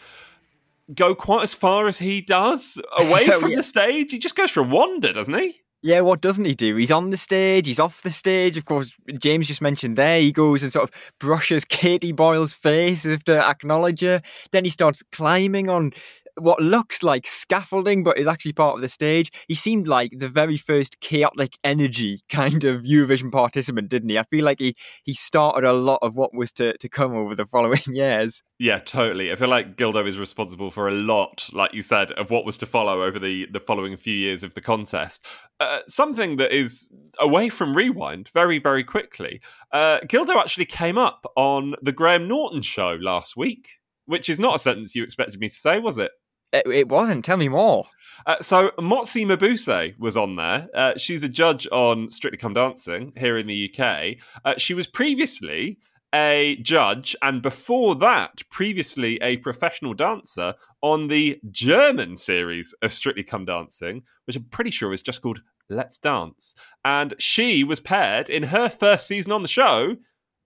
go 0.92 1.14
quite 1.14 1.44
as 1.44 1.54
far 1.54 1.86
as 1.86 1.98
he 1.98 2.20
does 2.20 2.80
away 2.98 3.26
from 3.38 3.50
yeah. 3.50 3.58
the 3.58 3.62
stage. 3.62 4.10
He 4.10 4.18
just 4.18 4.34
goes 4.34 4.50
for 4.50 4.60
a 4.60 4.64
wander, 4.64 5.12
doesn't 5.12 5.34
he? 5.34 5.61
Yeah, 5.84 6.02
what 6.02 6.20
doesn't 6.20 6.44
he 6.44 6.54
do? 6.54 6.76
He's 6.76 6.92
on 6.92 7.10
the 7.10 7.16
stage, 7.16 7.66
he's 7.66 7.80
off 7.80 8.02
the 8.02 8.10
stage. 8.10 8.56
Of 8.56 8.66
course, 8.66 8.96
James 9.18 9.48
just 9.48 9.60
mentioned 9.60 9.96
there, 9.98 10.20
he 10.20 10.30
goes 10.30 10.62
and 10.62 10.72
sort 10.72 10.84
of 10.84 10.94
brushes 11.18 11.64
Katie 11.64 12.12
Boyle's 12.12 12.54
face 12.54 13.04
as 13.04 13.12
if 13.12 13.24
to 13.24 13.44
acknowledge 13.44 14.00
her. 14.00 14.22
Then 14.52 14.64
he 14.64 14.70
starts 14.70 15.02
climbing 15.10 15.68
on 15.68 15.92
what 16.36 16.60
looks 16.60 17.02
like 17.02 17.26
scaffolding, 17.26 18.02
but 18.02 18.18
is 18.18 18.26
actually 18.26 18.52
part 18.52 18.76
of 18.76 18.80
the 18.80 18.88
stage. 18.88 19.30
He 19.48 19.54
seemed 19.54 19.88
like 19.88 20.12
the 20.16 20.28
very 20.28 20.56
first 20.56 21.00
chaotic 21.00 21.52
energy 21.64 22.20
kind 22.28 22.64
of 22.64 22.82
Eurovision 22.82 23.30
participant, 23.30 23.88
didn't 23.88 24.08
he? 24.08 24.18
I 24.18 24.24
feel 24.24 24.44
like 24.44 24.60
he 24.60 24.74
he 25.04 25.14
started 25.14 25.64
a 25.64 25.72
lot 25.72 25.98
of 26.02 26.14
what 26.14 26.34
was 26.34 26.52
to, 26.52 26.76
to 26.78 26.88
come 26.88 27.14
over 27.14 27.34
the 27.34 27.46
following 27.52 27.82
years. 27.86 28.42
Yeah, 28.58 28.78
totally. 28.78 29.32
I 29.32 29.36
feel 29.36 29.48
like 29.48 29.76
Guildo 29.76 30.06
is 30.06 30.18
responsible 30.18 30.70
for 30.70 30.88
a 30.88 30.92
lot, 30.92 31.48
like 31.52 31.74
you 31.74 31.82
said, 31.82 32.12
of 32.12 32.30
what 32.30 32.44
was 32.44 32.58
to 32.58 32.66
follow 32.66 33.02
over 33.02 33.18
the, 33.18 33.46
the 33.50 33.60
following 33.60 33.96
few 33.96 34.14
years 34.14 34.42
of 34.42 34.54
the 34.54 34.60
contest. 34.60 35.24
Uh, 35.58 35.80
something 35.88 36.36
that 36.36 36.52
is 36.52 36.90
away 37.18 37.48
from 37.48 37.76
Rewind 37.76 38.30
very, 38.32 38.58
very 38.58 38.84
quickly. 38.84 39.40
Uh, 39.72 40.00
Guildo 40.00 40.36
actually 40.38 40.66
came 40.66 40.96
up 40.96 41.26
on 41.36 41.74
the 41.82 41.92
Graham 41.92 42.28
Norton 42.28 42.62
show 42.62 42.96
last 43.00 43.36
week, 43.36 43.68
which 44.06 44.28
is 44.28 44.38
not 44.38 44.54
a 44.54 44.58
sentence 44.58 44.94
you 44.94 45.02
expected 45.02 45.40
me 45.40 45.48
to 45.48 45.54
say, 45.54 45.78
was 45.78 45.98
it? 45.98 46.12
It, 46.53 46.66
it 46.66 46.88
wasn't. 46.88 47.24
Tell 47.24 47.36
me 47.36 47.48
more. 47.48 47.86
Uh, 48.26 48.40
so 48.40 48.70
Motsi 48.78 49.26
Mabuse 49.26 49.98
was 49.98 50.16
on 50.16 50.36
there. 50.36 50.68
Uh, 50.74 50.96
she's 50.96 51.24
a 51.24 51.28
judge 51.28 51.66
on 51.72 52.11
Strictly 52.11 52.38
Come 52.38 52.55
Dancing 52.55 53.12
here 53.16 53.36
in 53.36 53.46
the 53.46 53.72
UK. 53.72 54.16
Uh, 54.44 54.55
she 54.59 54.74
was 54.74 54.86
previously 54.86 55.78
a 56.14 56.57
judge, 56.57 57.16
and 57.22 57.40
before 57.40 57.94
that, 57.96 58.42
previously 58.50 59.18
a 59.22 59.38
professional 59.38 59.94
dancer 59.94 60.55
on 60.82 61.09
the 61.09 61.40
German 61.50 62.16
series 62.16 62.74
of 62.82 62.92
Strictly 62.92 63.24
Come 63.24 63.46
Dancing, 63.46 64.03
which 64.26 64.36
I'm 64.36 64.44
pretty 64.44 64.70
sure 64.70 64.92
is 64.92 65.03
just 65.03 65.22
called 65.22 65.42
Let's 65.70 65.98
Dance. 65.98 66.55
And 66.84 67.14
she 67.18 67.64
was 67.64 67.80
paired 67.80 68.28
in 68.28 68.44
her 68.44 68.68
first 68.68 69.07
season 69.07 69.32
on 69.32 69.42
the 69.42 69.48
show 69.48 69.96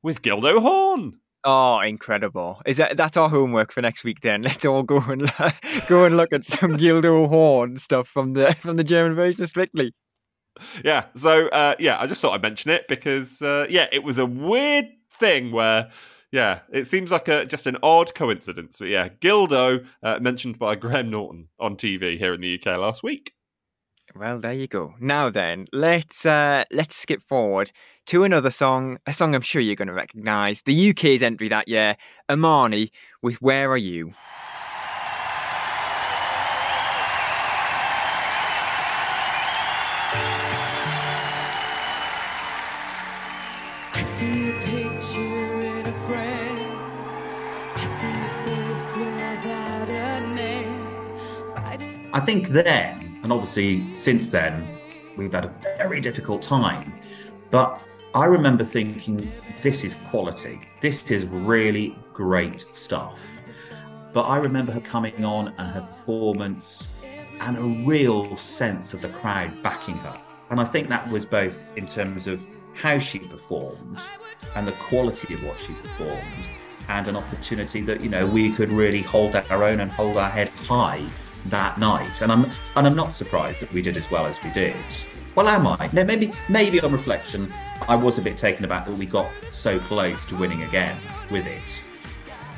with 0.02 0.22
Guildo 0.22 0.60
Horn. 0.60 1.18
Oh, 1.48 1.78
incredible! 1.78 2.60
Is 2.66 2.78
that 2.78 2.96
that's 2.96 3.16
our 3.16 3.28
homework 3.28 3.70
for 3.70 3.80
next 3.80 4.02
week? 4.02 4.20
Then 4.20 4.42
let's 4.42 4.64
all 4.64 4.82
go 4.82 4.98
and 4.98 5.30
go 5.86 6.04
and 6.04 6.16
look 6.16 6.32
at 6.32 6.42
some 6.42 6.72
Guildo 6.76 7.28
Horn 7.28 7.76
stuff 7.76 8.08
from 8.08 8.32
the 8.32 8.52
from 8.56 8.76
the 8.76 8.84
German 8.84 9.14
version 9.14 9.42
of 9.42 9.48
Strictly. 9.48 9.92
Yeah. 10.84 11.04
So 11.14 11.46
uh, 11.48 11.76
yeah, 11.78 12.00
I 12.00 12.08
just 12.08 12.20
thought 12.20 12.34
I'd 12.34 12.42
mention 12.42 12.72
it 12.72 12.88
because 12.88 13.40
uh, 13.42 13.66
yeah, 13.70 13.86
it 13.92 14.02
was 14.02 14.18
a 14.18 14.26
weird 14.26 14.86
thing 15.20 15.52
where 15.52 15.88
yeah, 16.32 16.60
it 16.72 16.88
seems 16.88 17.12
like 17.12 17.28
a 17.28 17.46
just 17.46 17.68
an 17.68 17.76
odd 17.80 18.12
coincidence. 18.16 18.78
But 18.80 18.88
yeah, 18.88 19.08
Guildo 19.08 19.86
uh, 20.02 20.18
mentioned 20.20 20.58
by 20.58 20.74
Graham 20.74 21.10
Norton 21.10 21.48
on 21.60 21.76
TV 21.76 22.18
here 22.18 22.34
in 22.34 22.40
the 22.40 22.60
UK 22.60 22.76
last 22.76 23.04
week. 23.04 23.35
Well, 24.14 24.40
there 24.40 24.52
you 24.52 24.66
go. 24.66 24.94
Now 25.00 25.30
then, 25.30 25.66
let's 25.72 26.24
uh, 26.24 26.64
let's 26.70 26.96
skip 26.96 27.22
forward 27.22 27.72
to 28.06 28.24
another 28.24 28.50
song, 28.50 28.98
a 29.06 29.12
song 29.12 29.34
I'm 29.34 29.42
sure 29.42 29.60
you're 29.60 29.74
going 29.74 29.88
to 29.88 29.94
recognise. 29.94 30.62
The 30.62 30.90
UK's 30.90 31.22
entry 31.22 31.48
that 31.48 31.68
year, 31.68 31.96
Imani 32.30 32.92
with 33.20 33.42
"Where 33.42 33.70
Are 33.70 33.76
You." 33.76 34.14
I 52.12 52.20
think 52.20 52.48
then 52.48 53.05
and 53.26 53.32
obviously, 53.32 53.92
since 53.92 54.30
then, 54.30 54.64
we've 55.16 55.32
had 55.32 55.46
a 55.46 55.54
very 55.78 56.00
difficult 56.00 56.42
time. 56.42 56.94
But 57.50 57.82
I 58.14 58.26
remember 58.26 58.62
thinking, 58.62 59.16
this 59.62 59.82
is 59.82 59.96
quality. 59.96 60.60
This 60.80 61.10
is 61.10 61.24
really 61.24 61.98
great 62.14 62.66
stuff. 62.70 63.20
But 64.12 64.28
I 64.28 64.36
remember 64.36 64.70
her 64.70 64.80
coming 64.80 65.24
on 65.24 65.48
and 65.58 65.72
her 65.72 65.80
performance 65.80 67.04
and 67.40 67.58
a 67.58 67.84
real 67.84 68.36
sense 68.36 68.94
of 68.94 69.02
the 69.02 69.08
crowd 69.08 69.60
backing 69.60 69.96
her. 69.96 70.16
And 70.50 70.60
I 70.60 70.64
think 70.64 70.86
that 70.86 71.10
was 71.10 71.24
both 71.24 71.76
in 71.76 71.84
terms 71.84 72.28
of 72.28 72.40
how 72.74 72.96
she 72.96 73.18
performed 73.18 74.00
and 74.54 74.68
the 74.68 74.72
quality 74.74 75.34
of 75.34 75.42
what 75.42 75.58
she 75.58 75.72
performed, 75.72 76.48
and 76.88 77.08
an 77.08 77.16
opportunity 77.16 77.80
that 77.80 78.00
you 78.00 78.08
know 78.08 78.24
we 78.24 78.52
could 78.52 78.70
really 78.70 79.02
hold 79.02 79.34
our 79.34 79.64
own 79.64 79.80
and 79.80 79.90
hold 79.90 80.16
our 80.16 80.30
head 80.30 80.48
high 80.50 81.04
that 81.50 81.78
night. 81.78 82.22
And 82.22 82.32
I'm 82.32 82.44
and 82.76 82.86
I'm 82.86 82.96
not 82.96 83.12
surprised 83.12 83.62
that 83.62 83.72
we 83.72 83.82
did 83.82 83.96
as 83.96 84.10
well 84.10 84.26
as 84.26 84.42
we 84.42 84.50
did. 84.50 84.76
Well, 85.34 85.48
am 85.48 85.66
I? 85.66 85.90
No, 85.92 86.04
maybe 86.04 86.32
maybe 86.48 86.80
on 86.80 86.92
reflection, 86.92 87.52
I 87.88 87.96
was 87.96 88.18
a 88.18 88.22
bit 88.22 88.36
taken 88.36 88.64
aback 88.64 88.86
that 88.86 88.96
we 88.96 89.06
got 89.06 89.30
so 89.50 89.78
close 89.80 90.24
to 90.26 90.36
winning 90.36 90.62
again 90.62 90.96
with 91.30 91.46
it. 91.46 91.82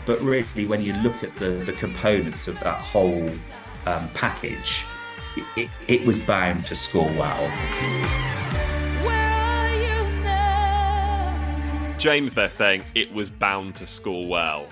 But 0.07 0.21
really, 0.21 0.67
when 0.67 0.83
you 0.83 0.93
look 0.95 1.23
at 1.25 1.35
the 1.37 1.51
the 1.51 1.73
components 1.73 2.49
of 2.49 2.59
that 2.61 2.79
whole 2.79 3.29
um, 3.87 4.09
package, 4.15 4.85
it, 5.37 5.45
it, 5.57 5.71
it 5.89 6.07
was 6.07 6.19
bound 6.19 6.67
to 6.67 6.77
score 6.77 7.11
well. 7.13 7.51
James 11.99 12.33
there 12.33 12.49
saying 12.49 12.85
it 12.95 13.13
was 13.13 13.29
bound 13.29 13.75
to 13.75 13.87
score 13.87 14.25
well. 14.29 14.69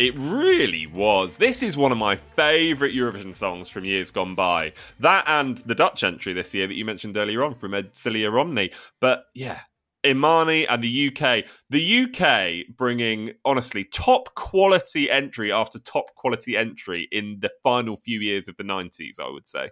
It 0.00 0.14
really 0.16 0.86
was. 0.86 1.36
This 1.36 1.62
is 1.62 1.76
one 1.76 1.92
of 1.92 1.98
my 1.98 2.16
favourite 2.16 2.94
Eurovision 2.94 3.34
songs 3.34 3.68
from 3.68 3.84
years 3.84 4.10
gone 4.10 4.34
by. 4.34 4.72
That 4.98 5.24
and 5.26 5.58
the 5.58 5.74
Dutch 5.74 6.02
entry 6.02 6.32
this 6.32 6.54
year 6.54 6.66
that 6.66 6.72
you 6.72 6.86
mentioned 6.86 7.18
earlier 7.18 7.44
on 7.44 7.54
from 7.54 7.74
Ed 7.74 7.92
Edsilia 7.92 8.32
Rombley. 8.32 8.72
But 8.98 9.24
yeah, 9.34 9.58
Imani 10.06 10.66
and 10.66 10.82
the 10.82 11.08
UK. 11.08 11.44
The 11.68 12.04
UK 12.06 12.74
bringing, 12.74 13.32
honestly, 13.44 13.84
top 13.84 14.34
quality 14.34 15.10
entry 15.10 15.52
after 15.52 15.78
top 15.78 16.14
quality 16.14 16.56
entry 16.56 17.06
in 17.12 17.36
the 17.42 17.50
final 17.62 17.98
few 17.98 18.20
years 18.20 18.48
of 18.48 18.56
the 18.56 18.64
90s, 18.64 19.20
I 19.20 19.28
would 19.28 19.46
say. 19.46 19.68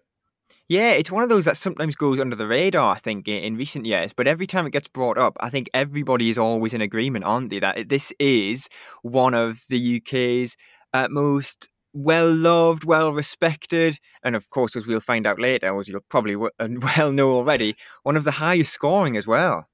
Yeah, 0.69 0.91
it's 0.91 1.11
one 1.11 1.23
of 1.23 1.31
those 1.31 1.47
that 1.47 1.57
sometimes 1.57 1.97
goes 1.97 2.21
under 2.21 2.37
the 2.37 2.47
radar, 2.47 2.95
I 2.95 2.99
think, 2.99 3.27
in 3.27 3.57
recent 3.57 3.87
years. 3.87 4.12
But 4.12 4.27
every 4.27 4.47
time 4.47 4.66
it 4.66 4.73
gets 4.73 4.89
brought 4.89 5.16
up, 5.16 5.39
I 5.41 5.49
think 5.49 5.71
everybody 5.73 6.29
is 6.29 6.37
always 6.37 6.75
in 6.75 6.83
agreement, 6.83 7.25
aren't 7.25 7.49
they, 7.49 7.59
that 7.61 7.89
this 7.89 8.12
is 8.19 8.69
one 9.01 9.33
of 9.33 9.62
the 9.71 9.97
UK's 9.97 10.59
uh, 10.93 11.09
most 11.11 11.71
well 11.95 12.31
loved, 12.31 12.85
well 12.85 13.14
respected, 13.14 13.99
and 14.23 14.37
of 14.37 14.51
course, 14.51 14.77
as 14.77 14.87
we'll 14.87 15.01
find 15.01 15.27
out 15.27 15.41
later, 15.41 15.79
as 15.81 15.89
you'll 15.89 16.05
probably 16.11 16.37
well 16.61 17.12
know 17.12 17.33
already, 17.33 17.75
one 18.03 18.16
of 18.16 18.25
the 18.25 18.33
highest 18.33 18.75
scoring 18.75 19.16
as 19.16 19.27
well. 19.27 19.69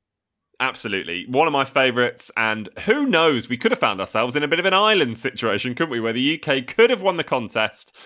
Absolutely. 0.60 1.26
One 1.26 1.48
of 1.48 1.52
my 1.52 1.64
favourites, 1.64 2.30
and 2.36 2.68
who 2.86 3.06
knows, 3.06 3.48
we 3.48 3.56
could 3.56 3.72
have 3.72 3.80
found 3.80 4.00
ourselves 4.00 4.36
in 4.36 4.44
a 4.44 4.48
bit 4.48 4.60
of 4.60 4.64
an 4.64 4.74
island 4.74 5.18
situation, 5.18 5.74
couldn't 5.74 5.90
we, 5.90 5.98
where 5.98 6.12
the 6.12 6.40
UK 6.40 6.68
could 6.68 6.90
have 6.90 7.02
won 7.02 7.16
the 7.16 7.24
contest 7.24 7.96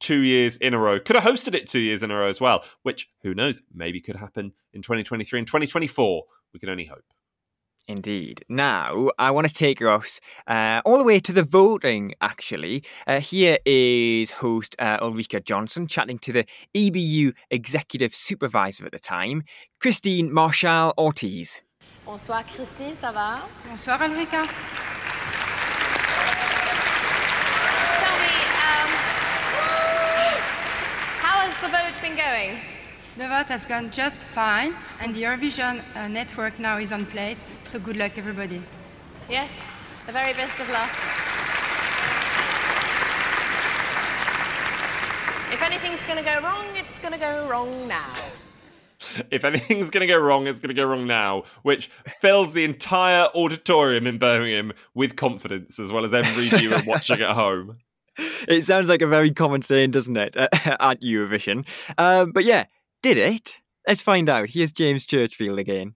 two 0.00 0.20
years 0.20 0.56
in 0.56 0.74
a 0.74 0.78
row. 0.78 0.98
Could 1.00 1.16
have 1.16 1.24
hosted 1.24 1.54
it 1.54 1.68
two 1.68 1.80
years 1.80 2.02
in 2.02 2.10
a 2.10 2.16
row 2.16 2.28
as 2.28 2.40
well, 2.40 2.64
which 2.82 3.08
who 3.22 3.34
knows, 3.34 3.62
maybe 3.72 4.00
could 4.00 4.16
happen 4.16 4.52
in 4.72 4.82
2023 4.82 5.40
and 5.40 5.46
2024. 5.46 6.24
We 6.52 6.60
can 6.60 6.68
only 6.68 6.84
hope. 6.84 7.04
Indeed. 7.88 8.44
Now, 8.50 9.08
I 9.18 9.30
want 9.30 9.48
to 9.48 9.54
take 9.54 9.80
us 9.80 10.20
uh, 10.46 10.82
all 10.84 10.98
the 10.98 11.04
way 11.04 11.20
to 11.20 11.32
the 11.32 11.42
voting, 11.42 12.12
actually. 12.20 12.84
Uh, 13.06 13.18
here 13.18 13.56
is 13.64 14.30
host 14.30 14.76
uh, 14.78 14.98
Ulrika 15.00 15.40
Jonsson 15.40 15.88
chatting 15.88 16.18
to 16.18 16.32
the 16.32 16.44
EBU 16.74 17.32
executive 17.50 18.14
supervisor 18.14 18.84
at 18.84 18.92
the 18.92 18.98
time, 18.98 19.42
Christine 19.80 20.30
Marchal-Ortiz. 20.30 21.62
Bonsoir 22.04 22.44
Christine, 22.54 22.94
ça 22.94 23.12
va? 23.12 23.42
Bonsoir 23.66 24.02
Ulrika. 24.02 24.46
the 31.60 31.76
vote 31.76 32.00
been 32.00 32.14
going? 32.28 32.60
The 33.16 33.26
vote 33.26 33.46
has 33.46 33.64
gone 33.64 33.90
just 33.90 34.20
fine, 34.28 34.74
and 35.00 35.14
the 35.14 35.22
Eurovision 35.22 35.82
uh, 35.94 36.08
network 36.08 36.58
now 36.58 36.76
is 36.78 36.92
on 36.92 37.06
place, 37.06 37.42
so 37.64 37.78
good 37.78 37.96
luck, 37.96 38.18
everybody. 38.18 38.62
Yes, 39.30 39.50
the 40.06 40.12
very 40.12 40.34
best 40.34 40.60
of 40.60 40.68
luck. 40.68 40.92
If 45.50 45.62
anything's 45.62 46.04
going 46.04 46.18
to 46.18 46.24
go 46.32 46.40
wrong, 46.42 46.66
it's 46.76 46.98
going 46.98 47.14
to 47.14 47.18
go 47.18 47.48
wrong 47.48 47.88
now. 47.88 48.12
if 49.30 49.44
anything's 49.44 49.88
going 49.90 50.06
to 50.06 50.12
go 50.12 50.20
wrong, 50.20 50.46
it's 50.46 50.60
going 50.60 50.74
to 50.74 50.80
go 50.82 50.86
wrong 50.86 51.06
now, 51.06 51.44
which 51.62 51.90
fills 52.20 52.52
the 52.52 52.64
entire 52.64 53.28
auditorium 53.34 54.06
in 54.06 54.18
Birmingham 54.18 54.72
with 54.94 55.16
confidence, 55.16 55.78
as 55.78 55.90
well 55.90 56.04
as 56.04 56.12
every 56.12 56.50
viewer 56.50 56.82
watching 56.86 57.22
at 57.22 57.34
home 57.34 57.78
it 58.48 58.64
sounds 58.64 58.88
like 58.88 59.02
a 59.02 59.06
very 59.06 59.32
common 59.32 59.62
saying, 59.62 59.92
doesn't 59.92 60.16
it, 60.16 60.36
at 60.36 61.00
Eurovision? 61.00 61.66
Um, 61.98 62.32
but 62.32 62.44
yeah, 62.44 62.64
did 63.02 63.16
it? 63.16 63.58
Let's 63.86 64.02
find 64.02 64.28
out. 64.28 64.50
Here's 64.50 64.72
James 64.72 65.06
Churchfield 65.06 65.58
again. 65.58 65.94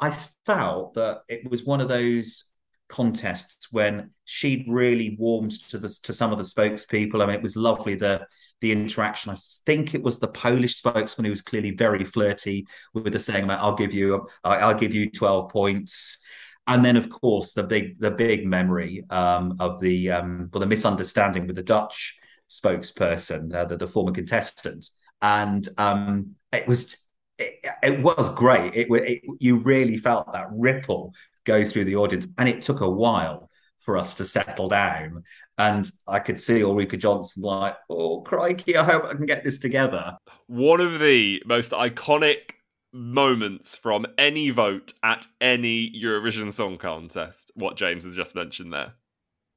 I 0.00 0.10
felt 0.46 0.94
that 0.94 1.22
it 1.28 1.48
was 1.50 1.64
one 1.64 1.80
of 1.80 1.88
those 1.88 2.52
contests 2.88 3.72
when 3.72 4.10
she'd 4.26 4.66
really 4.68 5.16
warmed 5.18 5.52
to 5.70 5.78
the 5.78 5.88
to 6.02 6.12
some 6.12 6.30
of 6.30 6.38
the 6.38 6.44
spokespeople. 6.44 7.22
I 7.22 7.26
mean, 7.26 7.36
it 7.36 7.42
was 7.42 7.56
lovely 7.56 7.94
the 7.94 8.26
the 8.60 8.70
interaction. 8.70 9.32
I 9.32 9.36
think 9.64 9.94
it 9.94 10.02
was 10.02 10.18
the 10.18 10.28
Polish 10.28 10.76
spokesman 10.76 11.24
who 11.24 11.30
was 11.30 11.42
clearly 11.42 11.70
very 11.70 12.04
flirty 12.04 12.66
with 12.94 13.12
the 13.12 13.18
saying 13.18 13.44
about 13.44 13.60
"I'll 13.60 13.74
give 13.74 13.94
you 13.94 14.26
I'll 14.44 14.78
give 14.78 14.94
you 14.94 15.10
twelve 15.10 15.50
points." 15.50 16.18
And 16.66 16.84
then 16.84 16.96
of 16.96 17.08
course 17.10 17.52
the 17.52 17.64
big 17.64 17.98
the 17.98 18.10
big 18.10 18.46
memory 18.46 19.04
um, 19.10 19.56
of 19.58 19.80
the 19.80 20.10
um, 20.12 20.48
well 20.52 20.60
the 20.60 20.66
misunderstanding 20.66 21.46
with 21.46 21.56
the 21.56 21.62
Dutch 21.62 22.18
spokesperson, 22.48 23.52
uh, 23.54 23.64
the, 23.64 23.76
the 23.76 23.86
former 23.86 24.12
contestant, 24.12 24.88
and 25.20 25.66
um, 25.78 26.34
it 26.52 26.66
was 26.68 27.10
it, 27.38 27.66
it, 27.82 28.02
was 28.02 28.28
great. 28.34 28.74
It, 28.74 28.88
it 28.90 29.22
you 29.40 29.58
really 29.58 29.96
felt 29.96 30.32
that 30.32 30.48
ripple 30.52 31.14
go 31.44 31.64
through 31.64 31.86
the 31.86 31.96
audience, 31.96 32.28
and 32.38 32.48
it 32.48 32.62
took 32.62 32.80
a 32.80 32.90
while 32.90 33.50
for 33.80 33.96
us 33.98 34.14
to 34.14 34.24
settle 34.24 34.68
down. 34.68 35.24
And 35.58 35.88
I 36.06 36.18
could 36.18 36.40
see 36.40 36.62
Ulrika 36.62 36.96
Jonsson 36.96 37.42
like, 37.42 37.76
oh 37.90 38.20
crikey, 38.22 38.76
I 38.76 38.84
hope 38.84 39.04
I 39.04 39.14
can 39.14 39.26
get 39.26 39.44
this 39.44 39.58
together. 39.58 40.16
One 40.46 40.80
of 40.80 40.98
the 40.98 41.42
most 41.46 41.72
iconic 41.72 42.52
moments 42.92 43.76
from 43.76 44.06
any 44.18 44.50
vote 44.50 44.92
at 45.02 45.26
any 45.40 45.90
Eurovision 45.90 46.52
Song 46.52 46.78
Contest. 46.78 47.50
What 47.54 47.76
James 47.76 48.04
has 48.04 48.14
just 48.14 48.34
mentioned 48.34 48.72
there. 48.72 48.94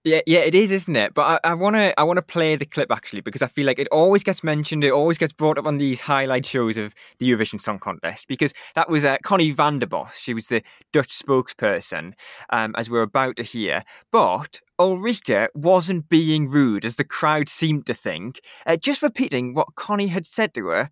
Yeah, 0.05 0.21
yeah, 0.27 0.41
it 0.41 0.53
is, 0.53 0.69
isn't 0.69 0.95
it? 0.95 1.15
But 1.15 1.41
I 1.43 1.55
want 1.55 1.75
to, 1.77 1.99
I 1.99 2.03
want 2.03 2.17
to 2.17 2.21
play 2.21 2.55
the 2.55 2.65
clip 2.67 2.91
actually 2.91 3.21
because 3.21 3.41
I 3.41 3.47
feel 3.47 3.65
like 3.65 3.79
it 3.79 3.87
always 3.91 4.21
gets 4.23 4.43
mentioned. 4.43 4.83
It 4.83 4.91
always 4.91 5.17
gets 5.17 5.33
brought 5.33 5.57
up 5.57 5.65
on 5.65 5.79
these 5.79 5.99
highlight 5.99 6.45
shows 6.45 6.77
of 6.77 6.93
the 7.17 7.27
Eurovision 7.27 7.59
Song 7.59 7.79
Contest 7.79 8.27
because 8.27 8.53
that 8.75 8.87
was 8.87 9.03
uh, 9.03 9.17
Connie 9.23 9.49
van 9.49 9.79
der 9.79 9.87
Bos. 9.87 10.15
She 10.15 10.35
was 10.35 10.45
the 10.45 10.61
Dutch 10.93 11.09
spokesperson, 11.09 12.13
um, 12.51 12.75
as 12.77 12.87
we're 12.87 13.01
about 13.01 13.35
to 13.37 13.43
hear. 13.43 13.83
But 14.11 14.61
Ulrika 14.77 15.49
wasn't 15.55 16.07
being 16.07 16.49
rude, 16.51 16.85
as 16.85 16.97
the 16.97 17.03
crowd 17.03 17.49
seemed 17.49 17.87
to 17.87 17.95
think. 17.95 18.41
Uh, 18.67 18.77
just 18.77 19.01
repeating 19.01 19.55
what 19.55 19.73
Connie 19.73 20.05
had 20.05 20.27
said 20.27 20.53
to 20.53 20.67
her 20.67 20.91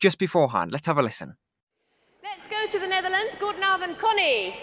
just 0.00 0.18
beforehand. 0.18 0.72
Let's 0.72 0.86
have 0.86 0.96
a 0.96 1.02
listen. 1.02 1.36
Let's 2.24 2.46
go 2.46 2.66
to 2.66 2.78
the 2.78 2.86
Netherlands. 2.86 3.34
Goedenavond, 3.34 3.98
Connie. 3.98 4.56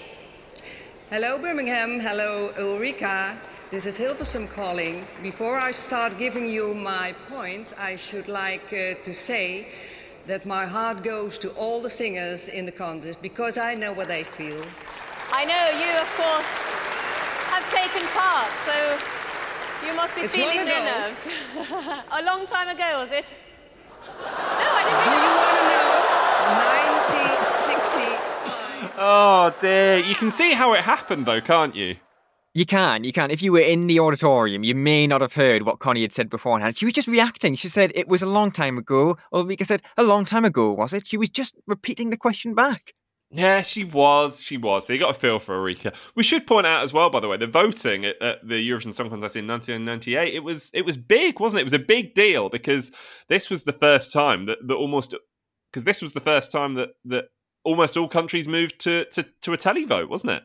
Hello, 1.11 1.37
Birmingham. 1.37 1.99
Hello, 1.99 2.51
Ulrika. 2.57 3.37
This 3.69 3.85
is 3.85 3.99
Hilversum 3.99 4.49
calling. 4.49 5.05
Before 5.21 5.59
I 5.59 5.69
start 5.69 6.17
giving 6.17 6.47
you 6.47 6.73
my 6.73 7.13
points, 7.29 7.75
I 7.77 7.97
should 7.97 8.27
like 8.27 8.73
uh, 8.73 8.95
to 9.03 9.13
say 9.13 9.67
that 10.25 10.43
my 10.47 10.65
heart 10.65 11.03
goes 11.03 11.37
to 11.37 11.49
all 11.51 11.83
the 11.83 11.89
singers 11.89 12.49
in 12.49 12.65
the 12.65 12.71
contest 12.71 13.21
because 13.21 13.59
I 13.59 13.75
know 13.75 13.93
what 13.93 14.07
they 14.07 14.23
feel. 14.23 14.65
I 15.31 15.45
know 15.45 15.63
you, 15.83 15.91
of 16.01 16.09
course, 16.17 16.51
have 17.53 17.65
taken 17.69 18.07
part, 18.07 18.51
so 18.57 18.75
you 19.85 19.95
must 19.95 20.15
be 20.15 20.21
it's 20.21 20.33
feeling 20.33 20.65
their 20.65 20.83
nerves. 20.83 21.19
A 22.19 22.23
long 22.23 22.47
time 22.47 22.69
ago, 22.69 23.01
was 23.01 23.11
it? 23.11 23.25
No, 24.07 24.67
I 24.79 24.81
didn't. 24.83 25.03
Do 25.05 25.11
you 25.13 25.33
want 25.37 25.57
to 25.59 25.65
know? 25.69 26.80
1960. 29.01 29.03
Oh 29.03 29.53
dear! 29.59 29.97
You 29.97 30.15
can 30.15 30.31
see 30.31 30.53
how 30.53 30.73
it 30.73 30.81
happened, 30.81 31.25
though, 31.25 31.41
can't 31.41 31.75
you? 31.75 31.95
You 32.53 32.65
can, 32.65 33.03
you 33.05 33.13
can. 33.13 33.31
If 33.31 33.41
you 33.41 33.53
were 33.53 33.61
in 33.61 33.87
the 33.87 33.99
auditorium, 33.99 34.63
you 34.63 34.75
may 34.75 35.07
not 35.07 35.21
have 35.21 35.33
heard 35.33 35.63
what 35.63 35.79
Connie 35.79 36.01
had 36.01 36.11
said 36.11 36.29
beforehand. 36.29 36.77
She 36.77 36.85
was 36.85 36.93
just 36.93 37.07
reacting. 37.07 37.55
She 37.55 37.69
said 37.69 37.93
it 37.95 38.09
was 38.09 38.21
a 38.21 38.27
long 38.27 38.51
time 38.51 38.77
ago. 38.77 39.17
Ulrika 39.33 39.63
said, 39.63 39.81
a 39.97 40.03
long 40.03 40.25
time 40.25 40.43
ago, 40.43 40.73
was 40.73 40.93
it? 40.93 41.07
She 41.07 41.15
was 41.15 41.29
just 41.29 41.55
repeating 41.65 42.09
the 42.09 42.17
question 42.17 42.53
back. 42.53 42.93
Yeah, 43.29 43.61
she 43.61 43.85
was. 43.85 44.43
She 44.43 44.57
was. 44.57 44.85
So 44.85 44.91
you 44.91 44.99
got 44.99 45.11
a 45.11 45.19
feel 45.19 45.39
for 45.39 45.55
Ulrika. 45.55 45.93
We 46.13 46.23
should 46.23 46.45
point 46.45 46.67
out 46.67 46.83
as 46.83 46.91
well, 46.91 47.09
by 47.09 47.21
the 47.21 47.29
way, 47.29 47.37
the 47.37 47.47
voting 47.47 48.03
at, 48.03 48.21
at, 48.21 48.45
the 48.45 48.55
Eurovision 48.55 48.93
Song 48.93 49.09
Contest 49.09 49.37
in 49.37 49.47
1998. 49.47 50.33
It 50.33 50.43
was 50.43 50.69
it 50.73 50.85
was 50.85 50.97
big, 50.97 51.39
wasn't 51.39 51.59
it? 51.59 51.61
It 51.61 51.71
was 51.71 51.73
a 51.73 51.79
big 51.79 52.13
deal 52.13 52.49
because 52.49 52.91
this 53.29 53.49
was 53.49 53.63
the 53.63 53.71
first 53.71 54.11
time 54.11 54.45
that, 54.47 54.57
that 54.67 54.75
almost 54.75 55.15
because 55.71 55.85
this 55.85 56.01
was 56.01 56.11
the 56.11 56.19
first 56.19 56.51
time 56.51 56.73
that 56.73 56.89
that 57.05 57.25
almost 57.63 57.97
all 57.97 58.07
countries 58.07 58.47
moved 58.47 58.79
to 58.79 59.05
to, 59.05 59.23
to 59.41 59.53
a 59.53 59.57
televote, 59.57 60.09
wasn't 60.09 60.31
it? 60.31 60.43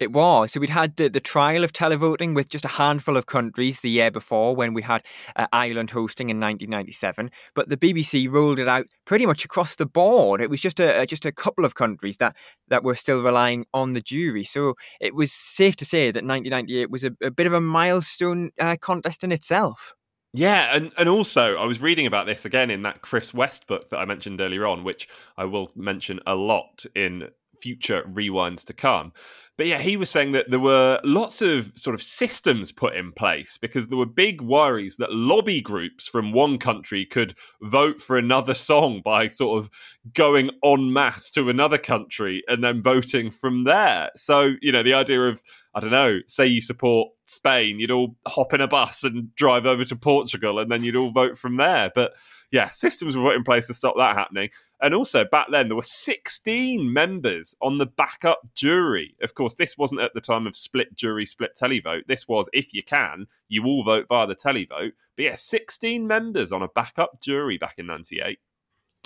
It 0.00 0.12
was. 0.12 0.52
So 0.52 0.60
we'd 0.60 0.70
had 0.70 0.96
the, 0.96 1.08
the 1.08 1.18
trial 1.18 1.64
of 1.64 1.72
televoting 1.72 2.32
with 2.32 2.48
just 2.48 2.64
a 2.64 2.68
handful 2.68 3.16
of 3.16 3.26
countries 3.26 3.80
the 3.80 3.90
year 3.90 4.12
before 4.12 4.54
when 4.54 4.72
we 4.72 4.82
had 4.82 5.04
uh, 5.34 5.48
Ireland 5.52 5.90
hosting 5.90 6.30
in 6.30 6.36
1997. 6.38 7.32
But 7.54 7.68
the 7.68 7.76
BBC 7.76 8.30
rolled 8.30 8.60
it 8.60 8.68
out 8.68 8.86
pretty 9.06 9.26
much 9.26 9.44
across 9.44 9.74
the 9.74 9.86
board. 9.86 10.40
It 10.40 10.50
was 10.50 10.60
just 10.60 10.78
a, 10.78 11.04
just 11.04 11.26
a 11.26 11.32
couple 11.32 11.64
of 11.64 11.74
countries 11.74 12.18
that, 12.18 12.36
that 12.68 12.84
were 12.84 12.94
still 12.94 13.22
relying 13.22 13.66
on 13.74 13.92
the 13.92 14.00
jury. 14.00 14.44
So 14.44 14.74
it 15.00 15.16
was 15.16 15.32
safe 15.32 15.74
to 15.76 15.84
say 15.84 16.12
that 16.12 16.24
1998 16.24 16.90
was 16.90 17.02
a, 17.02 17.10
a 17.20 17.32
bit 17.32 17.48
of 17.48 17.52
a 17.52 17.60
milestone 17.60 18.50
uh, 18.60 18.76
contest 18.80 19.24
in 19.24 19.32
itself. 19.32 19.94
Yeah, 20.34 20.76
and, 20.76 20.92
and 20.98 21.08
also 21.08 21.56
I 21.56 21.64
was 21.64 21.80
reading 21.80 22.06
about 22.06 22.26
this 22.26 22.44
again 22.44 22.70
in 22.70 22.82
that 22.82 23.00
Chris 23.00 23.32
West 23.32 23.66
book 23.66 23.88
that 23.88 23.98
I 23.98 24.04
mentioned 24.04 24.40
earlier 24.40 24.66
on, 24.66 24.84
which 24.84 25.08
I 25.36 25.44
will 25.44 25.70
mention 25.74 26.20
a 26.26 26.34
lot 26.34 26.84
in 26.94 27.28
future 27.60 28.02
rewinds 28.04 28.64
to 28.66 28.72
come. 28.72 29.12
But 29.56 29.66
yeah, 29.66 29.78
he 29.78 29.96
was 29.96 30.08
saying 30.08 30.32
that 30.32 30.50
there 30.50 30.60
were 30.60 31.00
lots 31.02 31.42
of 31.42 31.72
sort 31.74 31.94
of 31.94 32.02
systems 32.02 32.70
put 32.70 32.94
in 32.94 33.10
place 33.10 33.58
because 33.58 33.88
there 33.88 33.98
were 33.98 34.06
big 34.06 34.40
worries 34.40 34.96
that 34.98 35.12
lobby 35.12 35.60
groups 35.60 36.06
from 36.06 36.32
one 36.32 36.58
country 36.58 37.04
could 37.04 37.34
vote 37.62 38.00
for 38.00 38.16
another 38.16 38.54
song 38.54 39.02
by 39.04 39.26
sort 39.26 39.58
of 39.58 39.70
going 40.14 40.50
en 40.64 40.92
masse 40.92 41.30
to 41.30 41.50
another 41.50 41.78
country 41.78 42.44
and 42.46 42.62
then 42.62 42.80
voting 42.80 43.30
from 43.30 43.64
there. 43.64 44.10
So, 44.14 44.52
you 44.62 44.70
know, 44.70 44.84
the 44.84 44.94
idea 44.94 45.22
of, 45.22 45.42
I 45.78 45.80
don't 45.80 45.92
know, 45.92 46.18
say 46.26 46.44
you 46.44 46.60
support 46.60 47.12
Spain, 47.24 47.78
you'd 47.78 47.92
all 47.92 48.16
hop 48.26 48.52
in 48.52 48.60
a 48.60 48.66
bus 48.66 49.04
and 49.04 49.32
drive 49.36 49.64
over 49.64 49.84
to 49.84 49.94
Portugal 49.94 50.58
and 50.58 50.72
then 50.72 50.82
you'd 50.82 50.96
all 50.96 51.12
vote 51.12 51.38
from 51.38 51.56
there. 51.56 51.92
But 51.94 52.14
yeah, 52.50 52.68
systems 52.68 53.16
were 53.16 53.22
put 53.22 53.36
in 53.36 53.44
place 53.44 53.68
to 53.68 53.74
stop 53.74 53.94
that 53.96 54.16
happening. 54.16 54.50
And 54.82 54.92
also 54.92 55.24
back 55.24 55.46
then 55.52 55.68
there 55.68 55.76
were 55.76 55.84
16 55.84 56.92
members 56.92 57.54
on 57.62 57.78
the 57.78 57.86
backup 57.86 58.40
jury. 58.56 59.14
Of 59.22 59.36
course, 59.36 59.54
this 59.54 59.78
wasn't 59.78 60.00
at 60.00 60.14
the 60.14 60.20
time 60.20 60.48
of 60.48 60.56
split 60.56 60.96
jury, 60.96 61.24
split 61.24 61.52
televote. 61.54 62.08
This 62.08 62.26
was 62.26 62.48
if 62.52 62.74
you 62.74 62.82
can, 62.82 63.28
you 63.46 63.64
all 63.64 63.84
vote 63.84 64.06
via 64.08 64.26
the 64.26 64.34
televote. 64.34 64.94
But 65.14 65.22
yeah, 65.22 65.36
16 65.36 66.08
members 66.08 66.50
on 66.50 66.62
a 66.62 66.68
backup 66.68 67.20
jury 67.20 67.56
back 67.56 67.74
in 67.78 67.86
98 67.86 68.40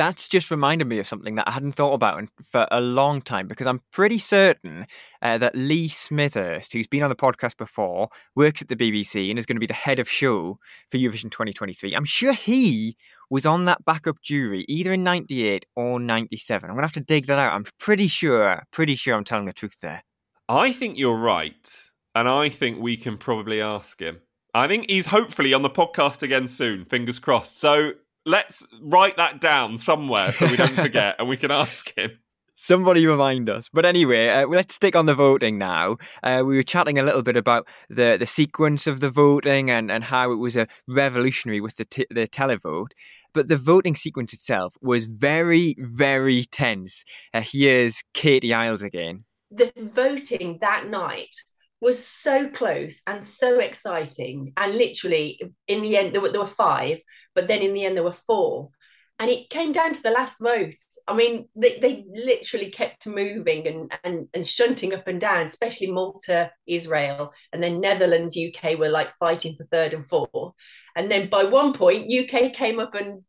that's 0.02 0.26
just 0.26 0.50
reminded 0.50 0.88
me 0.88 0.98
of 0.98 1.06
something 1.06 1.36
that 1.36 1.48
I 1.48 1.52
hadn't 1.52 1.72
thought 1.72 1.92
about 1.92 2.24
for 2.50 2.66
a 2.72 2.80
long 2.80 3.22
time 3.22 3.46
because 3.46 3.68
I'm 3.68 3.80
pretty 3.92 4.18
certain 4.18 4.86
uh, 5.22 5.38
that 5.38 5.54
Lee 5.54 5.88
Smithurst, 5.88 6.72
who's 6.72 6.88
been 6.88 7.04
on 7.04 7.08
the 7.08 7.14
podcast 7.14 7.56
before, 7.56 8.08
works 8.34 8.60
at 8.60 8.68
the 8.68 8.74
BBC 8.74 9.30
and 9.30 9.38
is 9.38 9.46
going 9.46 9.54
to 9.56 9.60
be 9.60 9.66
the 9.66 9.74
head 9.74 10.00
of 10.00 10.08
show 10.08 10.58
for 10.90 10.98
Eurovision 10.98 11.30
2023. 11.30 11.94
I'm 11.94 12.04
sure 12.04 12.32
he 12.32 12.96
was 13.30 13.46
on 13.46 13.64
that 13.66 13.84
backup 13.84 14.20
jury 14.22 14.64
either 14.68 14.92
in 14.92 15.04
98 15.04 15.66
or 15.76 16.00
97. 16.00 16.68
I'm 16.68 16.74
going 16.74 16.82
to 16.82 16.86
have 16.86 16.92
to 16.92 17.00
dig 17.00 17.26
that 17.26 17.38
out. 17.38 17.54
I'm 17.54 17.64
pretty 17.78 18.08
sure, 18.08 18.64
pretty 18.72 18.96
sure 18.96 19.14
I'm 19.14 19.24
telling 19.24 19.46
the 19.46 19.52
truth 19.52 19.80
there. 19.80 20.02
I 20.48 20.72
think 20.72 20.98
you're 20.98 21.16
right. 21.16 21.90
And 22.14 22.28
I 22.28 22.48
think 22.48 22.80
we 22.80 22.96
can 22.96 23.18
probably 23.18 23.60
ask 23.60 24.00
him. 24.02 24.20
I 24.52 24.66
think 24.68 24.90
he's 24.90 25.06
hopefully 25.06 25.54
on 25.54 25.62
the 25.62 25.70
podcast 25.70 26.22
again 26.22 26.46
soon, 26.46 26.84
fingers 26.84 27.18
crossed. 27.18 27.56
So 27.56 27.92
let's 28.24 28.66
write 28.80 29.16
that 29.16 29.40
down 29.40 29.76
somewhere 29.76 30.32
so 30.32 30.46
we 30.46 30.56
don't 30.56 30.74
forget 30.76 31.16
and 31.18 31.28
we 31.28 31.36
can 31.36 31.50
ask 31.50 31.96
him. 31.96 32.12
Somebody 32.54 33.06
remind 33.06 33.50
us. 33.50 33.68
But 33.72 33.84
anyway, 33.84 34.28
uh, 34.28 34.46
let's 34.46 34.76
stick 34.76 34.94
on 34.94 35.06
the 35.06 35.16
voting 35.16 35.58
now. 35.58 35.96
Uh, 36.22 36.44
we 36.46 36.54
were 36.54 36.62
chatting 36.62 36.96
a 36.96 37.02
little 37.02 37.22
bit 37.22 37.36
about 37.36 37.66
the, 37.88 38.16
the 38.16 38.26
sequence 38.26 38.86
of 38.86 39.00
the 39.00 39.10
voting 39.10 39.68
and, 39.68 39.90
and 39.90 40.04
how 40.04 40.30
it 40.30 40.36
was 40.36 40.54
a 40.54 40.68
revolutionary 40.86 41.60
with 41.60 41.76
the, 41.76 41.84
t- 41.84 42.06
the 42.08 42.28
televote. 42.28 42.92
But 43.32 43.48
the 43.48 43.56
voting 43.56 43.96
sequence 43.96 44.32
itself 44.32 44.76
was 44.80 45.06
very, 45.06 45.74
very 45.78 46.44
tense. 46.44 47.04
Uh, 47.34 47.40
here's 47.40 48.04
Katie 48.14 48.54
Iles 48.54 48.82
again. 48.82 49.24
The 49.50 49.72
voting 49.76 50.58
that 50.60 50.88
night 50.88 51.34
was 51.82 52.06
so 52.06 52.48
close 52.48 53.02
and 53.08 53.22
so 53.22 53.58
exciting. 53.58 54.52
And 54.56 54.76
literally, 54.76 55.40
in 55.66 55.82
the 55.82 55.96
end, 55.96 56.14
there 56.14 56.20
were, 56.20 56.30
there 56.30 56.40
were 56.40 56.46
five, 56.46 57.02
but 57.34 57.48
then 57.48 57.60
in 57.60 57.74
the 57.74 57.84
end, 57.84 57.96
there 57.96 58.04
were 58.04 58.12
four. 58.12 58.70
And 59.18 59.28
it 59.28 59.50
came 59.50 59.72
down 59.72 59.92
to 59.92 60.02
the 60.02 60.10
last 60.10 60.38
vote. 60.40 60.74
I 61.08 61.14
mean, 61.14 61.48
they, 61.56 61.80
they 61.80 62.04
literally 62.08 62.70
kept 62.70 63.06
moving 63.06 63.66
and, 63.66 63.92
and, 64.04 64.28
and 64.32 64.46
shunting 64.46 64.94
up 64.94 65.08
and 65.08 65.20
down, 65.20 65.42
especially 65.42 65.90
Malta, 65.90 66.52
Israel, 66.68 67.32
and 67.52 67.60
then 67.60 67.80
Netherlands, 67.80 68.38
UK 68.38 68.78
were 68.78 68.88
like 68.88 69.08
fighting 69.18 69.56
for 69.56 69.64
third 69.64 69.92
and 69.92 70.08
fourth. 70.08 70.54
And 70.94 71.10
then 71.10 71.28
by 71.28 71.44
one 71.44 71.72
point, 71.72 72.12
UK 72.12 72.52
came 72.52 72.78
up 72.78 72.94
and 72.94 73.22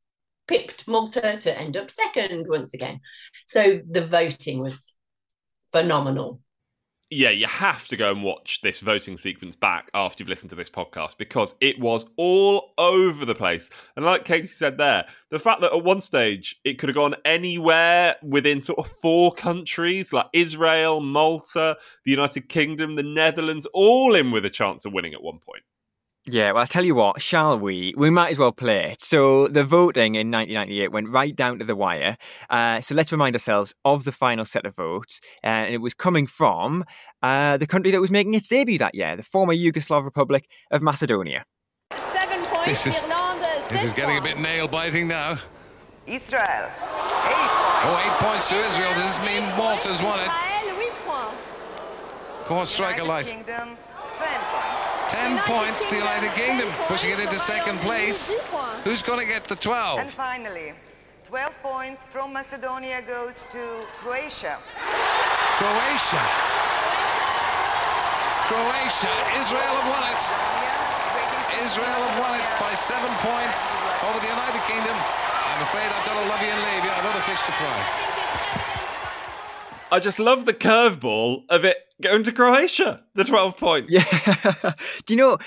pipped 0.47 0.87
Malta 0.87 1.37
to 1.41 1.59
end 1.59 1.75
up 1.75 1.89
second 1.89 2.45
once 2.47 2.75
again. 2.75 2.99
So 3.47 3.81
the 3.89 4.05
voting 4.05 4.59
was 4.59 4.93
phenomenal 5.71 6.39
yeah, 7.13 7.29
you 7.29 7.47
have 7.47 7.87
to 7.89 7.95
go 7.95 8.11
and 8.11 8.23
watch 8.23 8.61
this 8.61 8.79
voting 8.79 9.17
sequence 9.17 9.55
back 9.55 9.89
after 9.93 10.21
you've 10.21 10.29
listened 10.29 10.49
to 10.49 10.55
this 10.55 10.69
podcast 10.69 11.17
because 11.17 11.55
it 11.61 11.79
was 11.79 12.05
all 12.17 12.73
over 12.77 13.25
the 13.25 13.35
place. 13.35 13.69
And 13.95 14.05
like 14.05 14.25
Katie 14.25 14.47
said 14.47 14.77
there, 14.77 15.05
the 15.29 15.39
fact 15.39 15.61
that 15.61 15.73
at 15.73 15.83
one 15.83 16.01
stage 16.01 16.59
it 16.63 16.79
could 16.79 16.89
have 16.89 16.95
gone 16.95 17.15
anywhere 17.25 18.15
within 18.23 18.61
sort 18.61 18.79
of 18.79 18.91
four 19.01 19.31
countries 19.31 20.11
like 20.11 20.27
Israel, 20.33 20.99
Malta, 21.01 21.77
the 22.03 22.11
United 22.11 22.49
Kingdom, 22.49 22.95
the 22.95 23.03
Netherlands, 23.03 23.67
all 23.73 24.15
in 24.15 24.31
with 24.31 24.45
a 24.45 24.49
chance 24.49 24.85
of 24.85 24.93
winning 24.93 25.13
at 25.13 25.21
one 25.21 25.39
point. 25.39 25.63
Yeah, 26.25 26.53
well, 26.53 26.61
I'll 26.61 26.67
tell 26.67 26.85
you 26.85 26.95
what, 26.95 27.21
shall 27.21 27.59
we? 27.59 27.93
We 27.97 28.09
might 28.09 28.31
as 28.31 28.37
well 28.37 28.53
play 28.53 28.91
it. 28.91 29.01
So, 29.01 29.49
the 29.49 29.65
voting 29.65 30.15
in 30.15 30.31
1998 30.31 30.89
went 30.89 31.09
right 31.09 31.35
down 31.35 31.59
to 31.59 31.65
the 31.65 31.75
wire. 31.75 32.15
Uh, 32.49 32.79
so, 32.79 32.95
let's 32.95 33.11
remind 33.11 33.35
ourselves 33.35 33.75
of 33.83 34.05
the 34.05 34.13
final 34.13 34.45
set 34.45 34.65
of 34.65 34.73
votes. 34.73 35.19
Uh, 35.43 35.47
and 35.47 35.73
it 35.73 35.79
was 35.79 35.93
coming 35.93 36.25
from 36.25 36.85
uh, 37.21 37.57
the 37.57 37.67
country 37.67 37.91
that 37.91 37.99
was 37.99 38.09
making 38.09 38.35
its 38.35 38.47
debut 38.47 38.77
that 38.77 38.95
year, 38.95 39.17
the 39.17 39.23
former 39.23 39.53
Yugoslav 39.53 40.05
Republic 40.05 40.47
of 40.71 40.81
Macedonia. 40.81 41.43
Seven 42.13 42.39
points, 42.45 42.67
this 42.67 42.87
is, 42.87 43.05
this 43.69 43.83
is 43.83 43.91
getting 43.91 44.17
a 44.17 44.21
bit 44.21 44.39
nail 44.39 44.69
biting 44.69 45.09
now. 45.09 45.37
Israel, 46.07 46.41
eight 46.41 47.51
points. 47.51 47.83
Oh, 47.85 48.01
eight 48.05 48.25
points 48.25 48.47
to 48.47 48.55
Israel. 48.55 48.93
Does 48.93 49.17
this 49.17 49.19
mean 49.25 49.43
Malta's 49.57 50.01
won 50.01 50.21
it? 50.21 50.29
Come 52.45 52.57
on, 52.57 52.65
strike 52.65 52.99
a 52.99 53.03
light. 53.03 53.25
Kingdom, 53.25 53.45
10 53.47 53.67
points. 53.67 53.82
10 55.13 55.37
points, 55.45 55.85
to 55.85 55.93
the 55.93 56.01
United 56.01 56.33
Kingdom, 56.33 56.67
pushing 56.89 57.11
it 57.11 57.19
into 57.19 57.37
second 57.37 57.77
place. 57.85 58.33
Who's 58.83 59.03
going 59.03 59.19
to 59.19 59.27
get 59.27 59.43
the 59.43 59.55
12? 59.55 59.99
And 59.99 60.09
finally, 60.09 60.73
12 61.29 61.53
points 61.61 62.07
from 62.07 62.33
Macedonia 62.33 62.99
goes 63.05 63.45
to 63.53 63.61
Croatia. 64.01 64.57
Croatia. 65.61 66.23
Croatia. 68.49 69.13
Israel 69.37 69.73
have 69.77 69.89
won 69.93 70.03
it. 70.09 70.21
Israel 71.61 72.01
have 72.09 72.17
won 72.17 72.33
it 72.33 72.49
by 72.57 72.73
seven 72.73 73.13
points 73.21 73.77
over 74.09 74.17
the 74.17 74.33
United 74.33 74.65
Kingdom. 74.65 74.97
I'm 74.97 75.61
afraid 75.61 75.85
I've 75.93 76.05
got 76.09 76.17
to 76.17 76.25
love 76.25 76.41
you 76.41 76.49
and 76.49 76.61
leave 76.73 76.83
you. 76.85 76.89
I've 76.89 77.05
got 77.05 77.15
a 77.15 77.25
fish 77.29 77.41
to 77.45 77.53
fry. 77.53 77.77
I 79.91 79.99
just 79.99 80.17
love 80.17 80.45
the 80.45 80.55
curveball 80.55 81.43
of 81.51 81.65
it 81.65 81.77
going 82.01 82.23
to 82.23 82.31
Croatia, 82.31 83.03
the 83.13 83.23
12 83.23 83.57
points. 83.57 83.91
Yeah. 83.91 84.03
Do 85.05 85.13
you 85.13 85.17
know, 85.17 85.37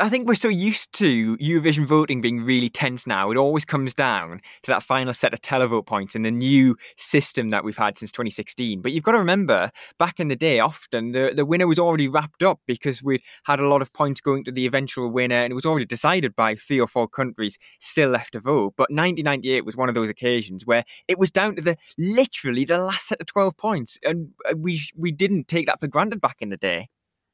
I 0.00 0.08
think 0.08 0.28
we're 0.28 0.34
so 0.34 0.48
used 0.48 0.92
to 0.94 1.36
Eurovision 1.38 1.86
voting 1.86 2.20
being 2.20 2.42
really 2.42 2.68
tense 2.68 3.06
now. 3.06 3.30
It 3.30 3.36
always 3.36 3.64
comes 3.64 3.94
down 3.94 4.40
to 4.62 4.70
that 4.70 4.82
final 4.82 5.12
set 5.12 5.34
of 5.34 5.42
televote 5.42 5.86
points 5.86 6.14
in 6.14 6.22
the 6.22 6.30
new 6.30 6.76
system 6.96 7.50
that 7.50 7.64
we've 7.64 7.76
had 7.76 7.98
since 7.98 8.12
2016. 8.12 8.80
But 8.80 8.92
you've 8.92 9.02
got 9.02 9.12
to 9.12 9.18
remember, 9.18 9.70
back 9.98 10.20
in 10.20 10.28
the 10.28 10.36
day, 10.36 10.60
often 10.60 11.12
the, 11.12 11.32
the 11.34 11.44
winner 11.44 11.66
was 11.66 11.78
already 11.78 12.08
wrapped 12.08 12.42
up 12.42 12.60
because 12.66 13.02
we 13.02 13.22
had 13.44 13.60
a 13.60 13.68
lot 13.68 13.82
of 13.82 13.92
points 13.92 14.20
going 14.20 14.44
to 14.44 14.52
the 14.52 14.66
eventual 14.66 15.10
winner 15.10 15.36
and 15.36 15.50
it 15.50 15.54
was 15.54 15.66
already 15.66 15.86
decided 15.86 16.36
by 16.36 16.54
three 16.54 16.80
or 16.80 16.86
four 16.86 17.08
countries 17.08 17.58
still 17.80 18.10
left 18.10 18.32
to 18.32 18.40
vote. 18.40 18.74
But 18.76 18.90
1998 18.90 19.64
was 19.64 19.76
one 19.76 19.88
of 19.88 19.94
those 19.94 20.10
occasions 20.10 20.64
where 20.64 20.84
it 21.08 21.18
was 21.18 21.30
down 21.30 21.56
to 21.56 21.62
the 21.62 21.76
literally 21.98 22.64
the 22.64 22.78
last 22.78 23.08
set 23.08 23.20
of 23.20 23.26
12 23.26 23.56
points 23.56 23.98
and 24.02 24.30
uh, 24.48 24.54
we 24.56 24.80
we 24.96 25.12
didn't 25.12 25.48
take 25.48 25.66
that 25.66 25.80
for 25.80 25.88
granted 25.96 26.20
back 26.20 26.36
in 26.42 26.50
the 26.50 26.58
day. 26.58 26.90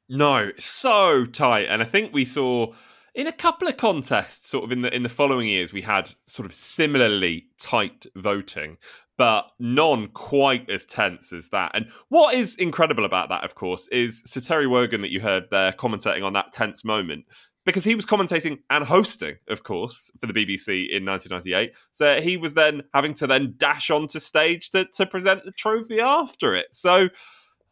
No, 0.08 0.52
so 0.56 1.24
tight, 1.24 1.66
and 1.68 1.82
I 1.82 1.84
think 1.84 2.12
we 2.12 2.24
saw 2.24 2.72
in 3.12 3.26
a 3.26 3.32
couple 3.32 3.66
of 3.66 3.76
contests, 3.76 4.48
sort 4.48 4.62
of 4.62 4.70
in 4.70 4.82
the 4.82 4.94
in 4.94 5.02
the 5.02 5.08
following 5.08 5.48
years, 5.48 5.72
we 5.72 5.82
had 5.82 6.14
sort 6.28 6.46
of 6.46 6.54
similarly 6.54 7.46
tight 7.58 8.06
voting, 8.14 8.76
but 9.18 9.46
none 9.58 10.06
quite 10.08 10.70
as 10.70 10.84
tense 10.84 11.32
as 11.32 11.48
that. 11.48 11.72
And 11.74 11.88
what 12.08 12.36
is 12.36 12.54
incredible 12.54 13.04
about 13.04 13.30
that, 13.30 13.42
of 13.42 13.56
course, 13.56 13.88
is 13.88 14.22
Sir 14.26 14.40
Terry 14.40 14.68
Wogan 14.68 15.00
that 15.00 15.10
you 15.10 15.20
heard 15.20 15.48
there 15.50 15.72
commentating 15.72 16.24
on 16.24 16.34
that 16.34 16.52
tense 16.52 16.84
moment 16.84 17.24
because 17.64 17.82
he 17.82 17.96
was 17.96 18.06
commentating 18.06 18.60
and 18.70 18.84
hosting, 18.84 19.38
of 19.48 19.64
course, 19.64 20.08
for 20.20 20.28
the 20.28 20.32
BBC 20.32 20.88
in 20.88 21.04
1998. 21.04 21.72
So 21.90 22.20
he 22.20 22.36
was 22.36 22.54
then 22.54 22.82
having 22.94 23.14
to 23.14 23.26
then 23.26 23.54
dash 23.56 23.90
onto 23.90 24.20
stage 24.20 24.70
to, 24.70 24.84
to 24.94 25.06
present 25.06 25.44
the 25.44 25.52
trophy 25.52 25.98
after 26.00 26.54
it. 26.54 26.66
So, 26.72 27.08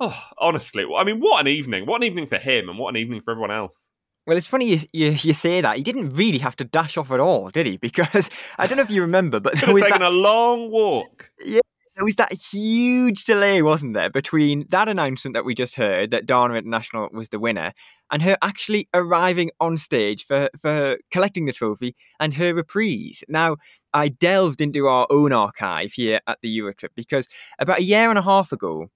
oh, 0.01 0.23
honestly, 0.39 0.85
I 0.97 1.05
mean, 1.05 1.21
what 1.21 1.41
an 1.41 1.49
evening! 1.49 1.87
What 1.87 2.03
an 2.03 2.07
evening 2.07 2.27
for 2.27 2.39
him, 2.39 2.69
and 2.69 2.79
what 2.79 2.91
an 2.91 2.97
evening 2.97 3.21
for 3.21 3.33
everyone 3.33 3.51
else. 3.51 3.89
Well, 4.27 4.37
it's 4.37 4.47
funny 4.47 4.67
you, 4.67 4.81
you, 4.93 5.11
you, 5.11 5.33
say 5.33 5.61
that. 5.61 5.77
He 5.77 5.83
didn't 5.83 6.11
really 6.11 6.39
have 6.39 6.55
to 6.57 6.65
dash 6.65 6.97
off 6.97 7.11
at 7.11 7.21
all, 7.21 7.51
did 7.51 7.67
he? 7.67 7.77
Because 7.91 8.31
I 8.59 8.67
don't 8.67 8.77
know 8.77 8.83
if 8.83 8.91
you 8.91 9.01
remember, 9.03 9.41
but 9.41 9.55
there 9.55 9.75
was 9.75 9.83
taken 9.83 10.01
that... 10.01 10.11
a 10.13 10.15
long 10.15 10.71
walk. 10.71 11.31
Yeah, 11.45 11.61
there 11.97 12.05
was 12.05 12.17
that 12.17 12.33
huge 12.33 13.25
delay, 13.25 13.61
wasn't 13.61 13.95
there, 13.95 14.09
between 14.09 14.67
that 14.71 14.89
announcement 14.89 15.35
that 15.35 15.45
we 15.45 15.55
just 15.55 15.75
heard 15.75 16.11
that 16.13 16.27
Dana 16.27 16.55
International 16.55 17.09
was 17.13 17.31
the 17.31 17.39
winner 17.39 17.73
and 18.11 18.23
her 18.23 18.39
actually 18.41 18.89
arriving 18.95 19.51
on 19.61 19.79
stage 19.79 20.25
for, 20.25 20.49
for 20.61 20.99
collecting 21.11 21.47
the 21.47 21.53
trophy 21.53 21.95
and 22.19 22.35
her 22.35 22.55
reprise. 22.55 23.23
Now, 23.29 23.57
I 23.93 24.09
delved 24.09 24.61
into 24.61 24.87
our 24.87 25.07
own 25.11 25.33
archive 25.33 25.93
here 25.93 26.21
at 26.27 26.39
the 26.41 26.59
Eurotrip 26.59 26.91
because 26.95 27.27
about 27.59 27.81
a 27.81 27.85
year 27.85 28.09
and 28.09 28.19
a 28.19 28.23
half 28.23 28.53
ago, 28.53 28.91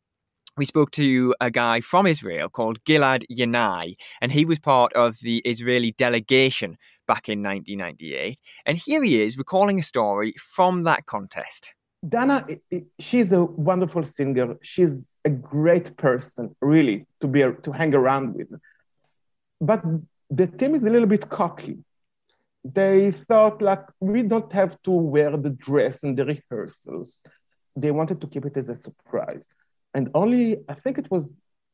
we 0.56 0.64
spoke 0.64 0.90
to 0.92 1.34
a 1.40 1.50
guy 1.50 1.80
from 1.80 2.06
Israel 2.06 2.48
called 2.48 2.82
Gilad 2.84 3.24
Yanai, 3.30 3.96
and 4.20 4.30
he 4.30 4.44
was 4.44 4.58
part 4.60 4.92
of 4.92 5.18
the 5.20 5.38
Israeli 5.38 5.92
delegation 5.92 6.76
back 7.06 7.28
in 7.28 7.42
1998. 7.42 8.38
And 8.64 8.78
here 8.78 9.02
he 9.02 9.20
is 9.20 9.36
recalling 9.36 9.80
a 9.80 9.82
story 9.82 10.34
from 10.38 10.84
that 10.84 11.06
contest. 11.06 11.74
Dana, 12.08 12.46
she's 13.00 13.32
a 13.32 13.44
wonderful 13.44 14.04
singer. 14.04 14.56
She's 14.62 15.10
a 15.24 15.30
great 15.30 15.96
person, 15.96 16.54
really, 16.60 17.06
to 17.20 17.26
be 17.26 17.42
to 17.62 17.72
hang 17.72 17.94
around 17.94 18.34
with. 18.34 18.48
But 19.60 19.82
the 20.30 20.46
team 20.46 20.74
is 20.74 20.84
a 20.84 20.90
little 20.90 21.08
bit 21.08 21.28
cocky. 21.30 21.78
They 22.64 23.10
thought 23.10 23.60
like 23.60 23.84
we 24.00 24.22
don't 24.22 24.52
have 24.52 24.80
to 24.82 24.90
wear 24.90 25.36
the 25.36 25.50
dress 25.50 26.02
in 26.02 26.14
the 26.14 26.24
rehearsals. 26.24 27.24
They 27.76 27.90
wanted 27.90 28.20
to 28.20 28.26
keep 28.26 28.44
it 28.44 28.56
as 28.56 28.68
a 28.68 28.80
surprise. 28.80 29.48
And 29.94 30.10
only 30.14 30.58
I 30.68 30.74
think 30.74 30.98
it 30.98 31.10
was 31.10 31.30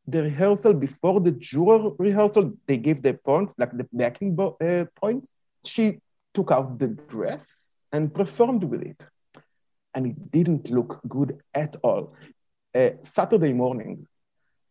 the 0.07 0.23
rehearsal 0.23 0.75
before 0.75 1.21
the 1.21 1.33
juror 1.33 1.91
rehearsal, 1.99 2.53
they 2.67 2.77
gave 2.77 3.03
the 3.03 3.15
points, 3.15 3.55
like 3.59 3.77
the 3.77 3.87
backing 3.93 4.37
uh, 4.39 4.85
points. 5.01 5.37
She 5.65 6.01
took 6.35 6.51
out 6.51 6.79
the 6.79 6.89
dress 6.89 7.85
and 7.93 8.13
performed 8.15 8.65
with 8.65 8.83
it 8.83 9.05
and 9.95 10.07
it 10.07 10.31
didn't 10.31 10.71
look 10.71 11.01
good 11.09 11.39
at 11.55 11.77
all. 11.83 12.15
Uh, 12.75 12.91
Saturday 13.03 13.53
morning, 13.53 14.07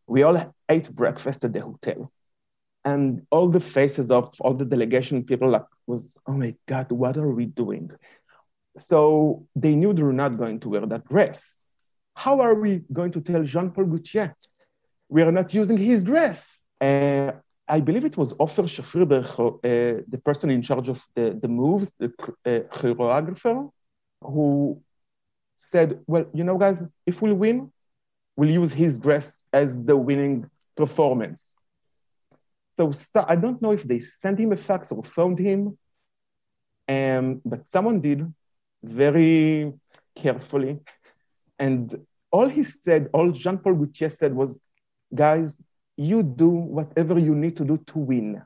we 0.07 0.23
all 0.23 0.53
ate 0.69 0.89
breakfast 0.95 1.43
at 1.43 1.53
the 1.53 1.61
hotel, 1.61 2.11
and 2.85 3.25
all 3.29 3.49
the 3.49 3.59
faces 3.59 4.09
of 4.09 4.29
all 4.41 4.53
the 4.53 4.65
delegation 4.65 5.23
people 5.23 5.49
like 5.49 5.65
was, 5.87 6.15
oh 6.27 6.33
my 6.33 6.55
god, 6.67 6.91
what 6.91 7.17
are 7.17 7.29
we 7.29 7.45
doing? 7.45 7.91
So 8.77 9.45
they 9.55 9.75
knew 9.75 9.93
they 9.93 10.03
were 10.03 10.13
not 10.13 10.37
going 10.37 10.61
to 10.61 10.69
wear 10.69 10.85
that 10.85 11.07
dress. 11.09 11.65
How 12.25 12.41
are 12.41 12.53
we 12.53 12.71
going 12.91 13.13
to 13.13 13.21
tell 13.21 13.43
Jean-Paul 13.43 13.85
Gaultier 13.85 14.35
we 15.07 15.21
are 15.21 15.31
not 15.31 15.53
using 15.53 15.77
his 15.77 16.03
dress? 16.03 16.67
Uh, 16.81 17.31
I 17.65 17.79
believe 17.79 18.03
it 18.03 18.17
was 18.17 18.33
Ofer 18.39 18.63
Shafir, 18.63 19.07
the, 19.07 19.21
uh, 19.21 20.01
the 20.05 20.17
person 20.17 20.49
in 20.49 20.61
charge 20.61 20.89
of 20.89 20.99
the, 21.15 21.39
the 21.41 21.47
moves, 21.47 21.93
the 21.97 22.09
uh, 22.45 22.59
choreographer, 22.75 23.71
who 24.21 24.81
said, 25.55 25.99
well, 26.07 26.25
you 26.33 26.43
know, 26.43 26.57
guys, 26.57 26.83
if 27.05 27.21
we 27.21 27.31
win, 27.31 27.71
we'll 28.35 28.49
use 28.49 28.73
his 28.73 28.97
dress 28.97 29.45
as 29.53 29.81
the 29.81 29.95
winning 29.95 30.49
performance. 30.75 31.55
So, 32.75 32.91
so 32.91 33.23
I 33.29 33.37
don't 33.37 33.61
know 33.61 33.71
if 33.71 33.83
they 33.83 33.99
sent 33.99 34.41
him 34.41 34.51
a 34.51 34.57
fax 34.57 34.91
or 34.91 35.03
phoned 35.03 35.39
him, 35.39 35.77
um, 36.89 37.41
but 37.45 37.65
someone 37.69 38.01
did 38.01 38.19
very 38.83 39.71
carefully. 40.15 40.79
And 41.57 42.05
all 42.31 42.47
he 42.47 42.63
said, 42.63 43.09
all 43.13 43.31
Jean 43.31 43.57
Paul 43.57 43.75
Gaultier 43.75 44.09
said 44.09 44.33
was, 44.33 44.59
guys, 45.13 45.59
you 45.97 46.23
do 46.23 46.49
whatever 46.49 47.19
you 47.19 47.35
need 47.35 47.57
to 47.57 47.65
do 47.65 47.77
to 47.87 47.99
win. 47.99 48.41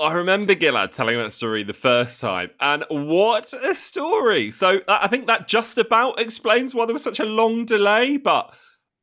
I 0.00 0.14
remember 0.14 0.54
Gilad 0.54 0.94
telling 0.94 1.18
that 1.18 1.32
story 1.32 1.62
the 1.62 1.74
first 1.74 2.20
time, 2.20 2.50
and 2.60 2.84
what 2.88 3.52
a 3.52 3.74
story! 3.74 4.50
So 4.50 4.80
I 4.88 5.06
think 5.06 5.26
that 5.28 5.46
just 5.46 5.78
about 5.78 6.18
explains 6.18 6.74
why 6.74 6.86
there 6.86 6.94
was 6.94 7.04
such 7.04 7.20
a 7.20 7.24
long 7.24 7.66
delay, 7.66 8.16
but 8.16 8.52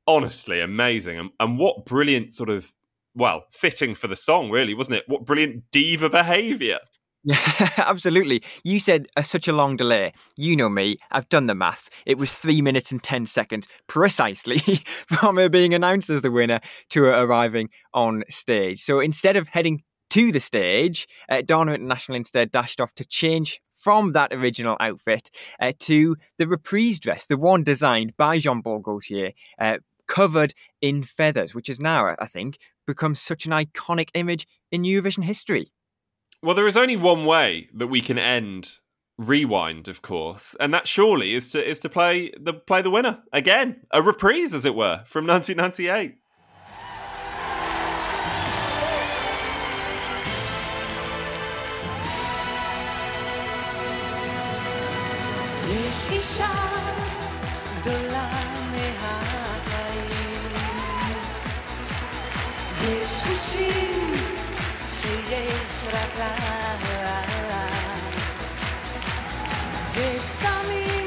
honestly, 0.07 0.60
amazing. 0.60 1.18
And, 1.18 1.30
and 1.39 1.57
what 1.57 1.86
brilliant 1.86 2.34
sort 2.34 2.49
of, 2.49 2.74
well, 3.16 3.45
fitting 3.51 3.95
for 3.95 4.07
the 4.07 4.16
song, 4.16 4.49
really, 4.49 4.74
wasn't 4.74 4.97
it? 4.97 5.03
What 5.07 5.26
brilliant 5.26 5.72
diva 5.72 6.10
behaviour. 6.10 6.80
Yeah, 7.24 7.38
absolutely. 7.78 8.43
You 8.63 8.80
said 8.80 9.07
uh, 9.17 9.24
such 9.24 9.47
a 9.47 9.53
long 9.53 9.76
delay. 9.76 10.13
You 10.38 10.55
know 10.55 10.70
me. 10.70 10.97
I've 11.11 11.28
done 11.30 11.45
the 11.47 11.55
maths. 11.55 11.89
It 12.05 12.17
was 12.17 12.34
three 12.36 12.61
minutes 12.61 12.91
and 12.91 13.03
10 13.03 13.26
seconds 13.26 13.67
precisely 13.88 14.59
from 15.07 15.36
her 15.38 15.49
being 15.49 15.74
announced 15.74 16.09
as 16.09 16.22
the 16.22 16.32
winner 16.32 16.61
to 16.91 17.03
her 17.03 17.24
arriving 17.24 17.70
on 17.93 18.24
stage. 18.30 18.82
So 18.84 18.99
instead 18.99 19.36
of 19.36 19.49
heading 19.49 19.84
to 20.11 20.32
the 20.32 20.39
stage, 20.39 21.07
uh, 21.30 21.41
Dana 21.41 21.74
International 21.74 22.15
instead 22.15 22.51
dashed 22.51 22.80
off 22.80 22.93
to 22.95 23.05
change 23.05 23.59
from 23.76 24.13
that 24.13 24.34
original 24.34 24.76
outfit 24.80 25.30
uh, 25.59 25.74
to 25.80 26.15
the 26.38 26.47
reprise 26.47 26.99
dress, 26.99 27.26
the 27.26 27.38
one 27.38 27.63
designed 27.63 28.15
by 28.17 28.39
Jean 28.39 28.61
Paul 28.61 28.80
Gaultier, 28.80 29.32
uh, 29.59 29.78
covered 30.07 30.53
in 30.82 31.03
feathers, 31.03 31.53
which 31.53 31.67
has 31.67 31.80
now, 31.80 32.15
I 32.20 32.26
think, 32.26 32.57
become 32.88 33.13
such 33.13 33.45
an 33.45 33.51
iconic 33.51 34.09
image 34.15 34.47
in 34.72 34.82
Eurovision 34.84 35.24
history. 35.24 35.67
Well, 36.42 36.56
there 36.56 36.68
is 36.68 36.78
only 36.78 36.96
one 36.96 37.26
way 37.26 37.68
that 37.74 37.88
we 37.88 38.00
can 38.00 38.18
end 38.18 38.78
rewind, 39.18 39.90
of 39.90 40.02
course, 40.02 40.56
and 40.58 40.74
that 40.74 40.88
surely 40.88 41.36
is 41.36 41.50
to 41.50 41.70
is 41.70 41.80
to 41.80 41.90
play 41.90 42.32
the 42.40 42.54
play 42.54 42.82
the 42.82 42.90
winner 42.90 43.24
again, 43.34 43.82
a 43.92 44.02
reprise, 44.02 44.54
as 44.54 44.64
it 44.64 44.74
were, 44.74 45.04
from 45.06 45.28
1998 45.28 46.16
yes, 65.32 65.88
ra, 65.91 66.03
ra, 66.20 66.32
ra, 67.03 67.18
ra. 67.49 67.64
Besame. 69.95 70.99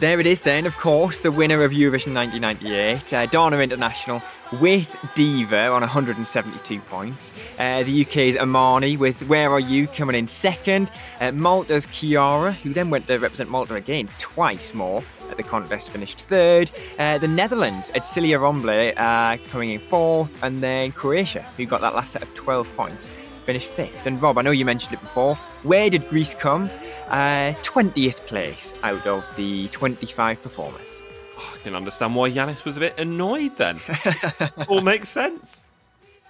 There 0.00 0.18
it 0.18 0.24
is, 0.24 0.40
then, 0.40 0.64
of 0.64 0.78
course, 0.78 1.18
the 1.18 1.30
winner 1.30 1.62
of 1.62 1.72
Eurovision 1.72 2.14
1998, 2.14 3.12
uh, 3.12 3.26
Dana 3.26 3.58
International 3.58 4.22
with 4.58 4.88
Diva 5.14 5.68
on 5.68 5.82
172 5.82 6.80
points. 6.80 7.34
Uh, 7.58 7.82
the 7.82 8.00
UK's 8.00 8.34
Imani 8.34 8.96
with 8.96 9.22
Where 9.28 9.50
Are 9.50 9.60
You 9.60 9.86
coming 9.86 10.16
in 10.16 10.26
second. 10.26 10.90
Uh, 11.20 11.32
Malta's 11.32 11.84
Chiara, 11.84 12.52
who 12.52 12.70
then 12.70 12.88
went 12.88 13.08
to 13.08 13.18
represent 13.18 13.50
Malta 13.50 13.74
again 13.74 14.08
twice 14.18 14.72
more 14.72 15.04
at 15.30 15.36
the 15.36 15.42
contest, 15.42 15.90
finished 15.90 16.18
third. 16.20 16.70
Uh, 16.98 17.18
the 17.18 17.28
Netherlands, 17.28 17.90
Edsilia 17.90 18.40
Rombley, 18.40 18.94
uh, 18.96 19.36
coming 19.50 19.68
in 19.68 19.80
fourth. 19.80 20.42
And 20.42 20.60
then 20.60 20.92
Croatia, 20.92 21.42
who 21.58 21.66
got 21.66 21.82
that 21.82 21.94
last 21.94 22.12
set 22.12 22.22
of 22.22 22.34
12 22.34 22.74
points, 22.74 23.10
finished 23.40 23.68
fifth. 23.68 24.06
And 24.06 24.20
Rob, 24.20 24.38
I 24.38 24.42
know 24.42 24.50
you 24.50 24.64
mentioned 24.64 24.94
it 24.94 25.00
before. 25.00 25.34
Where 25.62 25.90
did 25.90 26.08
Greece 26.08 26.34
come? 26.34 26.70
Uh, 27.08 27.54
20th 27.62 28.26
place 28.26 28.74
out 28.82 29.06
of 29.06 29.24
the 29.36 29.68
25 29.68 30.42
performers. 30.42 31.02
I 31.38 31.56
can 31.62 31.74
understand 31.74 32.14
why 32.14 32.30
Yanis 32.30 32.64
was 32.64 32.76
a 32.76 32.80
bit 32.80 32.98
annoyed 32.98 33.56
then. 33.56 33.80
All 34.68 34.80
makes 34.80 35.08
sense. 35.08 35.62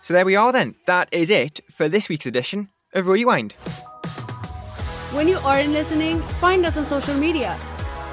So 0.03 0.15
there 0.15 0.25
we 0.25 0.37
are 0.37 0.53
then. 0.53 0.75
That 0.87 1.09
is 1.13 1.31
it 1.31 1.61
for 1.71 1.89
this 1.89 2.09
week's 2.09 2.27
edition 2.27 2.71
of 2.95 3.07
Rewind. 3.07 3.53
When 5.13 5.29
you 5.29 5.39
aren't 5.39 5.71
listening, 5.71 6.21
find 6.21 6.65
us 6.65 6.77
on 6.77 6.87
social 6.87 7.15
media 7.17 7.57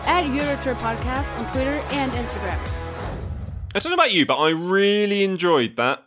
at 0.06 0.24
Eurotrip 0.26 0.76
Podcast 0.76 1.39
on 1.39 1.52
Twitter 1.54 1.80
and 1.91 2.12
Instagram. 2.14 2.60
I 3.76 3.80
don't 3.80 3.91
know 3.91 3.95
about 3.95 4.14
you, 4.14 4.26
but 4.26 4.38
I 4.38 4.50
really 4.50 5.24
enjoyed 5.24 5.76
that. 5.76 6.04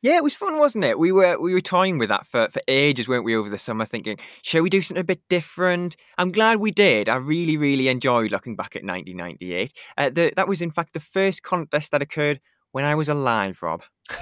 Yeah, 0.00 0.16
it 0.16 0.22
was 0.22 0.36
fun, 0.36 0.58
wasn't 0.58 0.84
it? 0.84 0.96
We 0.96 1.10
were 1.10 1.40
we 1.40 1.52
were 1.52 1.60
toying 1.60 1.98
with 1.98 2.08
that 2.08 2.24
for, 2.24 2.48
for 2.48 2.62
ages, 2.68 3.08
weren't 3.08 3.24
we, 3.24 3.34
over 3.34 3.48
the 3.48 3.58
summer, 3.58 3.84
thinking, 3.84 4.16
shall 4.42 4.62
we 4.62 4.70
do 4.70 4.80
something 4.80 5.00
a 5.00 5.04
bit 5.04 5.22
different? 5.28 5.96
I'm 6.16 6.30
glad 6.30 6.58
we 6.60 6.70
did. 6.70 7.08
I 7.08 7.16
really, 7.16 7.56
really 7.56 7.88
enjoyed 7.88 8.30
looking 8.30 8.54
back 8.54 8.76
at 8.76 8.84
1998. 8.84 9.72
Uh, 9.96 10.10
the, 10.10 10.32
that 10.36 10.46
was, 10.46 10.62
in 10.62 10.70
fact, 10.70 10.92
the 10.92 11.00
first 11.00 11.42
contest 11.42 11.90
that 11.90 12.02
occurred 12.02 12.40
when 12.70 12.84
I 12.84 12.94
was 12.94 13.08
alive, 13.08 13.62
Rob. 13.62 13.82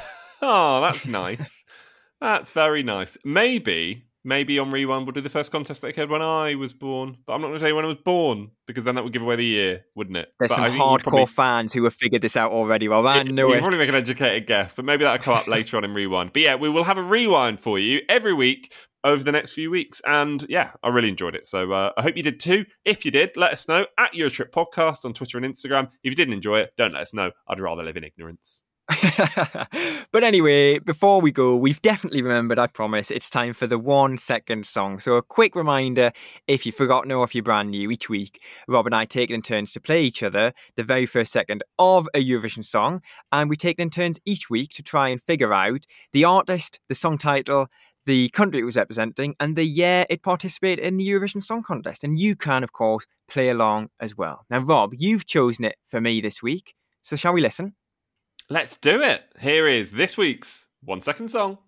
Oh, 0.43 0.83
that's 0.83 1.07
nice. 1.07 1.65
that's 2.21 2.51
very 2.51 2.83
nice. 2.83 3.17
Maybe, 3.25 4.05
maybe 4.27 4.59
on 4.59 4.71
Rewind 4.71 5.07
we'll 5.07 5.13
do 5.13 5.21
the 5.21 5.31
first 5.31 5.51
contest 5.53 5.81
that 5.81 5.89
occurred 5.89 6.11
when 6.11 6.21
I 6.21 6.57
was 6.57 6.73
born. 6.73 7.17
But 7.27 7.35
I'm 7.35 7.41
not 7.41 7.49
going 7.49 7.59
to 7.59 7.61
tell 7.61 7.69
you 7.71 7.77
when 7.77 7.85
I 7.85 7.89
was 7.89 7.97
born 7.97 8.51
because 8.67 8.85
then 8.85 8.97
that 8.97 9.05
would 9.05 9.13
give 9.13 9.23
away 9.23 9.37
the 9.37 9.45
year, 9.45 9.85
wouldn't 9.95 10.17
it? 10.17 10.29
There's 10.39 10.51
but 10.51 10.57
some 10.57 10.65
hardcore 10.67 11.03
probably- 11.03 11.27
fans 11.27 11.73
who 11.73 11.85
have 11.85 11.95
figured 11.95 12.23
this 12.23 12.37
out 12.37 12.51
already. 12.53 12.89
Well, 12.89 13.07
I 13.07 13.23
know 13.23 13.49
you 13.49 13.55
it. 13.55 13.61
probably 13.61 13.79
make 13.79 13.89
an 13.89 13.95
educated 13.95 14.47
guess, 14.47 14.73
but 14.75 14.85
maybe 14.85 15.05
that'll 15.05 15.23
come 15.23 15.35
up 15.35 15.47
later 15.47 15.77
on 15.77 15.85
in 15.85 15.95
Rewind. 15.95 16.33
But 16.33 16.43
yeah, 16.43 16.57
we 16.57 16.69
will 16.69 16.85
have 16.85 16.99
a 16.99 17.03
rewind 17.03 17.61
for 17.61 17.79
you 17.79 18.01
every 18.09 18.35
week 18.35 18.73
over 19.05 19.23
the 19.23 19.31
next 19.33 19.53
few 19.53 19.71
weeks. 19.71 20.03
And 20.05 20.45
yeah, 20.49 20.73
I 20.83 20.89
really 20.89 21.09
enjoyed 21.09 21.37
it. 21.37 21.47
So 21.47 21.71
uh, 21.73 21.93
I 21.97 22.03
hope 22.03 22.17
you 22.17 22.25
did 22.25 22.41
too. 22.41 22.67
If 22.85 23.05
you 23.05 23.13
did, 23.13 23.37
let 23.37 23.53
us 23.53 23.69
know 23.69 23.87
at 23.99 24.13
Eurotrip 24.13 24.51
Podcast 24.51 25.05
on 25.05 25.15
Twitter 25.15 25.39
and 25.39 25.47
Instagram. 25.47 25.85
If 26.03 26.11
you 26.11 26.17
didn't 26.17 26.35
enjoy 26.35 26.59
it, 26.61 26.73
don't 26.77 26.93
let 26.93 27.03
us 27.03 27.15
know. 27.15 27.31
I'd 27.49 27.61
rather 27.61 27.85
live 27.85 27.97
in 27.97 28.03
ignorance. 28.05 28.65
But 30.13 30.23
anyway, 30.25 30.79
before 30.79 31.21
we 31.21 31.33
go, 31.33 31.57
we've 31.57 31.83
definitely 31.83 32.23
remembered, 32.23 32.59
I 32.59 32.69
promise, 32.69 33.11
it's 33.11 33.29
time 33.29 33.53
for 33.53 33.67
the 33.67 33.79
one 33.79 34.17
second 34.17 34.67
song. 34.67 35.01
So, 35.01 35.17
a 35.17 35.23
quick 35.23 35.55
reminder 35.55 36.13
if 36.47 36.65
you've 36.65 36.75
forgotten 36.75 37.13
or 37.13 37.25
if 37.25 37.35
you're 37.35 37.43
brand 37.45 37.71
new, 37.71 37.91
each 37.91 38.09
week, 38.09 38.43
Rob 38.69 38.87
and 38.87 38.95
I 38.95 39.05
take 39.05 39.31
it 39.31 39.35
in 39.35 39.43
turns 39.43 39.73
to 39.73 39.81
play 39.81 40.03
each 40.05 40.23
other 40.23 40.53
the 40.77 40.85
very 40.85 41.07
first 41.07 41.33
second 41.33 41.65
of 41.79 42.09
a 42.15 42.25
Eurovision 42.25 42.65
song. 42.65 43.03
And 43.33 43.51
we 43.51 43.57
take 43.57 43.79
it 43.79 43.83
in 43.83 43.91
turns 43.91 44.21
each 44.25 44.49
week 44.49 44.71
to 44.71 44.83
try 44.83 45.09
and 45.09 45.21
figure 45.21 45.53
out 45.53 45.85
the 46.13 46.25
artist, 46.25 46.81
the 46.89 46.95
song 46.95 47.19
title, 47.19 47.67
the 48.07 48.29
country 48.31 48.61
it 48.61 48.65
was 48.65 48.77
representing, 48.77 49.35
and 49.41 49.57
the 49.57 49.65
year 49.65 50.07
it 50.09 50.23
participated 50.23 50.85
in 50.85 50.97
the 50.97 51.09
Eurovision 51.09 51.43
Song 51.43 51.63
Contest. 51.63 52.05
And 52.05 52.19
you 52.19 52.37
can, 52.37 52.63
of 52.63 52.73
course, 52.73 53.07
play 53.29 53.49
along 53.49 53.89
as 54.01 54.17
well. 54.17 54.47
Now, 54.49 54.61
Rob, 54.61 54.95
you've 54.97 55.27
chosen 55.27 55.65
it 55.65 55.77
for 55.85 56.01
me 56.01 56.21
this 56.21 56.43
week. 56.43 56.75
So, 57.03 57.17
shall 57.17 57.33
we 57.33 57.41
listen? 57.41 57.75
Let's 58.49 58.77
do 58.77 59.03
it. 59.03 59.25
Here 59.41 59.67
is 59.67 59.91
this 59.91 60.17
week's 60.17 60.69
one 60.81 61.01
second 61.01 61.29
song. 61.29 61.59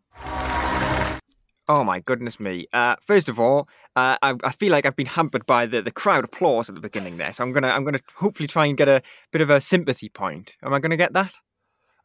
Oh 1.71 1.83
my 1.85 1.99
goodness 1.99 2.39
me! 2.39 2.67
Uh, 2.73 2.95
first 3.01 3.29
of 3.29 3.41
all, 3.41 3.69
uh, 3.97 4.17
I, 4.23 4.35
I 4.45 4.53
feel 4.53 4.71
like 4.71 4.87
I've 4.87 4.95
been 4.95 5.07
hampered 5.07 5.45
by 5.45 5.67
the, 5.67 5.83
the 5.83 5.91
crowd 5.91 6.25
applause 6.25 6.69
at 6.69 6.77
the 6.77 6.81
beginning 6.81 7.17
there, 7.17 7.33
so 7.33 7.43
I'm 7.43 7.51
gonna 7.51 7.69
I'm 7.69 7.85
gonna 7.85 7.99
hopefully 8.15 8.47
try 8.47 8.67
and 8.67 8.77
get 8.77 8.89
a 8.89 9.03
bit 9.33 9.43
of 9.43 9.51
a 9.51 9.61
sympathy 9.61 10.09
point. 10.09 10.57
Am 10.63 10.73
I 10.73 10.79
gonna 10.79 10.97
get 10.97 11.13
that? 11.15 11.35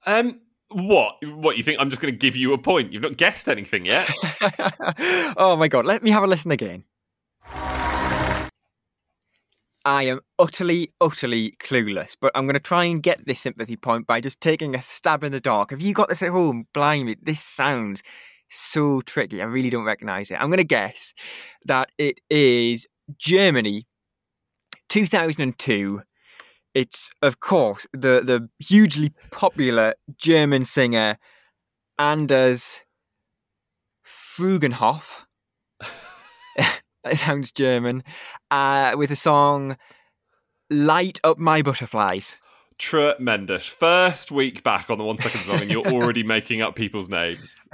Um, 0.07 0.41
what? 0.69 1.17
What 1.23 1.55
you 1.55 1.61
think? 1.61 1.79
I'm 1.79 1.91
just 1.91 2.01
going 2.01 2.13
to 2.13 2.17
give 2.17 2.35
you 2.35 2.51
a 2.53 2.57
point? 2.57 2.91
You've 2.91 3.03
not 3.03 3.15
guessed 3.15 3.47
anything 3.47 3.85
yet. 3.85 4.09
oh 5.37 5.55
my 5.55 5.67
god! 5.67 5.85
Let 5.85 6.01
me 6.01 6.09
have 6.09 6.23
a 6.23 6.27
listen 6.27 6.49
again. 6.49 6.83
I 9.85 10.03
am 10.03 10.21
utterly, 10.39 10.93
utterly 11.01 11.55
clueless, 11.59 12.15
but 12.19 12.31
I'm 12.35 12.45
going 12.45 12.53
to 12.53 12.59
try 12.59 12.85
and 12.85 13.03
get 13.03 13.25
this 13.25 13.41
sympathy 13.41 13.75
point 13.75 14.07
by 14.07 14.21
just 14.21 14.39
taking 14.39 14.75
a 14.75 14.81
stab 14.81 15.23
in 15.23 15.33
the 15.33 15.41
dark. 15.41 15.71
Have 15.71 15.81
you 15.81 15.93
got 15.93 16.07
this 16.07 16.21
at 16.21 16.29
home? 16.29 16.67
Blimey, 16.73 17.17
this 17.21 17.41
sounds 17.41 18.01
so 18.49 19.01
tricky. 19.01 19.41
I 19.41 19.45
really 19.45 19.69
don't 19.69 19.83
recognise 19.83 20.31
it. 20.31 20.35
I'm 20.35 20.47
going 20.47 20.57
to 20.57 20.63
guess 20.63 21.13
that 21.65 21.91
it 21.97 22.19
is 22.29 22.87
Germany, 23.17 23.85
2002. 24.87 26.01
It's, 26.73 27.11
of 27.21 27.39
course, 27.41 27.85
the, 27.91 28.21
the 28.23 28.49
hugely 28.59 29.11
popular 29.31 29.95
German 30.17 30.63
singer 30.63 31.17
Anders 31.99 32.81
Frugenhoff. 34.05 35.25
that 37.03 37.17
sounds 37.17 37.51
German. 37.51 38.03
Uh, 38.51 38.93
with 38.97 39.09
the 39.09 39.15
song 39.15 39.77
Light 40.69 41.19
Up 41.23 41.37
My 41.37 41.61
Butterflies. 41.61 42.37
Tremendous. 42.79 43.67
First 43.67 44.31
week 44.31 44.63
back 44.63 44.89
on 44.89 44.97
the 44.97 45.03
one 45.03 45.19
second 45.19 45.41
song, 45.41 45.61
and 45.61 45.69
you're 45.69 45.87
already 45.87 46.23
making 46.23 46.61
up 46.61 46.75
people's 46.75 47.07
names. 47.07 47.67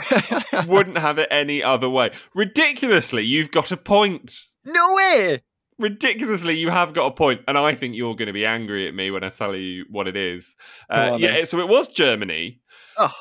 Wouldn't 0.68 0.98
have 0.98 1.18
it 1.18 1.30
any 1.32 1.64
other 1.64 1.90
way. 1.90 2.12
Ridiculously, 2.36 3.24
you've 3.24 3.52
got 3.52 3.72
a 3.72 3.78
point. 3.78 4.48
No 4.66 4.96
way! 4.96 5.42
Ridiculously, 5.78 6.58
you 6.58 6.70
have 6.70 6.94
got 6.94 7.08
a 7.08 7.12
point, 7.12 7.42
and 7.48 7.58
I 7.58 7.74
think 7.74 7.96
you're 7.96 8.16
going 8.16 8.28
to 8.28 8.34
be 8.34 8.46
angry 8.46 8.88
at 8.88 8.94
me 8.94 9.12
when 9.12 9.24
I 9.24 9.30
tell 9.30 9.56
you 9.56 9.86
what 9.90 10.10
it 10.10 10.18
is. 10.18 10.56
Uh, 10.90 11.12
on 11.14 11.22
yeah, 11.22 11.36
then. 11.36 11.46
so 11.46 11.60
it 11.60 11.70
was 11.70 11.88
Germany. 11.88 12.60
Oh. 12.98 13.16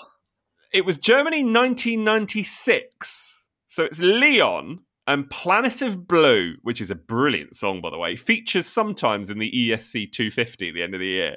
It 0.72 0.84
was 0.84 0.98
Germany 0.98 1.44
1996. 1.44 3.46
So 3.68 3.84
it's 3.84 4.00
Leon 4.00 4.80
and 5.08 5.28
Planet 5.30 5.80
of 5.80 6.06
Blue, 6.06 6.56
which 6.62 6.82
is 6.82 6.90
a 6.90 6.94
brilliant 6.94 7.56
song, 7.56 7.80
by 7.80 7.88
the 7.88 7.96
way, 7.96 8.14
features 8.14 8.66
sometimes 8.66 9.30
in 9.30 9.38
the 9.38 9.50
ESC 9.50 10.12
250 10.12 10.68
at 10.68 10.74
the 10.74 10.82
end 10.82 10.94
of 10.94 11.00
the 11.00 11.06
year. 11.06 11.36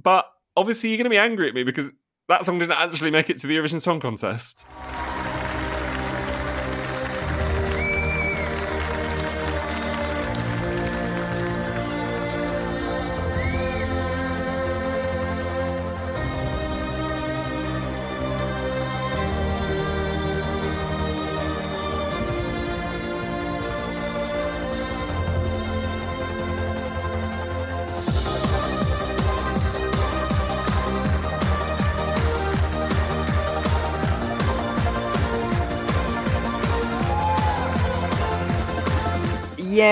But 0.00 0.26
obviously, 0.56 0.90
you're 0.90 0.98
going 0.98 1.04
to 1.04 1.10
be 1.10 1.18
angry 1.18 1.48
at 1.48 1.54
me 1.54 1.64
because 1.64 1.90
that 2.28 2.44
song 2.46 2.60
didn't 2.60 2.78
actually 2.78 3.10
make 3.10 3.28
it 3.28 3.40
to 3.40 3.48
the 3.48 3.56
Eurovision 3.56 3.80
Song 3.80 3.98
Contest. 3.98 4.64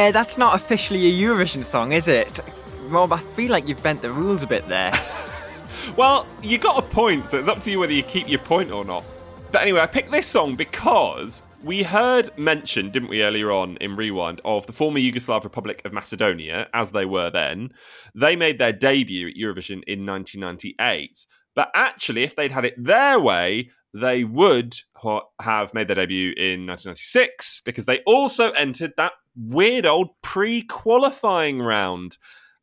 Yeah, 0.04 0.10
that's 0.10 0.36
not 0.36 0.54
officially 0.54 1.06
a 1.06 1.10
Eurovision 1.10 1.64
song, 1.64 1.92
is 1.92 2.08
it? 2.08 2.38
Rob, 2.88 3.10
I 3.10 3.16
feel 3.16 3.50
like 3.50 3.66
you've 3.66 3.82
bent 3.82 4.02
the 4.02 4.12
rules 4.12 4.42
a 4.42 4.46
bit 4.46 4.68
there. 4.68 4.92
Well, 5.96 6.26
you 6.42 6.58
got 6.58 6.78
a 6.78 6.82
point, 6.82 7.26
so 7.26 7.38
it's 7.38 7.48
up 7.48 7.60
to 7.60 7.70
you 7.70 7.78
whether 7.78 7.92
you 7.92 8.02
keep 8.02 8.28
your 8.28 8.40
point 8.40 8.70
or 8.70 8.84
not. 8.84 9.04
But 9.52 9.62
anyway, 9.62 9.80
I 9.80 9.86
picked 9.86 10.10
this 10.10 10.26
song 10.26 10.56
because 10.56 11.42
we 11.62 11.82
heard 11.82 12.36
mention, 12.38 12.90
didn't 12.90 13.10
we, 13.10 13.22
earlier 13.22 13.52
on 13.52 13.76
in 13.76 13.94
Rewind, 13.94 14.40
of 14.44 14.66
the 14.66 14.72
former 14.72 14.98
Yugoslav 14.98 15.44
Republic 15.44 15.82
of 15.84 15.92
Macedonia, 15.92 16.68
as 16.72 16.92
they 16.92 17.04
were 17.04 17.30
then. 17.30 17.70
They 18.14 18.34
made 18.34 18.58
their 18.58 18.72
debut 18.72 19.28
at 19.28 19.36
Eurovision 19.36 19.84
in 19.86 20.04
1998. 20.04 21.26
But 21.54 21.70
actually, 21.74 22.24
if 22.24 22.34
they'd 22.34 22.52
had 22.52 22.64
it 22.64 22.82
their 22.82 23.20
way, 23.20 23.70
they 23.92 24.24
would 24.24 24.76
ha- 24.96 25.28
have 25.40 25.72
made 25.72 25.88
their 25.88 25.96
debut 25.96 26.30
in 26.36 26.66
1996 26.66 27.60
because 27.64 27.86
they 27.86 28.00
also 28.00 28.50
entered 28.52 28.92
that 28.96 29.12
weird 29.36 29.86
old 29.86 30.10
pre 30.22 30.62
qualifying 30.62 31.60
round 31.60 32.18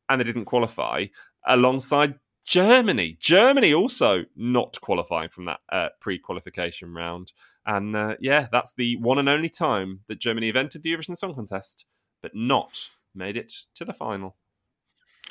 and 0.09 0.19
they 0.19 0.25
didn't 0.25 0.45
qualify 0.45 1.05
alongside 1.47 2.15
Germany. 2.45 3.17
Germany 3.19 3.73
also 3.73 4.25
not 4.35 4.79
qualifying 4.81 5.29
from 5.29 5.45
that 5.45 5.59
uh, 5.71 5.89
pre 5.99 6.17
qualification 6.17 6.93
round. 6.93 7.33
And 7.65 7.95
uh, 7.95 8.15
yeah, 8.19 8.47
that's 8.51 8.73
the 8.75 8.97
one 8.97 9.19
and 9.19 9.29
only 9.29 9.49
time 9.49 10.01
that 10.07 10.19
Germany 10.19 10.47
have 10.47 10.55
entered 10.55 10.83
the 10.83 10.91
Eurovision 10.91 11.15
Song 11.15 11.33
Contest, 11.33 11.85
but 12.21 12.31
not 12.33 12.89
made 13.13 13.37
it 13.37 13.53
to 13.75 13.85
the 13.85 13.93
final. 13.93 14.35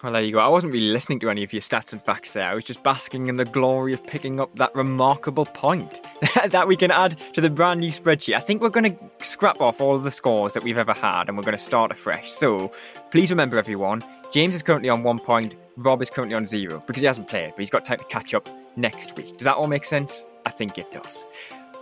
Well, 0.02 0.14
there 0.14 0.22
you 0.22 0.32
go. 0.32 0.38
I 0.38 0.48
wasn't 0.48 0.72
really 0.72 0.88
listening 0.88 1.20
to 1.20 1.28
any 1.28 1.44
of 1.44 1.52
your 1.52 1.60
stats 1.60 1.92
and 1.92 2.00
facts 2.00 2.32
there. 2.32 2.48
I 2.48 2.54
was 2.54 2.64
just 2.64 2.82
basking 2.82 3.26
in 3.26 3.36
the 3.36 3.44
glory 3.44 3.92
of 3.92 4.02
picking 4.02 4.40
up 4.40 4.56
that 4.56 4.74
remarkable 4.74 5.44
point 5.44 6.00
that 6.46 6.66
we 6.66 6.74
can 6.74 6.90
add 6.90 7.18
to 7.34 7.42
the 7.42 7.50
brand 7.50 7.80
new 7.80 7.92
spreadsheet. 7.92 8.34
I 8.34 8.40
think 8.40 8.62
we're 8.62 8.70
going 8.70 8.96
to 8.96 8.98
scrap 9.22 9.60
off 9.60 9.78
all 9.78 9.94
of 9.94 10.04
the 10.04 10.10
scores 10.10 10.54
that 10.54 10.62
we've 10.62 10.78
ever 10.78 10.94
had 10.94 11.28
and 11.28 11.36
we're 11.36 11.44
going 11.44 11.56
to 11.56 11.62
start 11.62 11.90
afresh. 11.90 12.30
So 12.30 12.72
please 13.10 13.28
remember, 13.28 13.58
everyone, 13.58 14.02
James 14.32 14.54
is 14.54 14.62
currently 14.62 14.88
on 14.88 15.02
one 15.02 15.18
point, 15.18 15.56
Rob 15.76 16.00
is 16.00 16.08
currently 16.08 16.34
on 16.34 16.46
zero 16.46 16.82
because 16.86 17.02
he 17.02 17.06
hasn't 17.06 17.28
played, 17.28 17.50
but 17.50 17.58
he's 17.58 17.68
got 17.68 17.84
time 17.84 17.98
to 17.98 18.04
catch 18.04 18.32
up 18.32 18.48
next 18.76 19.14
week. 19.18 19.36
Does 19.36 19.44
that 19.44 19.56
all 19.56 19.66
make 19.66 19.84
sense? 19.84 20.24
I 20.46 20.50
think 20.50 20.78
it 20.78 20.90
does. 20.90 21.26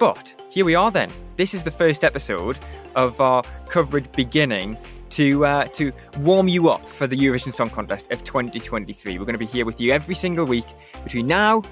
But 0.01 0.35
here 0.51 0.65
we 0.65 0.75
are 0.75 0.91
then. 0.91 1.11
This 1.37 1.55
is 1.55 1.63
the 1.63 1.71
first 1.71 2.03
episode 2.03 2.59
of 2.97 3.21
our 3.21 3.45
coverage 3.69 4.11
beginning 4.11 4.77
to 5.11 5.45
uh, 5.45 5.65
to 5.67 5.93
warm 6.19 6.49
you 6.49 6.69
up 6.69 6.87
for 6.87 7.07
the 7.07 7.17
Eurovision 7.17 7.53
Song 7.53 7.71
Contest 7.71 8.13
of 8.13 8.25
2023. 8.25 9.19
We're 9.19 9.25
going 9.25 9.35
to 9.35 9.39
be 9.39 9.47
here 9.47 9.65
with 9.65 9.81
you 9.81 9.93
every 9.93 10.15
single 10.15 10.45
week 10.45 10.67
between 11.05 11.27
now 11.27 11.63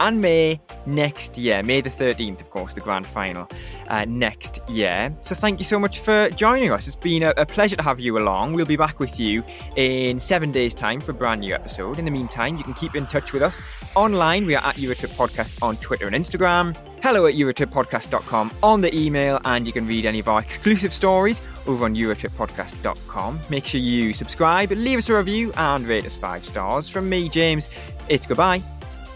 and 0.00 0.20
May 0.20 0.60
next 0.86 1.38
year. 1.38 1.62
May 1.62 1.80
the 1.80 1.90
13th, 1.90 2.40
of 2.40 2.50
course, 2.50 2.72
the 2.72 2.80
grand 2.80 3.06
final 3.06 3.48
uh, 3.88 4.04
next 4.06 4.60
year. 4.68 5.14
So 5.20 5.34
thank 5.34 5.58
you 5.58 5.64
so 5.64 5.78
much 5.78 6.00
for 6.00 6.28
joining 6.30 6.70
us. 6.70 6.86
It's 6.86 6.96
been 6.96 7.22
a, 7.22 7.30
a 7.36 7.46
pleasure 7.46 7.76
to 7.76 7.82
have 7.82 8.00
you 8.00 8.18
along. 8.18 8.52
We'll 8.52 8.66
be 8.66 8.76
back 8.76 8.98
with 8.98 9.18
you 9.18 9.42
in 9.76 10.18
seven 10.18 10.52
days' 10.52 10.74
time 10.74 11.00
for 11.00 11.12
a 11.12 11.14
brand 11.14 11.40
new 11.40 11.54
episode. 11.54 11.98
In 11.98 12.04
the 12.04 12.10
meantime, 12.10 12.56
you 12.56 12.64
can 12.64 12.74
keep 12.74 12.94
in 12.94 13.06
touch 13.06 13.32
with 13.32 13.42
us 13.42 13.60
online. 13.94 14.46
We 14.46 14.54
are 14.54 14.64
at 14.64 14.76
Eurotrip 14.76 15.14
Podcast 15.14 15.62
on 15.62 15.76
Twitter 15.76 16.06
and 16.06 16.14
Instagram. 16.14 16.76
Hello 17.02 17.26
at 17.26 17.34
EurotripPodcast.com 17.34 18.52
on 18.62 18.80
the 18.80 18.94
email, 18.94 19.40
and 19.44 19.66
you 19.66 19.72
can 19.72 19.86
read 19.86 20.06
any 20.06 20.18
of 20.18 20.28
our 20.28 20.40
exclusive 20.40 20.92
stories 20.92 21.40
over 21.66 21.84
on 21.84 21.94
EurotripPodcast.com. 21.94 23.40
Make 23.50 23.66
sure 23.66 23.80
you 23.80 24.12
subscribe, 24.12 24.70
leave 24.70 24.98
us 24.98 25.08
a 25.08 25.16
review, 25.16 25.52
and 25.56 25.86
rate 25.86 26.06
us 26.06 26.16
five 26.16 26.44
stars. 26.44 26.88
From 26.88 27.08
me, 27.08 27.28
James, 27.28 27.68
it's 28.08 28.26
goodbye. 28.26 28.62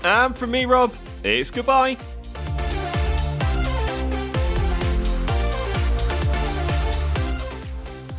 And 0.02 0.36
from 0.36 0.50
me, 0.50 0.64
Rob, 0.64 0.92
it's 1.22 1.50
goodbye. 1.50 1.96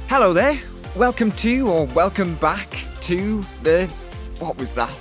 Hello 0.07 0.33
there. 0.33 0.59
Welcome 0.97 1.31
to 1.31 1.69
or 1.69 1.85
welcome 1.85 2.35
back 2.35 2.69
to 3.03 3.41
the. 3.63 3.87
What 4.39 4.57
was 4.57 4.71
that? 4.71 4.93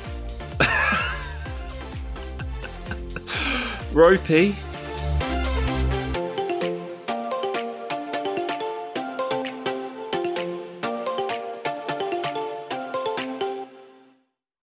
Ropey, 3.93 4.55